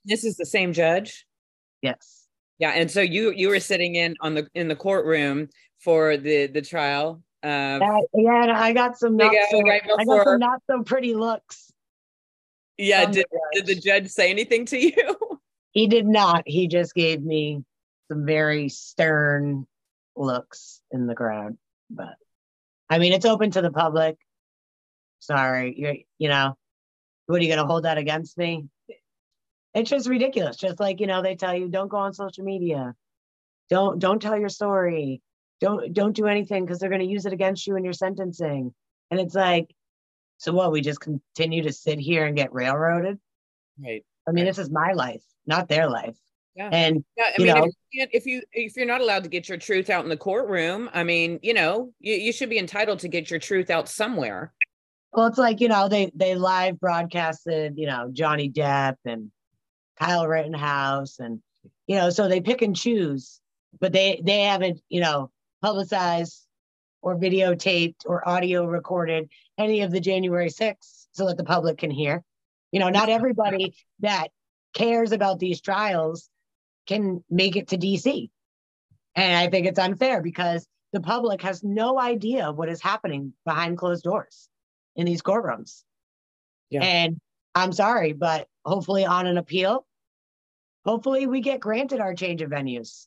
This 0.04 0.22
is 0.22 0.36
the 0.36 0.44
same 0.44 0.74
judge. 0.74 1.24
Yes. 1.80 2.26
Yeah, 2.58 2.72
and 2.72 2.90
so 2.90 3.00
you 3.00 3.32
you 3.32 3.48
were 3.48 3.58
sitting 3.58 3.96
in 3.96 4.14
on 4.20 4.34
the 4.34 4.46
in 4.54 4.68
the 4.68 4.76
courtroom 4.76 5.48
for 5.80 6.16
the 6.16 6.46
the 6.46 6.62
trial. 6.62 7.20
Uh, 7.42 7.80
Uh, 7.82 8.00
yeah, 8.14 8.42
and 8.42 8.52
I 8.52 8.72
got 8.72 8.96
some 8.96 9.16
not 9.16 9.34
so, 9.50 9.60
right 9.62 9.82
I 9.98 10.04
got 10.04 10.24
some 10.26 10.38
not 10.38 10.62
so 10.70 10.82
pretty 10.84 11.14
looks. 11.14 11.71
Yeah, 12.78 13.06
oh 13.08 13.12
did, 13.12 13.26
the 13.30 13.40
did 13.52 13.66
the 13.66 13.74
judge. 13.74 13.84
judge 13.84 14.08
say 14.08 14.30
anything 14.30 14.66
to 14.66 14.78
you? 14.86 15.40
He 15.72 15.86
did 15.86 16.06
not. 16.06 16.42
He 16.46 16.68
just 16.68 16.94
gave 16.94 17.22
me 17.22 17.64
some 18.08 18.26
very 18.26 18.68
stern 18.68 19.66
looks 20.16 20.80
in 20.90 21.06
the 21.06 21.14
crowd. 21.14 21.56
But 21.90 22.14
I 22.90 22.98
mean, 22.98 23.12
it's 23.12 23.26
open 23.26 23.50
to 23.52 23.62
the 23.62 23.70
public. 23.70 24.16
Sorry, 25.20 25.74
you're, 25.76 25.94
you 26.18 26.28
know, 26.28 26.56
what 27.26 27.40
are 27.40 27.42
you 27.42 27.48
going 27.48 27.60
to 27.60 27.66
hold 27.66 27.84
that 27.84 27.98
against 27.98 28.36
me? 28.36 28.66
It's 29.74 29.88
just 29.88 30.08
ridiculous. 30.08 30.56
Just 30.56 30.80
like 30.80 31.00
you 31.00 31.06
know, 31.06 31.22
they 31.22 31.36
tell 31.36 31.54
you 31.54 31.68
don't 31.68 31.88
go 31.88 31.98
on 31.98 32.12
social 32.12 32.44
media, 32.44 32.94
don't 33.70 33.98
don't 33.98 34.20
tell 34.20 34.38
your 34.38 34.50
story, 34.50 35.22
don't 35.60 35.94
don't 35.94 36.14
do 36.14 36.26
anything 36.26 36.64
because 36.64 36.78
they're 36.78 36.90
going 36.90 37.00
to 37.00 37.06
use 37.06 37.24
it 37.24 37.32
against 37.32 37.66
you 37.66 37.76
in 37.76 37.84
your 37.84 37.94
sentencing. 37.94 38.74
And 39.10 39.20
it's 39.20 39.34
like, 39.34 39.70
so 40.42 40.52
what? 40.52 40.72
We 40.72 40.80
just 40.80 41.00
continue 41.00 41.62
to 41.62 41.72
sit 41.72 42.00
here 42.00 42.24
and 42.26 42.36
get 42.36 42.52
railroaded. 42.52 43.20
Right. 43.80 44.04
I 44.26 44.32
mean, 44.32 44.44
Right. 44.44 44.50
this 44.50 44.58
is 44.58 44.70
my 44.70 44.92
life, 44.92 45.22
not 45.46 45.68
their 45.68 45.88
life. 45.88 46.16
Yeah. 46.56 46.68
And 46.72 47.04
Yeah, 47.16 47.24
I 47.26 47.38
mean, 47.38 47.46
know? 47.46 47.64
if, 47.66 47.74
you 47.92 48.00
can't- 48.00 48.10
if 48.12 48.26
you 48.26 48.42
if 48.52 48.76
you're 48.76 48.84
not 48.84 49.00
allowed 49.00 49.22
to 49.22 49.28
get 49.30 49.48
your 49.48 49.56
truth 49.56 49.88
out 49.88 50.02
in 50.02 50.10
the 50.10 50.16
courtroom, 50.16 50.90
I 50.92 51.04
mean, 51.04 51.38
you 51.42 51.54
know, 51.54 51.92
you, 52.00 52.14
you 52.14 52.32
should 52.32 52.50
be 52.50 52.58
entitled 52.58 52.98
to 53.00 53.08
get 53.08 53.30
your 53.30 53.38
truth 53.38 53.70
out 53.70 53.88
somewhere. 53.88 54.52
well, 55.12 55.26
it's 55.28 55.38
like, 55.38 55.60
you 55.60 55.68
know, 55.68 55.88
they 55.88 56.10
they 56.12 56.34
live 56.34 56.80
broadcasted, 56.80 57.74
you 57.78 57.86
know, 57.86 58.10
Johnny 58.12 58.50
Depp 58.50 58.96
and 59.04 59.30
Kyle 59.96 60.26
Rittenhouse 60.26 61.20
and 61.20 61.40
you 61.86 61.94
know, 61.96 62.10
so 62.10 62.26
they 62.26 62.40
pick 62.40 62.62
and 62.62 62.74
choose, 62.74 63.40
but 63.80 63.92
they 63.92 64.20
they 64.24 64.42
haven't, 64.42 64.80
you 64.88 65.00
know, 65.00 65.30
publicized 65.62 66.44
or 67.02 67.18
videotaped 67.18 68.06
or 68.06 68.26
audio 68.26 68.64
recorded 68.64 69.28
any 69.58 69.82
of 69.82 69.90
the 69.90 70.00
January 70.00 70.48
6th 70.48 71.06
so 71.12 71.26
that 71.26 71.36
the 71.36 71.44
public 71.44 71.78
can 71.78 71.90
hear. 71.90 72.22
You 72.70 72.80
know, 72.80 72.88
not 72.88 73.10
everybody 73.10 73.74
that 74.00 74.28
cares 74.74 75.12
about 75.12 75.38
these 75.38 75.60
trials 75.60 76.30
can 76.86 77.22
make 77.28 77.56
it 77.56 77.68
to 77.68 77.76
DC. 77.76 78.30
And 79.14 79.36
I 79.36 79.50
think 79.50 79.66
it's 79.66 79.78
unfair 79.78 80.22
because 80.22 80.66
the 80.92 81.00
public 81.00 81.42
has 81.42 81.62
no 81.62 81.98
idea 82.00 82.46
of 82.48 82.56
what 82.56 82.68
is 82.68 82.80
happening 82.80 83.34
behind 83.44 83.76
closed 83.76 84.04
doors 84.04 84.48
in 84.96 85.04
these 85.04 85.22
courtrooms. 85.22 85.82
Yeah. 86.70 86.82
And 86.82 87.20
I'm 87.54 87.72
sorry, 87.72 88.12
but 88.14 88.46
hopefully 88.64 89.04
on 89.04 89.26
an 89.26 89.36
appeal, 89.36 89.86
hopefully 90.84 91.26
we 91.26 91.40
get 91.40 91.60
granted 91.60 92.00
our 92.00 92.14
change 92.14 92.40
of 92.40 92.50
venues 92.50 93.06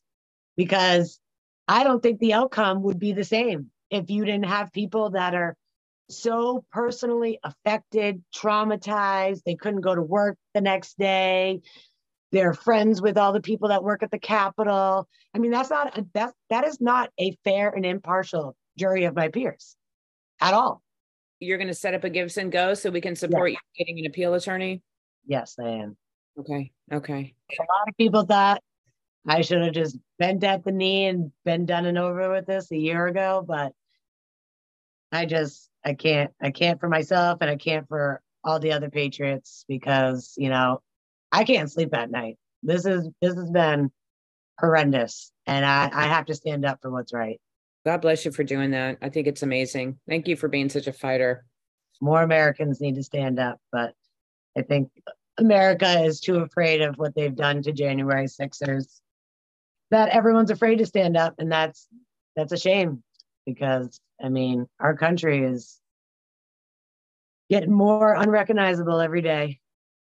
because 0.56 1.20
I 1.68 1.84
don't 1.84 2.02
think 2.02 2.20
the 2.20 2.34
outcome 2.34 2.84
would 2.84 3.00
be 3.00 3.14
the 3.14 3.24
same 3.24 3.72
if 3.90 4.10
you 4.10 4.26
didn't 4.26 4.46
have 4.46 4.72
people 4.72 5.12
that 5.12 5.34
are 5.36 5.56
so 6.10 6.64
personally 6.72 7.40
affected, 7.44 8.24
traumatized, 8.36 9.42
they 9.46 9.56
couldn't 9.56 9.82
go 9.82 9.96
to 9.96 10.02
work 10.02 10.38
the 10.54 10.62
next 10.62 10.98
day. 10.98 11.62
They're 12.32 12.54
friends 12.54 13.02
with 13.02 13.18
all 13.18 13.34
the 13.34 13.42
people 13.42 13.70
that 13.70 13.84
work 13.84 14.04
at 14.04 14.12
the 14.12 14.20
Capitol. 14.20 15.08
I 15.34 15.40
mean, 15.40 15.52
that's 15.52 15.70
not 15.70 16.00
that 16.14 16.34
that 16.50 16.66
is 16.66 16.82
not 16.82 17.10
a 17.20 17.36
fair 17.44 17.70
and 17.70 17.86
impartial 17.86 18.56
jury 18.78 19.06
of 19.06 19.16
my 19.16 19.30
peers 19.30 19.76
at 20.42 20.54
all. 20.54 20.82
You're 21.40 21.58
going 21.58 21.68
to 21.68 21.74
set 21.74 21.94
up 21.94 22.04
a 22.04 22.10
Gives 22.10 22.38
and 22.38 22.52
Go 22.52 22.74
so 22.74 22.90
we 22.90 23.02
can 23.02 23.16
support 23.16 23.52
yeah. 23.52 23.58
you 23.76 23.86
getting 23.86 24.00
an 24.00 24.06
appeal 24.06 24.34
attorney. 24.34 24.82
Yes, 25.26 25.56
I 25.60 25.70
am. 25.70 25.98
Okay. 26.40 26.72
Okay. 26.92 27.34
A 27.52 27.62
lot 27.62 27.88
of 27.88 27.98
people 27.98 28.24
thought 28.24 28.62
I 29.28 29.41
should 29.41 29.61
have 29.61 29.73
just 29.73 29.97
bent 30.19 30.43
at 30.43 30.63
the 30.63 30.71
knee 30.71 31.05
and 31.05 31.32
been 31.43 31.65
done 31.65 31.86
and 31.86 31.97
over 31.97 32.32
with 32.32 32.45
this 32.45 32.71
a 32.71 32.78
year 32.78 33.07
ago, 33.07 33.43
but 33.45 33.73
I 35.11 35.26
just 35.26 35.69
I 35.84 35.93
can't 35.93 36.32
I 36.41 36.51
can't 36.51 36.80
for 36.80 36.89
myself 36.89 37.39
and 37.41 37.49
I 37.49 37.55
can't 37.55 37.88
for 37.88 38.21
all 38.43 38.59
the 38.59 38.73
other 38.73 38.89
patriots 38.89 39.65
because, 39.67 40.34
you 40.38 40.49
know, 40.49 40.82
I 41.32 41.43
can't 41.43 41.71
sleep 41.71 41.93
at 41.95 42.11
night. 42.11 42.38
This 42.61 42.86
is 42.86 43.09
this 43.21 43.36
has 43.36 43.49
been 43.49 43.91
horrendous 44.59 45.32
and 45.47 45.65
I, 45.65 45.89
I 45.91 46.03
have 46.07 46.26
to 46.26 46.36
stand 46.36 46.65
up 46.65 46.80
for 46.82 46.91
what's 46.91 47.13
right. 47.13 47.39
God 47.86 48.01
bless 48.01 48.26
you 48.26 48.32
for 48.32 48.43
doing 48.43 48.71
that. 48.71 48.97
I 49.01 49.09
think 49.09 49.28
it's 49.28 49.43
amazing. 49.43 49.99
Thank 50.07 50.28
you 50.28 50.36
for 50.36 50.47
being 50.47 50.69
such 50.69 50.88
a 50.88 50.93
fighter. 50.93 51.45
More 52.01 52.21
Americans 52.21 52.82
need 52.82 52.95
to 52.95 53.03
stand 53.03 53.39
up, 53.39 53.59
but 53.71 53.93
I 54.57 54.61
think 54.61 54.89
America 55.38 56.03
is 56.03 56.19
too 56.19 56.38
afraid 56.38 56.82
of 56.82 56.95
what 56.97 57.15
they've 57.15 57.36
done 57.36 57.61
to 57.63 57.71
January 57.71 58.28
Sixers 58.28 59.01
that 59.92 60.10
everyone's 60.10 60.52
afraid 60.52 60.78
to 60.78 60.86
stand 60.86 61.18
up, 61.18 61.36
and 61.38 61.52
that's 61.52 61.88
that's 62.36 62.52
a 62.52 62.58
shame 62.58 63.04
because 63.46 64.00
I 64.24 64.30
mean 64.30 64.68
our 64.80 64.96
country 64.96 65.44
is 65.44 65.80
getting 67.50 67.72
more 67.72 68.14
unrecognizable 68.14 69.00
every 69.00 69.22
day. 69.22 69.60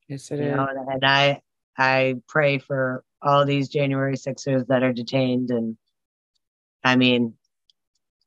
Yes, 0.07 0.31
it 0.31 0.39
is. 0.39 0.55
Know, 0.55 0.67
and 0.67 1.05
I 1.05 1.41
I 1.77 2.15
pray 2.27 2.57
for 2.57 3.03
all 3.21 3.45
these 3.45 3.69
January 3.69 4.17
Sixers 4.17 4.65
that 4.67 4.83
are 4.83 4.93
detained, 4.93 5.51
and 5.51 5.77
I 6.83 6.95
mean 6.95 7.33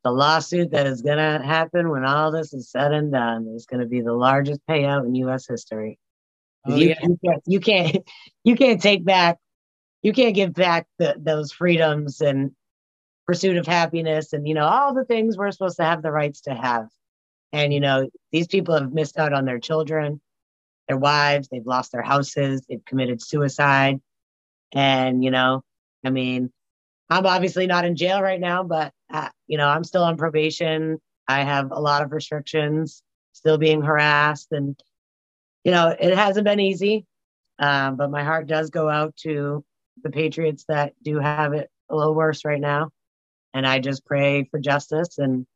the 0.02 0.10
lawsuit 0.10 0.70
that 0.70 0.86
is 0.86 1.02
going 1.02 1.18
to 1.18 1.44
happen 1.44 1.90
when 1.90 2.06
all 2.06 2.30
this 2.30 2.54
is 2.54 2.70
said 2.70 2.92
and 2.92 3.12
done 3.12 3.46
is 3.54 3.66
going 3.66 3.80
to 3.80 3.86
be 3.86 4.00
the 4.00 4.14
largest 4.14 4.60
payout 4.68 5.04
in 5.04 5.14
U.S. 5.16 5.46
history. 5.46 5.98
Oh, 6.66 6.74
you, 6.74 6.88
yeah. 6.88 6.94
you, 7.02 7.18
can't, 7.22 7.42
you 7.46 7.60
can't 7.60 7.96
you 8.44 8.56
can't 8.56 8.80
take 8.80 9.04
back 9.04 9.38
you 10.02 10.12
can't 10.12 10.34
give 10.34 10.54
back 10.54 10.86
the, 10.98 11.14
those 11.18 11.52
freedoms 11.52 12.20
and 12.20 12.52
pursuit 13.26 13.56
of 13.56 13.66
happiness 13.66 14.32
and 14.32 14.48
you 14.48 14.54
know 14.54 14.66
all 14.66 14.94
the 14.94 15.04
things 15.04 15.36
we're 15.36 15.50
supposed 15.50 15.76
to 15.76 15.84
have 15.84 16.02
the 16.02 16.10
rights 16.10 16.40
to 16.42 16.54
have. 16.54 16.88
And 17.52 17.72
you 17.72 17.80
know 17.80 18.08
these 18.32 18.46
people 18.46 18.74
have 18.74 18.92
missed 18.92 19.18
out 19.18 19.32
on 19.32 19.44
their 19.44 19.58
children 19.58 20.20
their 20.88 20.96
wives 20.96 21.48
they've 21.48 21.66
lost 21.66 21.92
their 21.92 22.02
houses 22.02 22.62
they've 22.68 22.84
committed 22.84 23.22
suicide. 23.22 24.00
And 24.72 25.22
you 25.22 25.30
know 25.30 25.62
i 26.04 26.10
mean 26.10 26.50
i'm 27.08 27.26
obviously 27.26 27.66
not 27.66 27.84
in 27.84 27.96
jail 27.96 28.22
right 28.22 28.40
now 28.40 28.62
but 28.62 28.92
uh, 29.12 29.28
you 29.46 29.58
know 29.58 29.68
i'm 29.68 29.84
still 29.84 30.04
on 30.04 30.16
probation. 30.16 30.98
I 31.28 31.44
have 31.44 31.70
a 31.70 31.80
lot 31.80 32.02
of 32.02 32.10
restrictions 32.10 33.02
still 33.32 33.58
being 33.58 33.82
harassed 33.82 34.48
and 34.50 34.80
you 35.64 35.70
know 35.70 35.94
it 35.98 36.16
hasn't 36.16 36.44
been 36.46 36.60
easy 36.60 37.06
um, 37.60 37.96
but 37.96 38.10
my 38.10 38.24
heart 38.24 38.46
does 38.46 38.70
go 38.70 38.88
out 38.88 39.14
to 39.18 39.64
the 40.02 40.10
Patriots 40.10 40.64
that 40.68 40.94
do 41.02 41.18
have 41.18 41.52
it 41.52 41.70
a 41.88 41.96
little 41.96 42.14
worse 42.14 42.44
right 42.44 42.60
now. 42.60 42.90
And 43.52 43.66
I 43.66 43.80
just 43.80 44.04
pray 44.04 44.44
for 44.50 44.60
justice 44.60 45.18
and, 45.18 45.46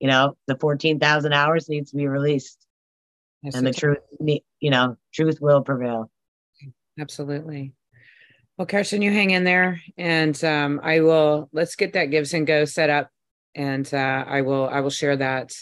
you 0.00 0.08
know, 0.08 0.36
the 0.46 0.56
14,000 0.56 1.32
hours 1.32 1.68
needs 1.68 1.90
to 1.90 1.96
be 1.96 2.08
released. 2.08 2.58
And 3.44 3.66
the 3.66 3.72
truth, 3.72 3.98
you 4.18 4.70
know, 4.70 4.96
truth 5.14 5.38
will 5.40 5.62
prevail. 5.62 6.10
Absolutely. 6.98 7.74
Well, 8.58 8.66
Kirstyn, 8.66 9.02
you 9.02 9.12
hang 9.12 9.30
in 9.30 9.44
there 9.44 9.80
and 9.96 10.42
um, 10.42 10.80
I 10.82 11.00
will, 11.00 11.48
let's 11.52 11.76
get 11.76 11.92
that 11.92 12.08
GiveSendGo 12.08 12.68
set 12.68 12.90
up 12.90 13.10
and 13.54 13.88
uh, 13.92 14.24
I 14.26 14.40
will, 14.40 14.68
I 14.68 14.80
will 14.80 14.90
share 14.90 15.16
that. 15.16 15.52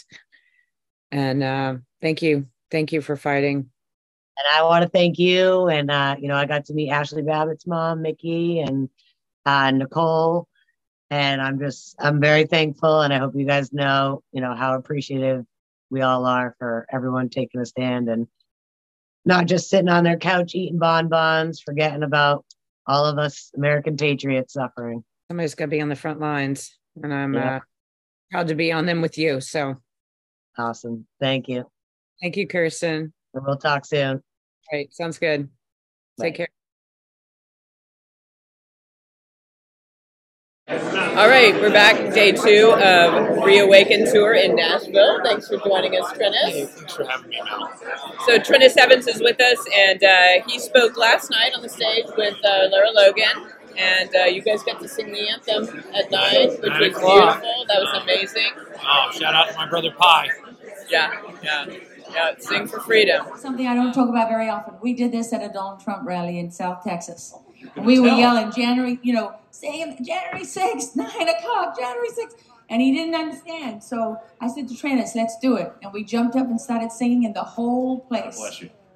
And 1.11 1.43
uh, 1.43 1.75
thank 2.01 2.21
you. 2.21 2.47
Thank 2.71 2.91
you 2.91 3.01
for 3.01 3.15
fighting 3.15 3.69
and 4.37 4.47
I 4.53 4.63
want 4.63 4.83
to 4.83 4.89
thank 4.89 5.17
you. 5.17 5.67
And 5.67 5.89
uh, 5.89 6.15
you 6.19 6.27
know, 6.27 6.35
I 6.35 6.45
got 6.45 6.65
to 6.65 6.73
meet 6.73 6.89
Ashley 6.89 7.21
Babbitt's 7.21 7.67
mom, 7.67 8.03
Micki, 8.03 8.67
and 8.67 8.89
uh, 9.45 9.71
Nicole. 9.71 10.47
And 11.11 11.41
I'm 11.41 11.59
just, 11.59 11.95
I'm 11.99 12.19
very 12.19 12.45
thankful, 12.45 13.01
and 13.01 13.13
I 13.13 13.19
hope 13.19 13.35
you 13.35 13.45
guys 13.45 13.71
know, 13.71 14.23
you 14.31 14.41
know, 14.41 14.55
how 14.55 14.75
appreciative 14.75 15.45
we 15.91 16.01
all 16.01 16.25
are 16.25 16.55
for 16.57 16.87
everyone 16.91 17.29
taking 17.29 17.61
a 17.61 17.65
stand 17.65 18.09
and 18.09 18.27
not 19.23 19.45
just 19.45 19.69
sitting 19.69 19.87
on 19.87 20.03
their 20.03 20.17
couch 20.17 20.55
eating 20.55 20.79
bonbons, 20.79 21.61
forgetting 21.61 22.03
about 22.03 22.43
all 22.87 23.05
of 23.05 23.17
us 23.17 23.51
American 23.55 23.97
patriots 23.97 24.53
suffering. 24.53 25.03
Somebody's 25.29 25.55
got 25.55 25.65
to 25.65 25.71
be 25.71 25.81
on 25.81 25.89
the 25.89 25.95
front 25.95 26.19
lines, 26.19 26.77
and 27.01 27.13
I'm 27.13 27.33
yeah. 27.33 27.55
uh, 27.57 27.59
proud 28.31 28.47
to 28.49 28.55
be 28.55 28.71
on 28.71 28.85
them 28.85 29.01
with 29.01 29.17
you. 29.17 29.41
So 29.41 29.77
awesome! 30.57 31.07
Thank 31.19 31.47
you. 31.47 31.65
Thank 32.21 32.37
you, 32.37 32.47
Kirstyn. 32.47 33.11
We'll 33.35 33.57
talk 33.57 33.85
soon. 33.85 34.15
All 34.17 34.21
right. 34.79 34.93
Sounds 34.93 35.19
good. 35.19 35.49
Bye. 36.17 36.25
Take 36.25 36.35
care. 36.35 36.47
All 40.67 41.29
right, 41.29 41.53
we're 41.61 41.71
back 41.71 42.13
day 42.13 42.31
two 42.31 42.73
of 42.73 43.43
Reawaken 43.45 44.11
Tour 44.11 44.33
in 44.33 44.55
Nashville. 44.55 45.21
Thanks 45.23 45.47
for 45.47 45.57
joining 45.57 45.93
us, 45.95 46.11
Treniss. 46.11 46.49
Hey, 46.49 46.65
thanks 46.65 46.93
for 46.93 47.05
having 47.05 47.29
me, 47.29 47.39
Mel. 47.41 47.71
So 48.25 48.37
Treniss 48.39 48.75
Evans 48.75 49.07
is 49.07 49.21
with 49.21 49.39
us, 49.39 49.63
and 49.73 50.03
uh, 50.03 50.45
he 50.47 50.59
spoke 50.59 50.97
last 50.97 51.29
night 51.29 51.53
on 51.55 51.61
the 51.61 51.69
stage 51.69 52.07
with 52.17 52.35
uh, 52.43 52.67
Lara 52.69 52.89
Logan, 52.91 53.49
and 53.77 54.09
uh, 54.15 54.23
you 54.23 54.41
guys 54.41 54.63
got 54.63 54.81
to 54.81 54.89
sing 54.89 55.11
the 55.11 55.29
anthem 55.29 55.83
at 55.93 56.11
nine, 56.11 56.49
which 56.49 56.59
was 56.61 56.79
beautiful. 56.79 57.15
That 57.15 57.79
was 57.79 58.01
amazing. 58.01 58.51
Oh, 58.83 59.11
shout 59.13 59.35
out 59.35 59.49
to 59.49 59.55
my 59.55 59.69
brother 59.69 59.91
Pi. 59.91 60.29
Yeah, 60.89 61.13
yeah. 61.43 61.65
Yeah, 62.15 62.33
sing 62.39 62.67
for 62.67 62.79
freedom. 62.79 63.25
Something 63.37 63.67
I 63.67 63.75
don't 63.75 63.93
talk 63.93 64.09
about 64.09 64.29
very 64.29 64.49
often. 64.49 64.75
We 64.81 64.93
did 64.93 65.11
this 65.11 65.33
at 65.33 65.43
a 65.43 65.51
Donald 65.51 65.81
Trump 65.81 66.07
rally 66.07 66.39
in 66.39 66.49
South 66.51 66.83
Texas. 66.83 67.33
We 67.77 67.99
were 67.99 68.07
yelling 68.07 68.51
January, 68.51 68.99
you 69.01 69.13
know, 69.13 69.35
saying 69.51 69.97
January 70.05 70.45
6th, 70.45 70.95
9 70.95 71.07
o'clock, 71.07 71.77
January 71.77 72.09
6th. 72.09 72.35
And 72.69 72.81
he 72.81 72.93
didn't 72.93 73.15
understand. 73.15 73.83
So 73.83 74.17
I 74.41 74.47
said 74.47 74.67
to 74.69 74.73
Treniss, 74.73 75.15
let's 75.15 75.37
do 75.39 75.55
it. 75.57 75.71
And 75.83 75.93
we 75.93 76.03
jumped 76.03 76.35
up 76.35 76.47
and 76.47 76.59
started 76.59 76.91
singing, 76.91 77.25
and 77.25 77.35
the 77.35 77.43
whole 77.43 77.99
place 77.99 78.41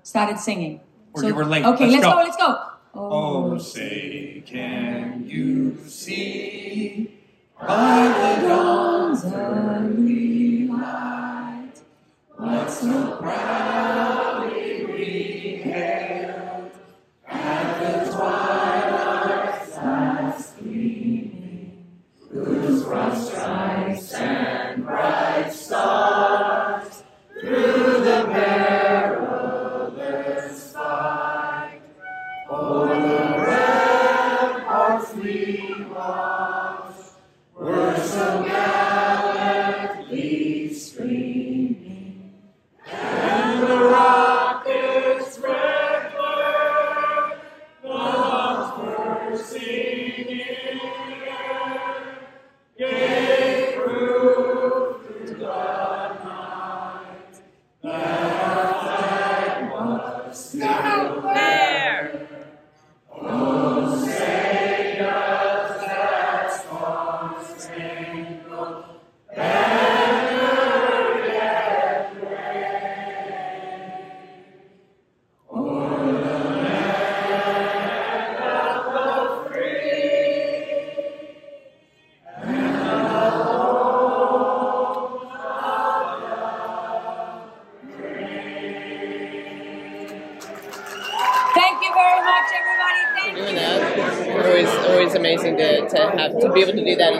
started 0.01 0.39
singing. 0.39 0.81
Or 1.13 1.21
so, 1.21 1.27
you 1.27 1.35
were 1.35 1.45
late. 1.45 1.65
Okay, 1.65 1.87
let's, 1.87 2.03
let's 2.03 2.05
go. 2.05 2.11
go. 2.11 2.17
let's 2.17 2.37
go. 2.37 2.69
Oh, 2.95 3.51
oh 3.51 3.57
say, 3.59 4.43
can 4.45 5.23
you 5.27 5.77
see 5.85 7.19
by 7.59 8.37
the 8.41 8.47
dawn's 8.47 9.25
early 9.25 10.67
light? 10.67 11.18
So 12.39 13.17
proudly 13.19 14.85
we 14.85 15.61
hailed 15.61 16.71
at 17.27 17.79
the 17.81 18.11
twilight's 18.11 18.48
Now, 59.79 61.48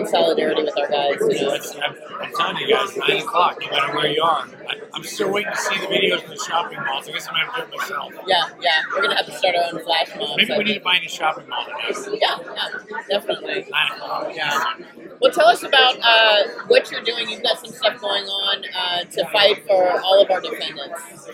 solidarity 0.10 0.64
with 0.64 0.78
our 0.78 0.88
guys. 0.88 1.16
You 1.20 1.42
know, 1.46 1.54
I'm, 1.84 1.96
I'm 2.22 2.34
telling 2.34 2.58
you 2.58 2.68
guys, 2.74 2.96
nine 2.98 3.18
o'clock, 3.22 3.58
no 3.62 3.70
matter 3.70 3.96
where 3.96 4.08
you 4.08 4.22
are. 4.22 4.48
I, 4.68 4.76
I'm 4.94 5.04
still 5.04 5.32
waiting 5.32 5.52
to 5.52 5.58
see 5.58 5.80
the 5.80 5.88
videos 5.88 6.24
in 6.24 6.30
the 6.30 6.38
shopping 6.48 6.80
malls. 6.84 7.08
I 7.08 7.12
guess 7.12 7.28
I'm 7.28 7.36
gonna 7.36 7.52
have 7.52 7.66
to 7.66 7.72
do 7.72 7.76
it 7.76 7.80
myself. 7.80 8.14
yeah, 8.28 8.50
yeah. 8.62 8.72
We're 8.94 9.02
gonna 9.02 9.16
have 9.16 9.26
to 9.26 9.32
start 9.38 9.56
our 9.56 9.74
own 9.74 9.84
flash 9.84 10.10
mobs. 10.16 10.34
Maybe 10.38 10.54
we 10.58 10.64
need 10.64 10.74
to 10.76 10.80
buy 10.82 11.00
a 11.04 11.10
shopping 11.10 11.48
mall 11.48 11.66
today. 11.66 12.18
Yeah, 12.22 12.38
yeah, 12.56 13.00
definitely. 13.10 13.68
Nine 13.70 13.92
o'clock. 13.94 14.32
Yeah. 14.34 14.74
Well, 15.22 15.32
tell 15.32 15.48
us 15.48 15.64
about 15.64 15.98
uh, 16.02 16.44
what 16.68 16.90
you're 16.92 17.04
doing. 17.04 17.30
You've 17.30 17.44
got 17.44 17.60
some 17.60 17.74
stuff 17.74 18.00
going 18.00 18.24
on 18.24 18.64
uh, 18.76 19.04
to 19.04 19.26
fight 19.32 19.66
for 19.68 19.90
all 20.02 20.22
of 20.22 20.32
our 20.32 20.42
defendants. 20.42 21.32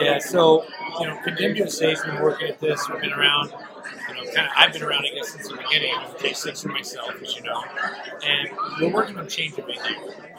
Yeah, 0.00 0.18
so 0.18 0.64
you 1.00 1.06
know, 1.06 1.18
Condemned 1.24 1.56
USA's 1.56 2.02
been 2.02 2.20
working 2.22 2.48
at 2.48 2.60
this. 2.60 2.88
We've 2.88 3.00
been 3.00 3.12
around. 3.12 3.52
Kind 4.34 4.46
of. 4.48 4.52
I've 4.56 4.72
been 4.72 4.82
around, 4.82 5.04
I 5.06 5.14
guess, 5.14 5.28
since 5.30 5.48
the 5.48 5.56
beginning. 5.56 5.92
I'm 5.96 6.10
J6 6.14 6.62
for 6.62 6.68
myself, 6.68 7.14
as 7.22 7.36
you 7.36 7.42
know, 7.42 7.62
and 8.26 8.48
we're 8.80 8.92
working 8.92 9.16
on 9.18 9.28
change 9.28 9.56
of. 9.58 9.64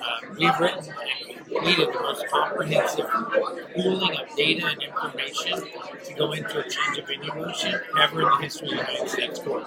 Uh, 0.06 0.20
we've 0.38 0.60
written 0.60 0.86
and 1.28 1.48
completed 1.48 1.88
the 1.88 2.00
most 2.00 2.28
comprehensive 2.28 3.08
pooling 3.76 4.18
of 4.18 4.36
data 4.36 4.68
and 4.68 4.84
information 4.84 5.60
to 6.04 6.14
go 6.14 6.32
into 6.32 6.60
a 6.60 6.70
change 6.70 6.98
of 7.00 7.08
venue 7.08 7.34
motion 7.34 7.74
ever 8.00 8.22
in 8.22 8.28
the 8.28 8.38
history 8.42 8.68
of 8.68 8.86
the 8.86 8.92
United 8.92 9.10
States 9.10 9.40
court. 9.40 9.64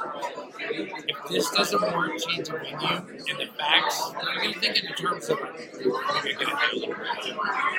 If 0.60 1.16
this 1.28 1.50
doesn't 1.50 1.80
warrant 1.80 2.20
change 2.22 2.48
of 2.48 2.60
venue 2.60 2.76
and 2.78 3.38
the 3.38 3.48
facts, 3.58 4.12
you're 4.22 4.34
going 4.36 4.54
to 4.54 4.60
think 4.60 4.84
in 4.84 4.94
terms 4.94 5.28
of. 5.28 5.38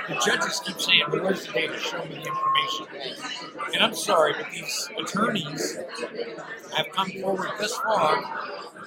The 0.10 0.22
judges 0.26 0.60
keep 0.66 0.80
saying, 0.82 1.03
well, 1.12 1.24
"Where's 1.24 1.45
the 1.45 1.53
data? 1.53 1.80
Show 1.80 2.03
me 2.05 2.16
the 2.16 2.28
information." 2.28 2.88
And 3.74 3.84
I'm 3.84 3.95
sorry, 3.95 4.34
but 4.34 4.47
these 4.51 4.89
attorneys 4.97 5.78
have 6.76 6.89
come 6.91 7.10
forward 7.22 7.49
this 7.60 7.76
far 7.78 8.24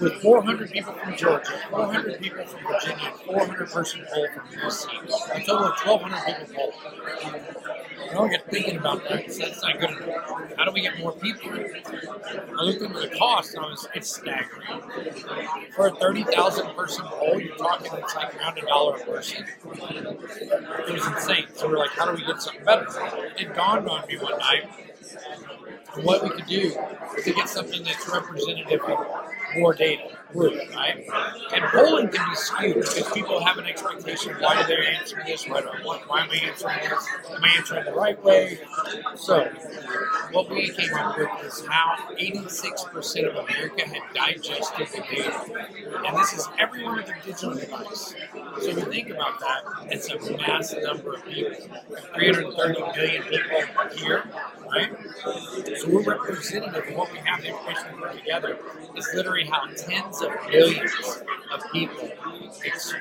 with 0.00 0.14
400 0.22 0.70
people 0.70 0.92
from 0.92 1.16
Georgia, 1.16 1.52
400 1.70 2.20
people 2.20 2.44
from 2.44 2.72
Virginia, 2.72 3.12
400 3.26 3.70
person 3.70 4.06
poll 4.12 4.26
from 4.34 4.46
DC, 4.48 5.34
a 5.34 5.44
total 5.44 5.66
of 5.66 5.78
1,200 5.80 6.26
people 6.26 6.54
polled. 6.54 6.74
I 8.14 8.28
get 8.28 8.50
thinking 8.50 8.76
about 8.76 9.08
that. 9.08 9.32
So 9.32 9.44
that's 9.44 9.62
not 9.62 9.80
good 9.80 9.90
enough. 9.90 10.52
How 10.56 10.64
do 10.64 10.72
we 10.72 10.82
get 10.82 10.98
more 10.98 11.12
people? 11.12 11.50
I 11.50 12.62
looked 12.62 12.82
into 12.82 13.00
the 13.00 13.14
cost, 13.16 13.54
and 13.54 13.64
I 13.64 13.68
was 13.68 13.88
it's 13.94 14.14
staggering. 14.14 14.82
For 15.74 15.88
a 15.88 15.94
30,000 15.94 16.74
person 16.74 17.04
poll, 17.06 17.40
you're 17.40 17.56
talking 17.56 17.90
it's 17.94 18.14
like 18.14 18.36
around 18.36 18.58
a 18.58 18.62
dollar 18.62 18.96
a 18.96 19.04
person. 19.04 19.46
It 19.64 20.92
was 20.92 21.06
insane. 21.06 21.46
So 21.54 21.68
we're 21.68 21.78
like, 21.78 21.90
how 21.90 22.04
do 22.06 22.12
we 22.12 22.26
get 22.26 22.42
something 22.42 22.64
better? 22.64 22.86
It 23.38 23.54
dawned 23.54 23.88
on 23.88 24.06
me 24.06 24.18
one 24.18 24.38
night 24.38 24.68
what 26.00 26.22
we 26.22 26.30
could 26.30 26.46
do 26.46 26.70
to 27.22 27.32
get 27.32 27.48
something 27.48 27.82
that's 27.84 28.08
representative 28.08 28.80
of 28.80 29.06
more 29.56 29.74
data, 29.74 30.16
proof, 30.32 30.58
right? 30.74 31.06
And 31.54 31.64
polling 31.70 32.08
can 32.08 32.28
be 32.28 32.36
skewed 32.36 32.74
because 32.76 33.10
people 33.12 33.44
have 33.44 33.58
an 33.58 33.66
expectation. 33.66 34.34
Why 34.40 34.60
do 34.60 34.68
they 34.68 34.86
answer 34.86 35.22
this? 35.26 35.46
Why, 35.46 35.60
do 35.60 35.68
I 35.68 35.84
want, 35.84 36.08
why 36.08 36.22
am 36.22 36.30
I 36.30 36.36
answering 36.36 36.78
this? 36.88 37.08
Am 37.30 37.44
I 37.44 37.54
answering 37.56 37.84
the 37.84 37.92
right 37.92 38.22
way? 38.22 38.58
So, 39.16 39.44
what 40.32 40.50
we 40.50 40.70
came 40.70 40.94
up 40.94 41.16
with 41.16 41.28
is 41.44 41.66
how 41.66 41.96
86% 42.14 43.28
of 43.28 43.48
America 43.48 43.88
had 43.88 44.02
digested 44.14 44.88
the 44.88 45.02
data. 45.10 46.04
And 46.06 46.16
this 46.16 46.32
is 46.32 46.48
everyone 46.58 46.96
with 46.96 47.08
a 47.08 47.14
digital 47.24 47.54
device. 47.54 48.14
So, 48.60 48.68
if 48.70 48.76
you 48.76 48.84
think 48.84 49.10
about 49.10 49.40
that, 49.40 49.62
it's 49.90 50.08
a 50.10 50.36
massive 50.36 50.82
number 50.84 51.14
of 51.14 51.24
people. 51.26 51.56
330 52.14 52.80
million 52.96 53.22
people 53.22 53.88
here, 53.96 54.24
right? 54.70 54.90
So 55.76 55.88
we're 55.88 56.02
representative 56.02 56.88
of 56.88 56.94
what 56.96 57.12
we 57.12 57.18
have 57.18 57.42
the 57.42 57.48
information 57.48 57.96
we 57.96 58.02
put 58.02 58.18
together 58.18 58.58
is 58.96 59.08
literally 59.14 59.41
how 59.48 59.66
tens 59.66 60.22
of 60.22 60.30
millions 60.50 61.22
of 61.52 61.60
people 61.72 62.10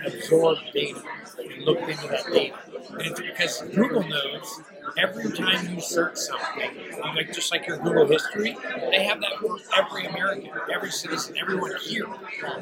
absorb 0.06 0.58
data 0.74 1.02
and 1.40 1.64
looked 1.64 1.90
into 1.90 2.08
that 2.08 2.26
data. 2.32 2.56
And 2.92 3.02
it's 3.02 3.20
because 3.22 3.62
Google 3.74 4.04
knows 4.08 4.62
every 4.98 5.32
time 5.32 5.74
you 5.74 5.82
search 5.82 6.18
something, 6.18 6.72
like 7.16 7.34
just 7.34 7.52
like 7.52 7.68
your 7.68 7.78
Google 7.78 8.08
history, 8.08 8.58
they 8.92 9.04
have 9.04 9.22
that 9.22 9.38
for 9.40 9.58
every 9.78 10.06
American, 10.06 10.50
every 10.74 10.92
citizen, 10.92 11.36
everyone 11.40 11.72
here, 11.82 12.08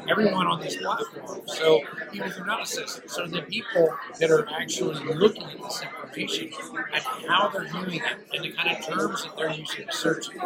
everyone 0.08 0.46
on 0.46 0.60
this 0.60 0.76
platform. 0.76 1.40
So 1.46 1.80
even 2.12 2.28
if 2.28 2.36
you're 2.36 2.46
not 2.46 2.62
a 2.62 2.66
citizen, 2.66 3.08
so 3.08 3.26
the 3.26 3.42
people 3.42 3.94
that 4.18 4.30
are 4.30 4.48
actually 4.50 5.02
looking 5.14 5.44
at 5.44 5.58
this 5.62 5.82
information 5.82 6.52
and 6.92 7.02
how 7.28 7.48
they're 7.48 7.64
viewing 7.64 7.94
it 7.94 8.02
and 8.32 8.44
the 8.44 8.52
kind 8.52 8.76
of 8.76 8.86
terms 8.86 9.24
that 9.24 9.36
they're 9.36 9.50
using 9.50 9.86
to 9.86 9.92
search 9.92 10.28
it. 10.28 10.36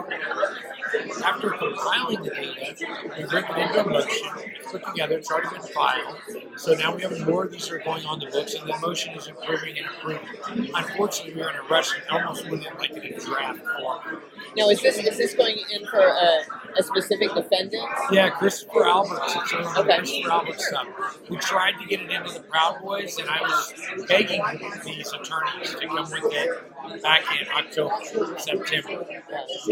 After 1.25 1.51
compiling 1.51 2.23
the 2.23 2.31
data, 2.31 2.75
we 3.19 3.25
bring 3.25 3.45
it 3.45 3.59
into 3.59 3.85
a 3.85 3.89
motion, 3.89 4.29
put 4.71 4.87
together, 4.87 5.19
it's 5.19 5.31
already 5.31 5.49
been 5.49 5.67
filed. 5.69 6.17
So 6.57 6.75
now 6.75 6.95
we 6.95 7.03
have 7.03 7.27
more 7.27 7.45
of 7.45 7.53
these 7.53 7.69
are 7.71 7.79
going 7.79 8.05
on 8.07 8.21
the 8.21 8.27
books, 8.27 8.55
and 8.55 8.69
the 8.69 8.79
motion 8.79 9.15
is 9.15 9.27
improving 9.27 9.77
and 9.79 9.87
improving. 9.87 10.71
Unfortunately, 10.75 11.35
we're 11.35 11.51
in 11.51 11.57
a 11.57 11.64
rush 11.71 11.91
and 11.95 12.05
almost 12.11 12.45
it 12.47 12.79
like 12.79 12.91
in 12.91 13.15
a 13.15 13.21
draft 13.21 13.61
form. 13.81 14.23
Now, 14.57 14.69
is 14.69 14.81
this 14.83 14.99
is 14.99 15.17
this 15.17 15.35
going 15.35 15.57
in 15.73 15.87
for 15.87 16.01
a, 16.01 16.41
a 16.79 16.83
specific 16.83 17.33
defendant? 17.35 17.85
Yeah, 18.11 18.31
Christopher 18.31 18.87
Alberts. 18.87 19.35
It's 19.37 19.55
Okay. 19.79 19.97
Christopher 19.99 20.31
Alberts 20.31 20.67
stuff. 20.67 20.87
We 21.29 21.37
tried 21.39 21.73
to 21.81 21.87
get 21.87 22.01
it 22.01 22.11
into 22.11 22.33
the 22.33 22.41
Proud 22.41 22.81
Boys, 22.83 23.19
and 23.19 23.29
I 23.29 23.41
was 23.43 23.73
begging 24.09 24.43
these 24.85 25.13
attorneys 25.13 25.75
to 25.75 25.87
come 25.87 26.11
with 26.11 26.33
it 26.33 27.03
back 27.03 27.23
in 27.41 27.47
October, 27.49 28.39
September. 28.39 29.05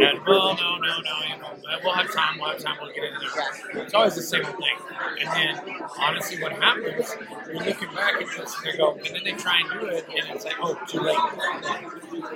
And 0.01 0.21
well, 0.27 0.55
no, 0.57 0.77
no, 0.79 1.01
no, 1.01 1.15
you 1.29 1.41
know, 1.41 1.79
we'll 1.85 1.93
have 1.95 2.13
time, 2.13 2.39
we'll 2.39 2.51
have 2.51 2.59
time, 2.61 2.77
we'll 2.81 2.93
get 2.95 3.05
it 3.05 3.13
in 3.13 3.19
there. 3.75 3.85
It's 3.85 3.95
always 3.95 4.15
the 4.15 4.23
same 4.23 4.45
thing. 4.45 4.77
And 5.21 5.29
then, 5.31 5.77
honestly, 5.99 6.43
what 6.43 6.53
happens, 6.53 7.15
you're 7.47 7.57
looking 7.63 7.95
back 7.95 8.15
at 8.23 8.29
this 8.37 8.55
and 8.57 8.73
they 8.73 8.77
go, 8.77 8.95
and 8.95 9.05
then 9.15 9.25
they 9.25 9.33
try 9.33 9.61
and 9.61 9.81
do 9.81 9.87
it, 9.89 10.07
and 10.09 10.35
it's 10.37 10.45
like, 10.45 10.55
oh, 10.61 10.79
too 10.89 11.01
late. 11.01 11.19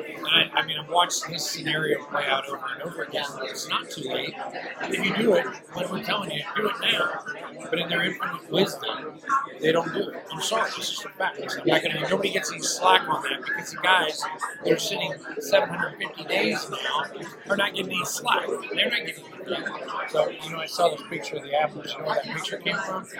And 0.07 0.27
I, 0.27 0.51
I 0.61 0.67
mean, 0.67 0.77
I've 0.79 0.89
watched 0.91 1.29
this 1.29 1.49
scenario 1.51 2.03
play 2.05 2.27
out 2.27 2.47
over 2.49 2.61
and 2.75 2.83
over 2.83 3.03
again. 3.03 3.25
It's 3.45 3.69
not 3.69 3.91
too 3.91 4.09
late. 4.09 4.35
If 4.83 5.05
you 5.05 5.17
do 5.17 5.35
it, 5.35 5.47
what 5.73 5.91
we're 5.91 6.03
telling 6.03 6.31
you, 6.31 6.43
do 6.57 6.69
it 6.69 6.75
now. 6.81 7.25
But 7.71 7.79
in 7.81 7.89
their 7.89 8.03
infinite 8.03 8.51
wisdom, 8.51 9.19
they 9.61 9.73
don't 9.73 9.93
do 9.93 10.11
it. 10.11 10.25
I'm 10.33 10.41
sorry, 10.41 10.69
it's 10.77 10.91
just 10.91 11.05
a 11.05 11.09
fact. 11.11 11.41
I'm 11.41 11.67
not 11.67 11.83
gonna, 11.83 12.09
nobody 12.09 12.31
gets 12.31 12.53
any 12.53 12.63
slack 12.63 13.09
on 13.09 13.23
that 13.23 13.45
because 13.45 13.71
the 13.73 13.79
guys 13.79 14.23
that 14.65 14.73
are 14.73 14.79
sitting 14.79 15.15
750 15.41 16.25
days 16.25 16.71
now 16.71 17.05
are 17.51 17.57
not 17.57 17.75
getting 17.75 17.93
any 17.93 18.05
slack. 18.05 18.47
They're 18.47 18.91
not 18.91 19.07
getting 19.07 19.25
anything. 19.47 19.77
So, 20.09 20.29
you 20.29 20.51
know, 20.51 20.59
I 20.59 20.67
saw 20.67 20.89
this 20.91 21.03
picture 21.09 21.37
of 21.37 21.43
the 21.43 21.55
apples. 21.55 21.93
You 21.93 21.99
know 21.99 22.07
where 22.07 22.15
that 22.17 22.25
picture 22.25 22.59
came 22.59 22.77
from? 22.77 23.03
Is 23.05 23.11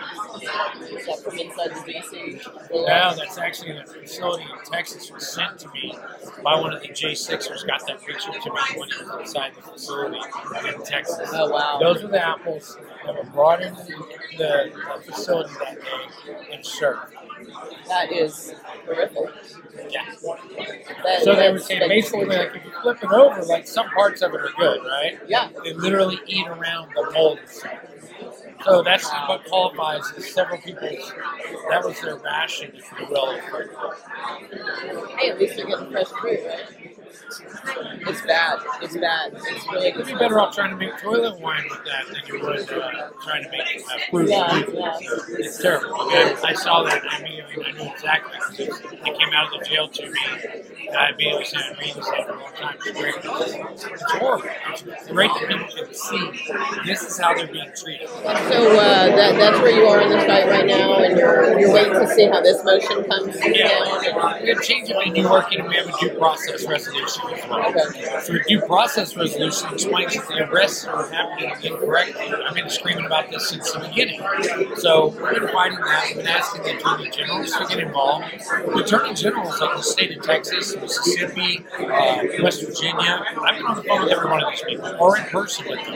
that 1.05 1.21
from 1.23 1.37
inside 1.37 1.71
the 1.71 1.93
DC? 1.93 2.67
Yeah, 2.71 3.13
that's 3.17 3.37
actually 3.37 3.77
a 3.77 3.85
facility 3.85 4.43
in 4.43 4.71
Texas 4.71 5.09
was 5.11 5.27
sent 5.27 5.59
to 5.59 5.69
me 5.69 5.97
by 6.43 6.59
one 6.59 6.73
of 6.73 6.81
the 6.81 6.89
J6ers. 6.89 7.65
Got 7.65 7.87
that 7.87 8.01
picture 8.05 8.31
to 8.31 8.53
me 8.53 8.61
when 8.75 8.89
he 8.89 9.03
was 9.03 9.19
inside 9.21 9.53
the 9.55 9.61
facility 9.61 10.19
in 10.67 10.83
Texas. 10.83 11.26
Oh, 11.33 11.49
wow. 11.49 11.77
Those 11.79 12.03
were 12.03 12.09
the 12.09 12.25
apples 12.25 12.77
that 13.05 13.15
were 13.15 13.29
brought 13.31 13.61
into 13.61 13.83
the, 14.37 14.71
the 15.05 15.11
facility 15.11 15.53
that 15.59 15.75
day 15.81 16.47
and 16.53 16.65
served. 16.65 17.13
That 17.87 18.11
is 18.11 18.53
horrific. 18.85 19.17
Yeah. 19.89 20.05
That, 21.03 21.21
So 21.23 21.35
they 21.35 21.51
were 21.51 21.59
saying 21.59 21.87
basically, 21.87 22.25
like 22.25 22.55
if 22.55 22.65
you 22.65 22.71
flip 22.81 22.97
it 23.03 23.11
over, 23.11 23.43
like 23.43 23.67
some 23.67 23.89
parts 23.89 24.21
of 24.21 24.33
it 24.33 24.41
are 24.41 24.49
good, 24.57 24.81
right? 24.83 25.19
Yeah. 25.27 25.49
They 25.63 25.73
literally 25.73 26.19
eat 26.27 26.47
around 26.47 26.91
the 26.95 27.11
mold 27.13 27.39
itself. 27.39 27.79
So 28.63 28.81
that's 28.81 29.07
what 29.27 29.45
qualifies 29.45 30.11
as 30.17 30.33
several 30.33 30.59
people's. 30.59 31.13
That 31.69 31.83
was 31.85 31.99
their 32.01 32.17
ration, 32.17 32.71
if 32.75 32.91
you 32.99 33.07
will. 33.09 33.39
Hey, 35.17 35.29
at 35.29 35.39
least 35.39 35.55
they're 35.57 35.67
getting 35.67 35.91
fresh 35.91 36.07
fruit, 36.07 36.39
right? 36.45 36.96
It's 37.29 38.21
bad. 38.21 38.59
It's 38.81 38.95
bad. 38.97 39.33
It's 39.33 39.67
really 39.71 39.87
You'd 39.93 40.05
be 40.05 40.13
better 40.13 40.39
off 40.39 40.55
trying 40.55 40.69
to 40.71 40.77
make 40.77 40.97
toilet 41.01 41.39
wine 41.39 41.63
with 41.69 41.83
that 41.85 42.05
than 42.07 42.21
you 42.27 42.41
would 42.41 42.71
uh, 42.71 43.09
trying 43.23 43.43
to 43.43 43.49
make 43.49 43.61
uh, 43.61 43.97
fruit. 44.11 44.29
Yeah, 44.29 44.59
juice. 44.61 44.73
yeah. 44.73 44.97
It's 45.39 45.57
terrible. 45.61 45.93
I, 45.95 46.35
I 46.43 46.53
saw 46.53 46.83
that. 46.83 47.01
I 47.09 47.21
mean, 47.21 47.43
I 47.65 47.71
knew 47.71 47.91
exactly. 47.91 48.33
because 48.57 48.79
They 48.81 49.11
came 49.11 49.33
out 49.35 49.53
of 49.53 49.59
the 49.59 49.65
jail 49.65 49.87
to 49.89 50.09
me, 50.09 50.19
and 50.87 50.95
I 50.97 51.09
immediately 51.09 51.45
said, 51.45 51.61
"I've 51.69 51.77
been 51.79 51.95
this 51.95 52.07
for 52.07 52.15
a 52.15 52.39
long 52.39 52.53
time. 52.53 52.75
It's 52.85 52.99
great. 52.99 53.15
It's 53.17 54.11
horrible. 54.13 54.49
It's 54.69 55.07
great 55.09 55.31
that 55.33 55.47
people 55.49 55.67
can 55.85 55.93
see 55.93 56.51
this 56.85 57.01
is 57.03 57.17
how 57.19 57.35
they're 57.35 57.47
being 57.47 57.71
treated." 57.75 58.07
So 58.09 58.23
uh, 58.23 59.07
that, 59.15 59.35
that's 59.37 59.59
where 59.59 59.71
you 59.75 59.85
are 59.87 60.01
in 60.01 60.09
this 60.09 60.23
fight 60.25 60.47
right 60.47 60.65
now, 60.65 60.95
and 61.03 61.17
you're 61.17 61.59
you're 61.59 61.73
waiting 61.73 61.93
to 61.93 62.07
see 62.07 62.25
how 62.27 62.41
this 62.41 62.63
motion 62.63 63.03
comes 63.03 63.35
Yeah, 63.45 63.67
down. 64.09 64.41
we 64.43 64.49
have 64.49 64.61
change 64.61 64.89
of 64.89 64.97
venue 65.03 65.29
working, 65.29 65.59
and 65.59 65.69
we 65.69 65.75
have 65.75 65.87
a 65.87 65.97
due 65.99 66.17
process 66.17 66.65
resolution 66.67 67.06
well. 67.49 67.69
Okay. 67.69 68.19
So 68.21 68.37
due 68.47 68.61
process 68.61 69.15
resolution 69.15 69.73
explains 69.73 70.15
that 70.15 70.27
the 70.27 70.49
arrests 70.49 70.85
are 70.85 71.07
happening 71.09 71.51
incorrectly. 71.63 72.33
I've 72.33 72.55
been 72.55 72.69
screaming 72.69 73.05
about 73.05 73.29
this 73.29 73.49
since 73.49 73.71
the 73.71 73.79
beginning. 73.79 74.21
So 74.77 75.09
we've 75.09 75.41
been 75.41 75.49
fighting 75.49 75.79
that. 75.79 76.05
We've 76.07 76.17
been 76.17 76.27
asking 76.27 76.63
the 76.63 76.77
Attorney 76.77 77.09
Generals 77.09 77.51
to 77.51 77.65
get 77.67 77.79
involved. 77.79 78.25
The 78.39 78.83
Attorney 78.83 79.13
Generals 79.13 79.61
of 79.61 79.77
the 79.77 79.81
state 79.81 80.17
of 80.17 80.23
Texas 80.23 80.75
Mississippi, 80.75 81.65
uh, 81.79 82.23
West 82.43 82.65
Virginia. 82.65 83.23
I've 83.41 83.57
been 83.57 83.65
on 83.65 83.77
the 83.77 83.83
phone 83.83 84.03
with 84.03 84.11
every 84.11 84.29
one 84.29 84.43
of 84.43 84.51
these 84.51 84.63
people, 84.63 84.95
or 84.99 85.17
in 85.17 85.23
person 85.25 85.65
with 85.67 85.85
them, 85.85 85.95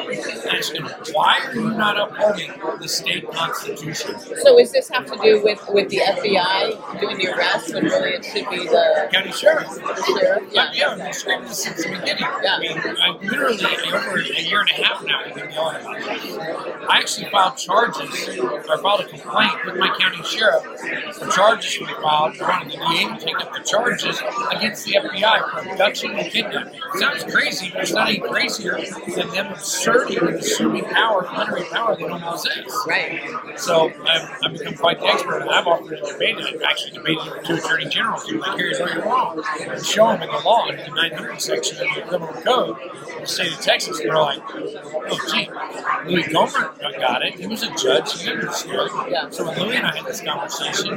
asking 0.55 0.86
them, 0.86 0.93
why 1.14 1.39
are 1.45 1.55
you 1.55 1.72
not 1.72 1.99
upholding 1.99 2.51
the 2.80 2.88
state 2.88 3.30
constitution? 3.32 4.20
So, 4.41 4.59
is 4.59 4.72
this 4.72 4.89
have 4.89 5.05
to 5.05 5.18
do 5.22 5.43
with 5.43 5.59
with 5.70 5.89
the 5.89 5.97
FBI 5.97 6.99
doing 6.99 7.18
the 7.18 7.28
arrests 7.34 7.74
when 7.74 7.86
really 7.86 8.12
it 8.12 8.26
should 8.26 8.49
be 8.49 8.68
the 8.68 9.09
County 9.12 9.32
sheriff. 9.32 9.68
the 9.70 10.18
sheriff? 10.20 10.43
Yeah, 10.51 10.70
yeah, 10.74 10.91
I've 10.92 10.98
been 10.98 11.14
screaming 11.14 11.48
this 11.48 11.64
since 11.64 11.84
the 11.86 11.89
beginning. 11.89 12.26
I 12.26 12.60
mean, 12.60 12.78
I 12.78 13.18
literally 13.22 13.64
over 13.94 14.20
a 14.20 14.42
year 14.42 14.60
and 14.60 14.70
a 14.70 14.74
half 14.74 15.02
now 15.06 15.22
we've 15.26 15.36
been 15.36 15.50
yelling 15.52 15.82
about 15.82 16.00
this. 16.02 16.38
I 16.89 16.98
actually 16.98 17.30
filed 17.30 17.56
charges, 17.56 18.39
or 18.39 18.78
filed 18.80 19.00
a 19.00 19.08
complaint 19.08 19.54
with 19.66 19.78
my 19.78 19.96
county 19.98 20.22
sheriff 20.24 20.66
for 21.16 21.28
charges 21.30 21.80
we 21.80 21.86
filed. 21.86 22.36
Wanted 22.42 22.74
the 22.74 22.78
DA 22.78 23.08
to 23.08 23.26
take 23.26 23.39
up 23.39 23.54
the 23.54 23.64
charges 23.64 24.22
against 24.52 24.86
the 24.86 24.96
FBI 24.96 25.50
for 25.50 25.70
abduction 25.70 26.12
and 26.12 26.30
kidnapping. 26.30 26.80
Sounds 27.00 27.24
crazy, 27.24 27.70
but 27.72 27.84
it's 27.84 27.94
not 27.94 28.10
any 28.10 28.20
crazier 28.20 28.78
than 29.16 29.30
them 29.30 29.54
asserting 29.54 30.18
and 30.18 30.30
assuming 30.36 30.84
power, 30.86 31.24
plenary 31.24 31.64
power 31.72 31.96
they 31.96 32.04
don't 32.04 32.22
possess. 32.22 32.66
Right. 32.86 33.22
So 33.56 33.94
I've, 34.10 34.30
I've 34.44 34.54
become 34.54 34.74
quite 34.76 35.00
the 35.00 35.06
expert, 35.06 35.44
and 35.44 35.50
I've 35.52 35.68
offered 35.68 35.96
to 35.98 36.12
debate 36.12 36.38
it. 36.38 36.56
I've 36.56 36.62
actually 36.64 36.92
debated 36.92 37.28
it 37.28 37.38
with 37.38 37.46
two 37.46 37.54
attorney 37.54 37.86
generals 37.86 38.28
who 38.28 38.39
like, 38.39 38.58
here's 38.58 38.80
where 38.80 38.94
you're 38.94 39.06
wrong, 39.06 39.42
show 39.84 40.08
them 40.08 40.24
in 40.24 40.30
the 40.30 40.42
law, 40.44 40.68
the 40.86 40.95
900 40.95 41.41
section 41.41 41.77
of 41.77 41.95
the 41.95 42.01
criminal 42.01 42.34
code 42.41 42.77
in 43.15 43.21
the 43.21 43.27
state 43.27 43.53
of 43.53 43.61
Texas. 43.61 43.99
And 43.99 44.09
they're 44.09 44.17
like, 44.17 44.41
oh, 44.53 45.19
gee, 45.32 45.49
Louie 46.09 46.23
Gohmert 46.23 46.99
got 46.99 47.23
it. 47.23 47.36
He 47.36 47.47
was 47.47 47.63
a 47.63 47.73
judge. 47.75 48.21
He 48.21 48.32
understood. 48.32 48.89
Yeah. 49.09 49.29
So 49.29 49.45
when 49.47 49.59
Louis 49.59 49.75
and 49.77 49.88
I 49.88 49.95
had 49.95 50.05
this 50.05 50.21
conversation, 50.21 50.93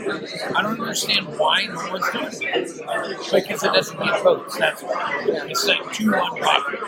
I 0.55 0.63
don't 0.63 0.81
understand 0.81 1.27
why 1.39 1.67
no 1.67 1.91
one's 1.91 2.11
doing 2.11 2.53
it. 2.53 3.33
Because 3.33 3.63
it 3.65 3.73
doesn't 3.73 3.99
get 3.99 4.23
votes. 4.23 4.57
That's 4.59 4.83
why. 4.83 5.25
It's 5.49 5.67
like 5.67 5.93
two 5.93 6.11
one 6.11 6.41
pocket. 6.41 6.81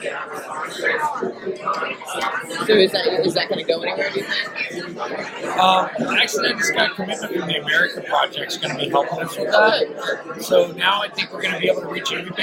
So, 2.67 2.75
is 2.75 2.93
that 2.93 3.23
is 3.25 3.35
that 3.35 3.49
going 3.49 3.65
to 3.65 3.73
go 3.73 3.81
anywhere? 3.83 4.11
Do 4.11 4.21
you 4.21 4.27
think? 4.27 5.59
Um, 5.59 5.89
actually, 6.19 6.49
I 6.49 6.53
just 6.53 6.75
got 6.75 6.91
a 6.91 6.95
commitment 6.95 7.33
from 7.33 7.49
the 7.49 7.61
American 7.63 8.03
Project's 8.05 8.59
going 8.59 8.77
to 8.77 8.85
be 8.85 8.89
helping 8.91 9.21
us 9.21 9.37
with 9.37 9.51
that. 9.51 10.43
So 10.43 10.73
now 10.73 11.03
I 11.03 11.09
think 11.09 11.33
we're 11.33 11.43
going 11.43 11.55
to 11.55 11.61
be 11.61 11.69
able 11.69 11.83
to 11.83 11.89
reach 11.89 12.13
it. 12.13 12.25
We've 12.25 12.37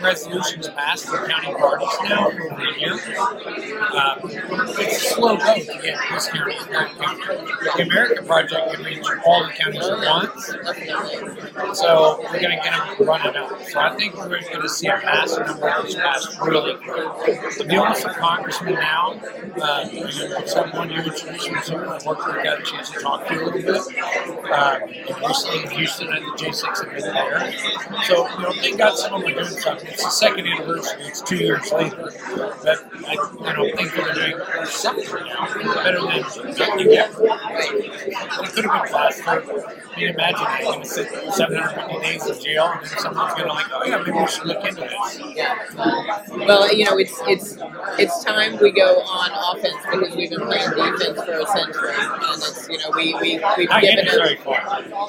resolutions 0.00 0.68
passed 0.68 1.06
for 1.06 1.26
county 1.26 1.52
parties 1.54 1.88
now 2.04 2.28
over 2.28 2.48
a 2.48 2.78
year. 2.78 2.92
Um, 2.92 4.18
it's 4.78 4.96
a 4.96 5.14
slow 5.14 5.36
go 5.36 5.54
to 5.54 5.64
get 5.64 5.98
this 6.12 6.28
county 6.28 6.54
and 6.54 6.74
that 6.74 6.96
county. 6.98 7.52
The 7.76 7.82
American 7.82 8.26
Project 8.26 8.74
can 8.74 8.84
reach 8.84 9.06
all 9.26 9.44
the 9.44 9.52
counties 9.52 9.86
at 9.86 9.98
once. 9.98 10.46
So 11.78 12.18
we're 12.20 12.40
going 12.40 12.56
to 12.56 12.62
get 12.62 12.72
them 12.72 13.06
running 13.06 13.36
out. 13.36 13.68
So 13.68 13.80
I 13.80 13.96
think 13.96 14.16
we're 14.16 14.28
going 14.28 14.62
to 14.62 14.68
see 14.68 14.88
a 14.88 14.98
pass 14.98 15.36
and 15.36 15.46
we're 15.46 15.58
going 15.60 15.92
to 15.92 15.98
pass 15.98 16.38
really 16.40 16.76
quick. 16.76 17.38
I'm 17.60 17.68
dealing 17.68 17.90
with 17.90 17.98
some 17.98 18.14
congressmen 18.14 18.74
now. 18.74 19.20
Uh, 19.60 20.46
someone 20.46 20.90
you 20.90 20.98
introduced 20.98 21.50
me 21.50 21.60
to, 21.64 21.76
I 21.76 22.00
worked 22.06 22.26
with, 22.26 22.44
got 22.44 22.60
a 22.60 22.64
chance 22.64 22.90
to 22.90 23.00
talk 23.00 23.26
to 23.28 23.34
you 23.34 23.42
a 23.42 23.46
little 23.46 23.60
bit. 23.60 23.82
Uh, 24.50 24.80
recently 25.26 25.62
in 25.62 25.70
Houston 25.70 26.12
at 26.12 26.20
the 26.20 26.44
J6 26.44 26.86
event 26.86 27.04
there. 27.04 28.02
So, 28.04 28.28
you 28.28 28.42
know, 28.42 28.52
they 28.60 28.72
got 28.76 28.98
some 28.98 29.14
of 29.14 29.22
are 29.22 29.32
doing 29.32 29.44
something. 29.44 29.81
It's 29.84 30.04
the 30.04 30.10
second 30.10 30.46
anniversary, 30.46 31.02
it's 31.04 31.20
two 31.22 31.36
years 31.36 31.70
later. 31.72 32.10
But 32.62 32.86
I, 33.06 33.12
you 33.12 33.52
know, 33.56 33.76
think 33.76 33.94
they're 33.94 34.14
doing 34.14 34.36
something 34.66 35.04
better 35.74 36.00
than 36.00 36.56
nothing 36.56 36.90
yet. 36.90 37.12
It 38.42 38.52
could 38.52 38.64
have 38.64 38.82
been 38.82 38.92
faster. 38.92 39.30
I 39.92 39.96
mean, 39.96 40.08
imagine 40.08 40.40
it. 40.40 40.62
You're 40.62 40.72
going 40.72 40.82
to 40.82 40.88
sit 40.88 41.08
750 41.34 42.00
days 42.00 42.26
in 42.26 42.42
jail, 42.42 42.72
and 42.72 42.86
then 42.86 42.98
someone's 42.98 43.34
going 43.34 43.46
to 43.46 43.52
like, 43.52 43.66
oh 43.72 43.84
yeah, 43.84 43.98
maybe 43.98 44.12
we 44.12 44.26
should 44.26 44.46
look 44.46 44.64
into 44.64 44.80
this. 44.80 45.20
Yeah. 45.36 45.58
Well, 46.46 46.72
you 46.72 46.84
know, 46.84 46.96
it's 46.98 47.14
it's 47.28 47.58
it's 47.98 48.24
time 48.24 48.58
we 48.60 48.72
go 48.72 49.00
on 49.04 49.30
offense 49.56 49.76
because 49.84 50.16
we've 50.16 50.30
been 50.30 50.46
playing 50.46 50.70
defense 50.70 51.20
for 51.22 51.38
a 51.38 51.46
century, 51.46 51.92
and 51.92 52.40
it's 52.40 52.68
you 52.68 52.78
know 52.78 52.90
we 52.96 53.14
we 53.20 53.40
we've 53.56 53.68
Not 53.68 53.82
given 53.82 54.04
getting 54.04 54.08
us 54.08 54.16
very 54.16 54.36
far. 54.36 54.60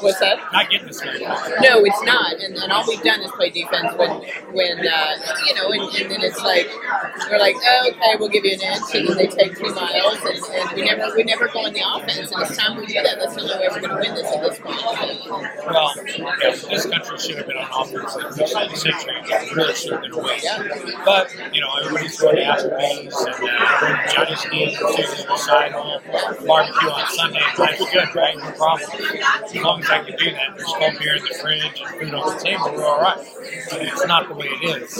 What's 0.02 0.20
that? 0.20 0.40
Not 0.52 0.70
getting 0.70 0.90
us 0.90 1.02
very 1.02 1.20
far. 1.24 1.50
No, 1.62 1.80
it's 1.86 2.04
not, 2.04 2.34
and, 2.40 2.56
and 2.58 2.72
all 2.72 2.84
we've 2.88 3.04
done 3.04 3.22
is 3.22 3.32
play 3.32 3.50
defense 3.50 3.96
when 3.98 4.12
when 4.52 4.80
uh, 4.86 5.16
you 5.48 5.56
know, 5.56 5.72
and, 5.72 5.84
and 5.96 6.12
then 6.12 6.22
it's 6.22 6.42
like 6.44 6.68
we're 7.32 7.40
like, 7.40 7.56
oh, 7.56 7.90
okay, 7.92 8.16
we'll 8.20 8.30
give 8.30 8.44
you 8.44 8.54
an 8.54 8.62
inch, 8.62 8.96
and 8.96 9.08
then 9.08 9.18
they 9.18 9.28
take 9.28 9.58
two 9.58 9.74
miles, 9.74 10.20
and, 10.28 10.44
and 10.44 10.76
we 10.76 10.84
never 10.84 11.16
we 11.16 11.24
never 11.24 11.48
go 11.48 11.60
on 11.64 11.74
the 11.74 11.82
offense, 11.82 12.32
and 12.32 12.42
it's 12.42 12.58
time 12.58 12.78
we 12.78 12.86
do 12.86 13.00
that. 13.02 13.23
That's 13.24 13.36
the 13.36 13.42
only 13.42 13.56
way 13.56 13.68
we're 13.72 13.80
going 13.80 13.96
to 13.96 14.02
win 14.04 14.16
this 14.16 14.28
at 14.36 14.42
this 14.44 14.60
point. 14.60 14.76
Well, 15.66 15.94
yeah, 16.44 16.52
this 16.52 16.86
country 16.86 17.18
should 17.18 17.38
have 17.38 17.48
been 17.48 17.56
on 17.56 17.72
offense 17.72 18.16
this 18.36 18.52
whole 18.54 18.76
century. 18.76 19.16
It 19.24 19.56
really 19.56 19.74
should 19.74 19.94
have 19.94 20.02
been 20.02 20.12
away. 20.12 20.40
Yeah. 20.44 20.60
But, 21.06 21.32
you 21.54 21.62
know, 21.62 21.70
everybody's 21.80 22.20
going 22.20 22.36
to 22.36 22.42
Applebee's 22.44 23.16
and 23.24 23.48
uh, 23.48 24.08
Johnny's 24.12 24.44
Knees 24.52 24.78
and 24.78 24.96
Susan's 24.96 25.26
Recital, 25.30 26.02
barbecue 26.46 26.90
on 26.90 27.08
Sunday. 27.16 27.40
Life's 27.58 27.94
good, 27.94 28.14
right? 28.14 28.36
No 28.38 28.52
problem. 28.52 28.92
As 28.92 29.56
long 29.56 29.80
as 29.82 29.90
I 29.90 30.04
can 30.04 30.18
do 30.18 30.32
that, 30.32 30.58
there's 30.58 30.74
cold 30.76 31.00
beer 31.00 31.16
in 31.16 31.24
the 31.24 31.34
fridge 31.40 31.80
and 31.80 32.00
food 32.00 32.14
on 32.14 32.28
the 32.28 32.44
table, 32.44 32.74
we're 32.76 32.86
all 32.86 33.00
right. 33.00 33.26
But 33.70 33.82
it's 33.84 34.06
not 34.06 34.28
the 34.28 34.36
way 34.36 34.48
it 34.48 34.84
is. 34.84 34.96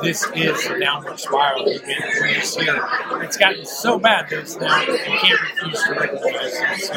This 0.00 0.24
is 0.34 0.66
a 0.66 0.80
downward 0.80 1.20
spiral. 1.20 1.66
We've 1.66 1.84
been 1.84 1.98
raised 2.22 2.58
here. 2.58 2.80
It's 3.20 3.36
gotten 3.36 3.66
so 3.66 3.98
bad 3.98 4.30
that 4.30 4.38
it's 4.40 4.56
now, 4.56 4.80
you 4.80 4.96
can't 4.96 5.40
refuse 5.42 5.82
to 5.84 5.92
recognize 5.92 6.52
this. 6.52 6.90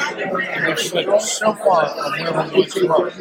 And 0.61 0.77
we've 0.77 1.21
so 1.21 1.53
far 1.55 1.89
from 1.89 2.11
where 2.11 2.33
we 2.47 2.59
once 2.59 2.75
were. 2.75 3.11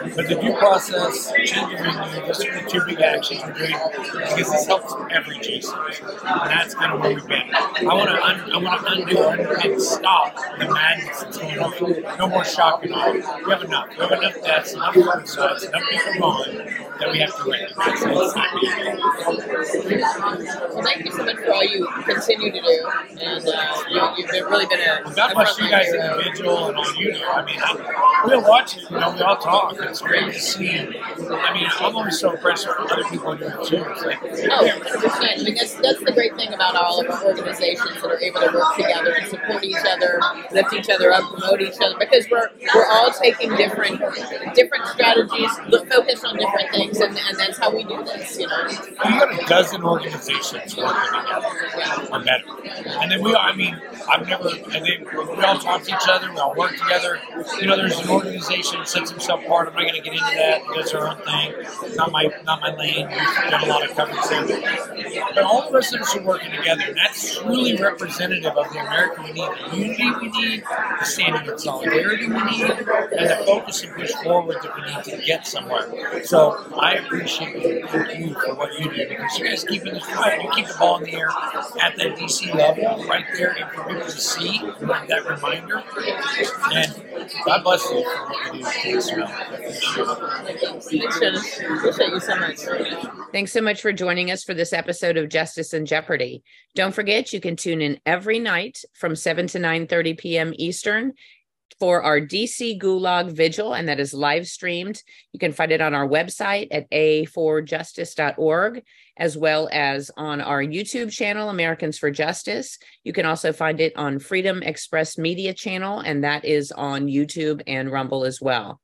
But 0.00 0.28
the 0.28 0.38
due 0.40 0.54
process, 0.54 1.32
changing 1.44 1.76
venue, 1.78 2.26
those 2.26 2.44
are 2.44 2.62
the 2.62 2.70
two 2.70 2.80
big 2.86 3.00
actions 3.00 3.42
we're 3.42 3.52
doing 3.52 3.74
because 4.14 4.52
this 4.52 4.66
helps 4.66 4.94
every 5.10 5.38
Jason. 5.40 5.76
And 6.24 6.50
that's 6.50 6.74
kind 6.74 6.92
of 6.92 7.00
where 7.00 7.14
we've 7.14 7.26
been. 7.26 7.52
I 7.52 7.94
want 7.94 8.08
to 8.10 8.22
un- 8.22 8.52
I 8.52 8.58
want 8.58 8.86
to 8.86 8.92
undo 8.92 9.70
and 9.70 9.82
stop 9.82 10.36
the 10.58 10.68
madness 10.72 11.22
that's 11.22 11.38
going 11.38 11.58
on. 11.58 12.18
No 12.18 12.28
more 12.28 12.44
shock 12.44 12.84
and 12.84 12.94
awe. 12.94 13.12
We 13.12 13.50
have 13.50 13.62
enough. 13.64 13.88
We 13.90 13.96
have 13.96 14.12
enough 14.12 14.34
deaths, 14.42 14.74
enough 14.74 14.94
homicides, 14.94 15.64
enough 15.64 15.82
people 15.90 16.20
gone 16.20 16.56
that 17.00 17.10
we 17.10 17.18
have 17.18 17.36
to 17.36 17.50
recognize. 17.50 18.02
And 18.02 18.12
it's 18.12 18.34
not 18.36 18.60
being 18.60 18.98
Well, 20.74 20.82
thank 20.84 21.04
you 21.04 21.10
so 21.10 21.24
much 21.24 21.36
for 21.36 21.52
all 21.52 21.64
you 21.64 21.86
continue 22.04 22.52
to 22.52 22.60
do, 22.60 22.88
and 23.20 23.48
uh, 23.48 23.82
you, 23.90 24.00
you've 24.16 24.30
been, 24.30 24.44
really 24.44 24.66
been 24.66 24.80
a, 24.80 25.02
A 25.30 25.34
bless 25.34 25.58
you 25.58 25.70
guys 25.70 25.92
individual 25.92 26.68
and 26.68 26.76
all 26.76 26.94
you 26.94 27.12
do. 27.12 27.22
I 27.24 27.44
mean, 27.44 27.58
I, 27.60 28.24
we 28.26 28.34
all 28.34 28.48
watch 28.48 28.76
it, 28.76 28.90
you 28.90 28.98
know, 28.98 29.12
we 29.12 29.20
all 29.20 29.36
talk. 29.36 29.76
It's 29.78 30.00
great 30.00 30.32
to 30.32 30.38
see. 30.40 30.70
I 30.70 31.54
mean, 31.54 31.66
I'm 31.80 31.96
always 31.96 32.18
so 32.18 32.32
impressed 32.32 32.66
with 32.66 32.92
other 32.92 33.04
people 33.04 33.34
doing 33.36 33.52
it 33.52 33.66
too. 33.66 33.84
It's 33.88 34.02
like, 34.04 34.18
Oh, 34.22 34.66
100%. 34.66 35.40
I 35.40 35.42
mean, 35.42 35.54
that's, 35.54 35.74
that's 35.74 36.00
the 36.04 36.12
great 36.12 36.34
thing 36.36 36.52
about 36.52 36.76
all 36.76 37.00
of 37.00 37.10
our 37.10 37.24
organizations 37.26 37.94
that 38.00 38.04
are 38.10 38.20
able 38.20 38.40
to 38.40 38.50
work 38.54 38.76
together 38.76 39.14
and 39.14 39.26
support 39.28 39.64
each 39.64 39.76
other, 39.86 40.20
lift 40.52 40.72
each 40.72 40.88
other 40.90 41.12
up, 41.12 41.24
promote 41.30 41.60
each 41.60 41.76
other, 41.82 41.96
because 41.98 42.26
we're 42.30 42.50
we're 42.74 42.86
all 42.90 43.10
taking 43.12 43.54
different 43.56 43.98
different 44.54 44.86
strategies, 44.88 45.50
focused 45.88 46.24
on 46.24 46.36
different 46.36 46.70
things, 46.72 46.98
and, 47.00 47.16
and 47.16 47.38
that's 47.38 47.58
how 47.58 47.74
we 47.74 47.84
do 47.84 48.02
this, 48.04 48.38
you 48.38 48.46
know. 48.46 48.68
you 48.68 48.94
got 48.96 49.42
a 49.42 49.46
dozen 49.46 49.82
organizations 49.82 50.76
working 50.76 51.20
together 51.20 52.08
or 52.12 52.24
better. 52.24 52.44
And 53.00 53.10
then 53.10 53.22
we 53.22 53.34
I 53.34 53.54
mean, 53.54 53.80
I've 54.08 54.26
never, 54.26 54.48
and 54.48 54.84
then 54.84 55.04
we 55.24 55.44
all 55.44 55.58
talk 55.58 55.82
to 55.82 55.90
each 55.90 56.08
other, 56.08 56.30
we 56.32 56.38
all 56.38 56.54
work 56.54 56.76
together. 56.76 57.20
You 57.60 57.66
know, 57.66 57.76
there's 57.76 57.98
an 57.98 58.08
organization 58.08 58.78
that 58.78 58.88
sets 58.88 59.10
himself 59.10 59.44
apart. 59.44 59.68
I'm 59.68 59.74
not 59.74 59.82
going 59.82 59.94
to 59.94 60.00
get 60.00 60.12
into 60.12 60.24
that. 60.24 60.62
It 60.62 60.74
does 60.74 60.94
our 60.94 61.08
own 61.08 61.16
thing. 61.16 61.96
Not 61.96 62.12
my, 62.12 62.30
not 62.44 62.60
my 62.60 62.74
lane. 62.74 63.08
We've 63.08 63.50
done 63.50 63.64
a 63.64 63.66
lot 63.66 63.88
of 63.88 63.96
coverage 63.96 64.20
there. 64.28 65.28
But 65.34 65.44
all 65.44 65.68
of 65.68 65.74
us 65.74 65.94
are 65.94 66.22
working 66.22 66.52
together, 66.52 66.84
and 66.86 66.96
that's 66.96 67.38
truly 67.38 67.76
representative 67.76 68.56
of 68.56 68.72
the 68.72 68.78
America 68.78 69.22
we 69.22 69.32
need, 69.32 69.50
the 69.70 69.76
unity 69.76 70.10
we 70.20 70.28
need, 70.30 70.62
the 70.98 71.04
standing 71.04 71.50
in 71.50 71.58
solidarity 71.58 72.28
we 72.28 72.34
need, 72.34 72.70
and 72.70 73.30
the 73.30 73.42
focus 73.46 73.82
and 73.82 73.92
push 73.94 74.12
forward 74.22 74.58
that 74.62 74.74
we 74.76 74.94
need 74.94 75.04
to 75.04 75.24
get 75.24 75.46
somewhere. 75.46 76.24
So 76.24 76.72
I 76.78 76.94
appreciate 76.94 77.62
you, 77.62 78.34
for 78.34 78.54
what 78.54 78.78
you 78.78 78.90
do 78.90 79.08
because 79.08 79.38
you 79.38 79.48
guys 79.48 79.64
keeping 79.64 79.94
this 79.94 80.06
right. 80.06 80.42
You 80.42 80.50
keep 80.54 80.66
the 80.66 80.74
ball 80.78 80.98
in 80.98 81.04
the 81.04 81.14
air 81.14 81.28
at 81.80 81.96
that 81.96 82.16
DC 82.16 82.54
level, 82.54 83.04
right 83.06 83.24
there, 83.36 83.56
and 83.58 83.70
for 83.70 83.84
people 83.84 84.04
to 84.04 84.10
see 84.10 84.60
that 85.08 85.26
reminder. 85.28 85.82
And 86.72 86.94
God 87.44 87.64
bless 87.64 87.84
you. 87.90 88.04
Thanks, 93.32 93.52
so 93.52 93.60
much. 93.60 93.80
For 93.80 93.92
joining 93.92 94.30
us 94.30 94.44
for 94.44 94.54
this 94.54 94.72
episode 94.72 95.16
of 95.16 95.28
Justice 95.28 95.74
In 95.74 95.86
Jeopardy. 95.86 96.42
Don't 96.74 96.94
forget 96.94 97.32
you 97.32 97.40
can 97.40 97.56
tune 97.56 97.80
in 97.80 98.00
every 98.06 98.38
night 98.38 98.84
from 98.94 99.16
7 99.16 99.46
to 99.48 99.58
9:30 99.58 100.18
p.m. 100.18 100.52
Eastern 100.56 101.12
for 101.78 102.02
our 102.02 102.20
DC 102.20 102.80
Gulag 102.80 103.30
Vigil, 103.32 103.74
and 103.74 103.88
that 103.88 104.00
is 104.00 104.12
live 104.12 104.46
streamed. 104.46 105.02
You 105.32 105.38
can 105.38 105.52
find 105.52 105.72
it 105.72 105.80
on 105.80 105.94
our 105.94 106.08
website 106.08 106.68
at 106.70 106.90
a4justice.org, 106.90 108.82
as 109.16 109.36
well 109.36 109.68
as 109.72 110.10
on 110.16 110.40
our 110.40 110.62
YouTube 110.62 111.12
channel, 111.12 111.50
Americans 111.50 111.98
for 111.98 112.10
Justice. 112.10 112.78
You 113.04 113.12
can 113.12 113.26
also 113.26 113.52
find 113.52 113.80
it 113.80 113.96
on 113.96 114.18
Freedom 114.18 114.62
Express 114.62 115.18
Media 115.18 115.54
channel, 115.54 116.00
and 116.00 116.24
that 116.24 116.44
is 116.44 116.72
on 116.72 117.06
YouTube 117.06 117.62
and 117.66 117.90
Rumble 117.90 118.24
as 118.24 118.40
well. 118.40 118.80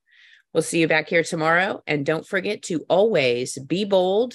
We'll 0.53 0.62
see 0.62 0.80
you 0.80 0.88
back 0.88 1.09
here 1.09 1.24
tomorrow. 1.24 1.82
And 1.86 2.07
don't 2.07 2.26
forget 2.26 2.62
to 2.62 2.84
always 2.88 3.59
be 3.59 3.84
bold 3.84 4.34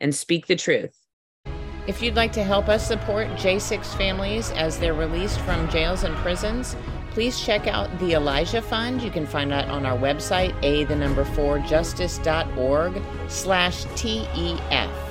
and 0.00 0.12
speak 0.12 0.46
the 0.48 0.56
truth. 0.56 0.96
If 1.86 2.02
you'd 2.02 2.16
like 2.16 2.32
to 2.32 2.44
help 2.44 2.68
us 2.68 2.86
support 2.86 3.28
J6 3.30 3.84
families 3.96 4.50
as 4.50 4.78
they're 4.78 4.94
released 4.94 5.40
from 5.40 5.68
jails 5.70 6.04
and 6.04 6.14
prisons, 6.16 6.76
please 7.10 7.40
check 7.40 7.66
out 7.66 7.98
the 7.98 8.12
Elijah 8.12 8.62
Fund. 8.62 9.02
You 9.02 9.10
can 9.10 9.26
find 9.26 9.50
that 9.50 9.68
on 9.68 9.84
our 9.86 9.98
website, 9.98 10.54
a 10.62 10.84
the 10.84 10.96
number 10.96 11.24
four 11.24 11.58
justice.org 11.60 13.02
slash 13.28 13.84
TEF. 13.86 15.09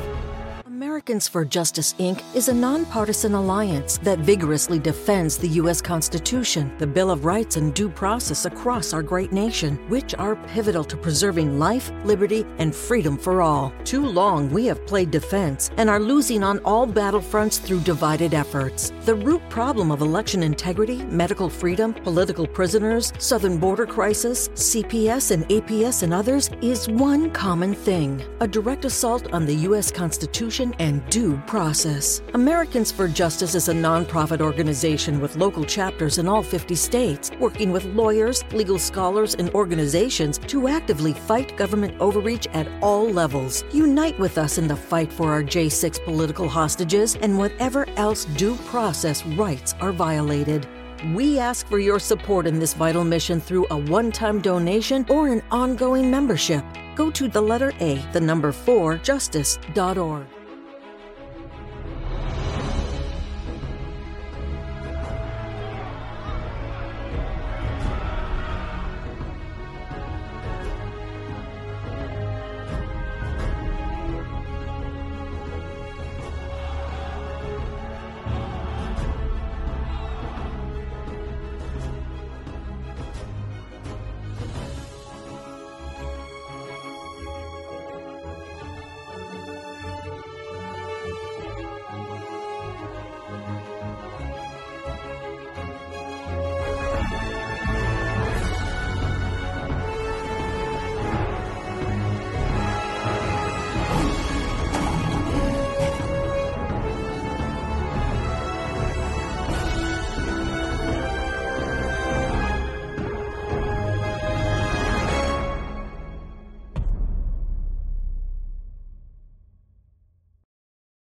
Americans 0.80 1.28
for 1.28 1.44
Justice 1.44 1.94
Inc. 2.00 2.24
is 2.34 2.48
a 2.48 2.54
nonpartisan 2.54 3.34
alliance 3.34 3.98
that 3.98 4.20
vigorously 4.20 4.80
defends 4.80 5.38
the 5.38 5.50
U.S. 5.60 5.82
Constitution, 5.82 6.72
the 6.78 6.88
Bill 6.88 7.12
of 7.12 7.26
Rights, 7.26 7.58
and 7.58 7.74
due 7.74 7.90
process 7.90 8.46
across 8.46 8.94
our 8.94 9.04
great 9.04 9.34
nation, 9.34 9.76
which 9.90 10.16
are 10.16 10.38
pivotal 10.38 10.86
to 10.86 10.96
preserving 10.96 11.60
life, 11.60 11.92
liberty, 12.06 12.46
and 12.60 12.74
freedom 12.74 13.18
for 13.18 13.42
all. 13.42 13.74
Too 13.84 14.06
long 14.06 14.50
we 14.52 14.68
have 14.68 14.88
played 14.88 15.12
defense 15.12 15.70
and 15.76 15.90
are 15.90 16.00
losing 16.00 16.44
on 16.44 16.60
all 16.60 16.88
battlefronts 16.88 17.60
through 17.60 17.82
divided 17.82 18.34
efforts. 18.34 18.94
The 19.04 19.16
root 19.16 19.42
problem 19.50 19.92
of 19.92 20.00
election 20.00 20.44
integrity, 20.44 21.04
medical 21.08 21.50
freedom, 21.50 21.94
political 21.94 22.48
prisoners, 22.48 23.12
southern 23.18 23.58
border 23.58 23.86
crisis, 23.86 24.48
CPS 24.50 25.32
and 25.32 25.44
APS, 25.50 26.04
and 26.04 26.14
others 26.14 26.50
is 26.62 26.88
one 26.88 27.32
common 27.32 27.74
thing 27.74 28.24
a 28.40 28.48
direct 28.48 28.86
assault 28.86 29.30
on 29.34 29.46
the 29.46 29.56
U.S. 29.68 29.92
Constitution 29.92 30.69
and 30.80 31.08
due 31.10 31.38
process. 31.48 32.22
Americans 32.34 32.92
for 32.92 33.08
Justice 33.08 33.56
is 33.56 33.70
a 33.70 33.74
nonprofit 33.74 34.42
organization 34.42 35.20
with 35.20 35.36
local 35.36 35.64
chapters 35.64 36.18
in 36.18 36.28
all 36.28 36.44
50 36.44 36.76
states, 36.76 37.32
working 37.40 37.72
with 37.72 37.86
lawyers, 37.86 38.44
legal 38.52 38.78
scholars, 38.78 39.36
and 39.36 39.50
organizations 39.52 40.38
to 40.38 40.68
actively 40.68 41.14
fight 41.14 41.58
government 41.58 42.00
overreach 42.00 42.48
at 42.54 42.68
all 42.82 43.10
levels. 43.10 43.64
Unite 43.72 44.18
with 44.20 44.38
us 44.38 44.58
in 44.58 44.68
the 44.68 44.76
fight 44.76 45.12
for 45.12 45.32
our 45.32 45.44
J6 45.44 46.04
political 46.04 46.48
hostages 46.48 47.16
and 47.16 47.38
whatever 47.38 47.88
else 47.98 48.26
due 48.26 48.56
process 48.68 49.26
rights 49.26 49.74
are 49.80 49.92
violated. 49.92 50.68
We 51.14 51.40
ask 51.40 51.68
for 51.68 51.80
your 51.80 52.00
support 52.00 52.46
in 52.46 52.60
this 52.60 52.74
vital 52.74 53.04
mission 53.04 53.40
through 53.40 53.68
a 53.72 53.78
one 53.78 54.12
time 54.12 54.42
donation 54.42 55.06
or 55.10 55.30
an 55.30 55.42
ongoing 55.50 56.12
membership. 56.12 56.64
Go 56.96 57.10
to 57.12 57.28
the 57.30 57.42
letter 57.42 57.72
A, 57.80 57.96
the 58.12 58.20
number 58.20 58.52
4, 58.52 58.98
justice.org. 58.98 60.28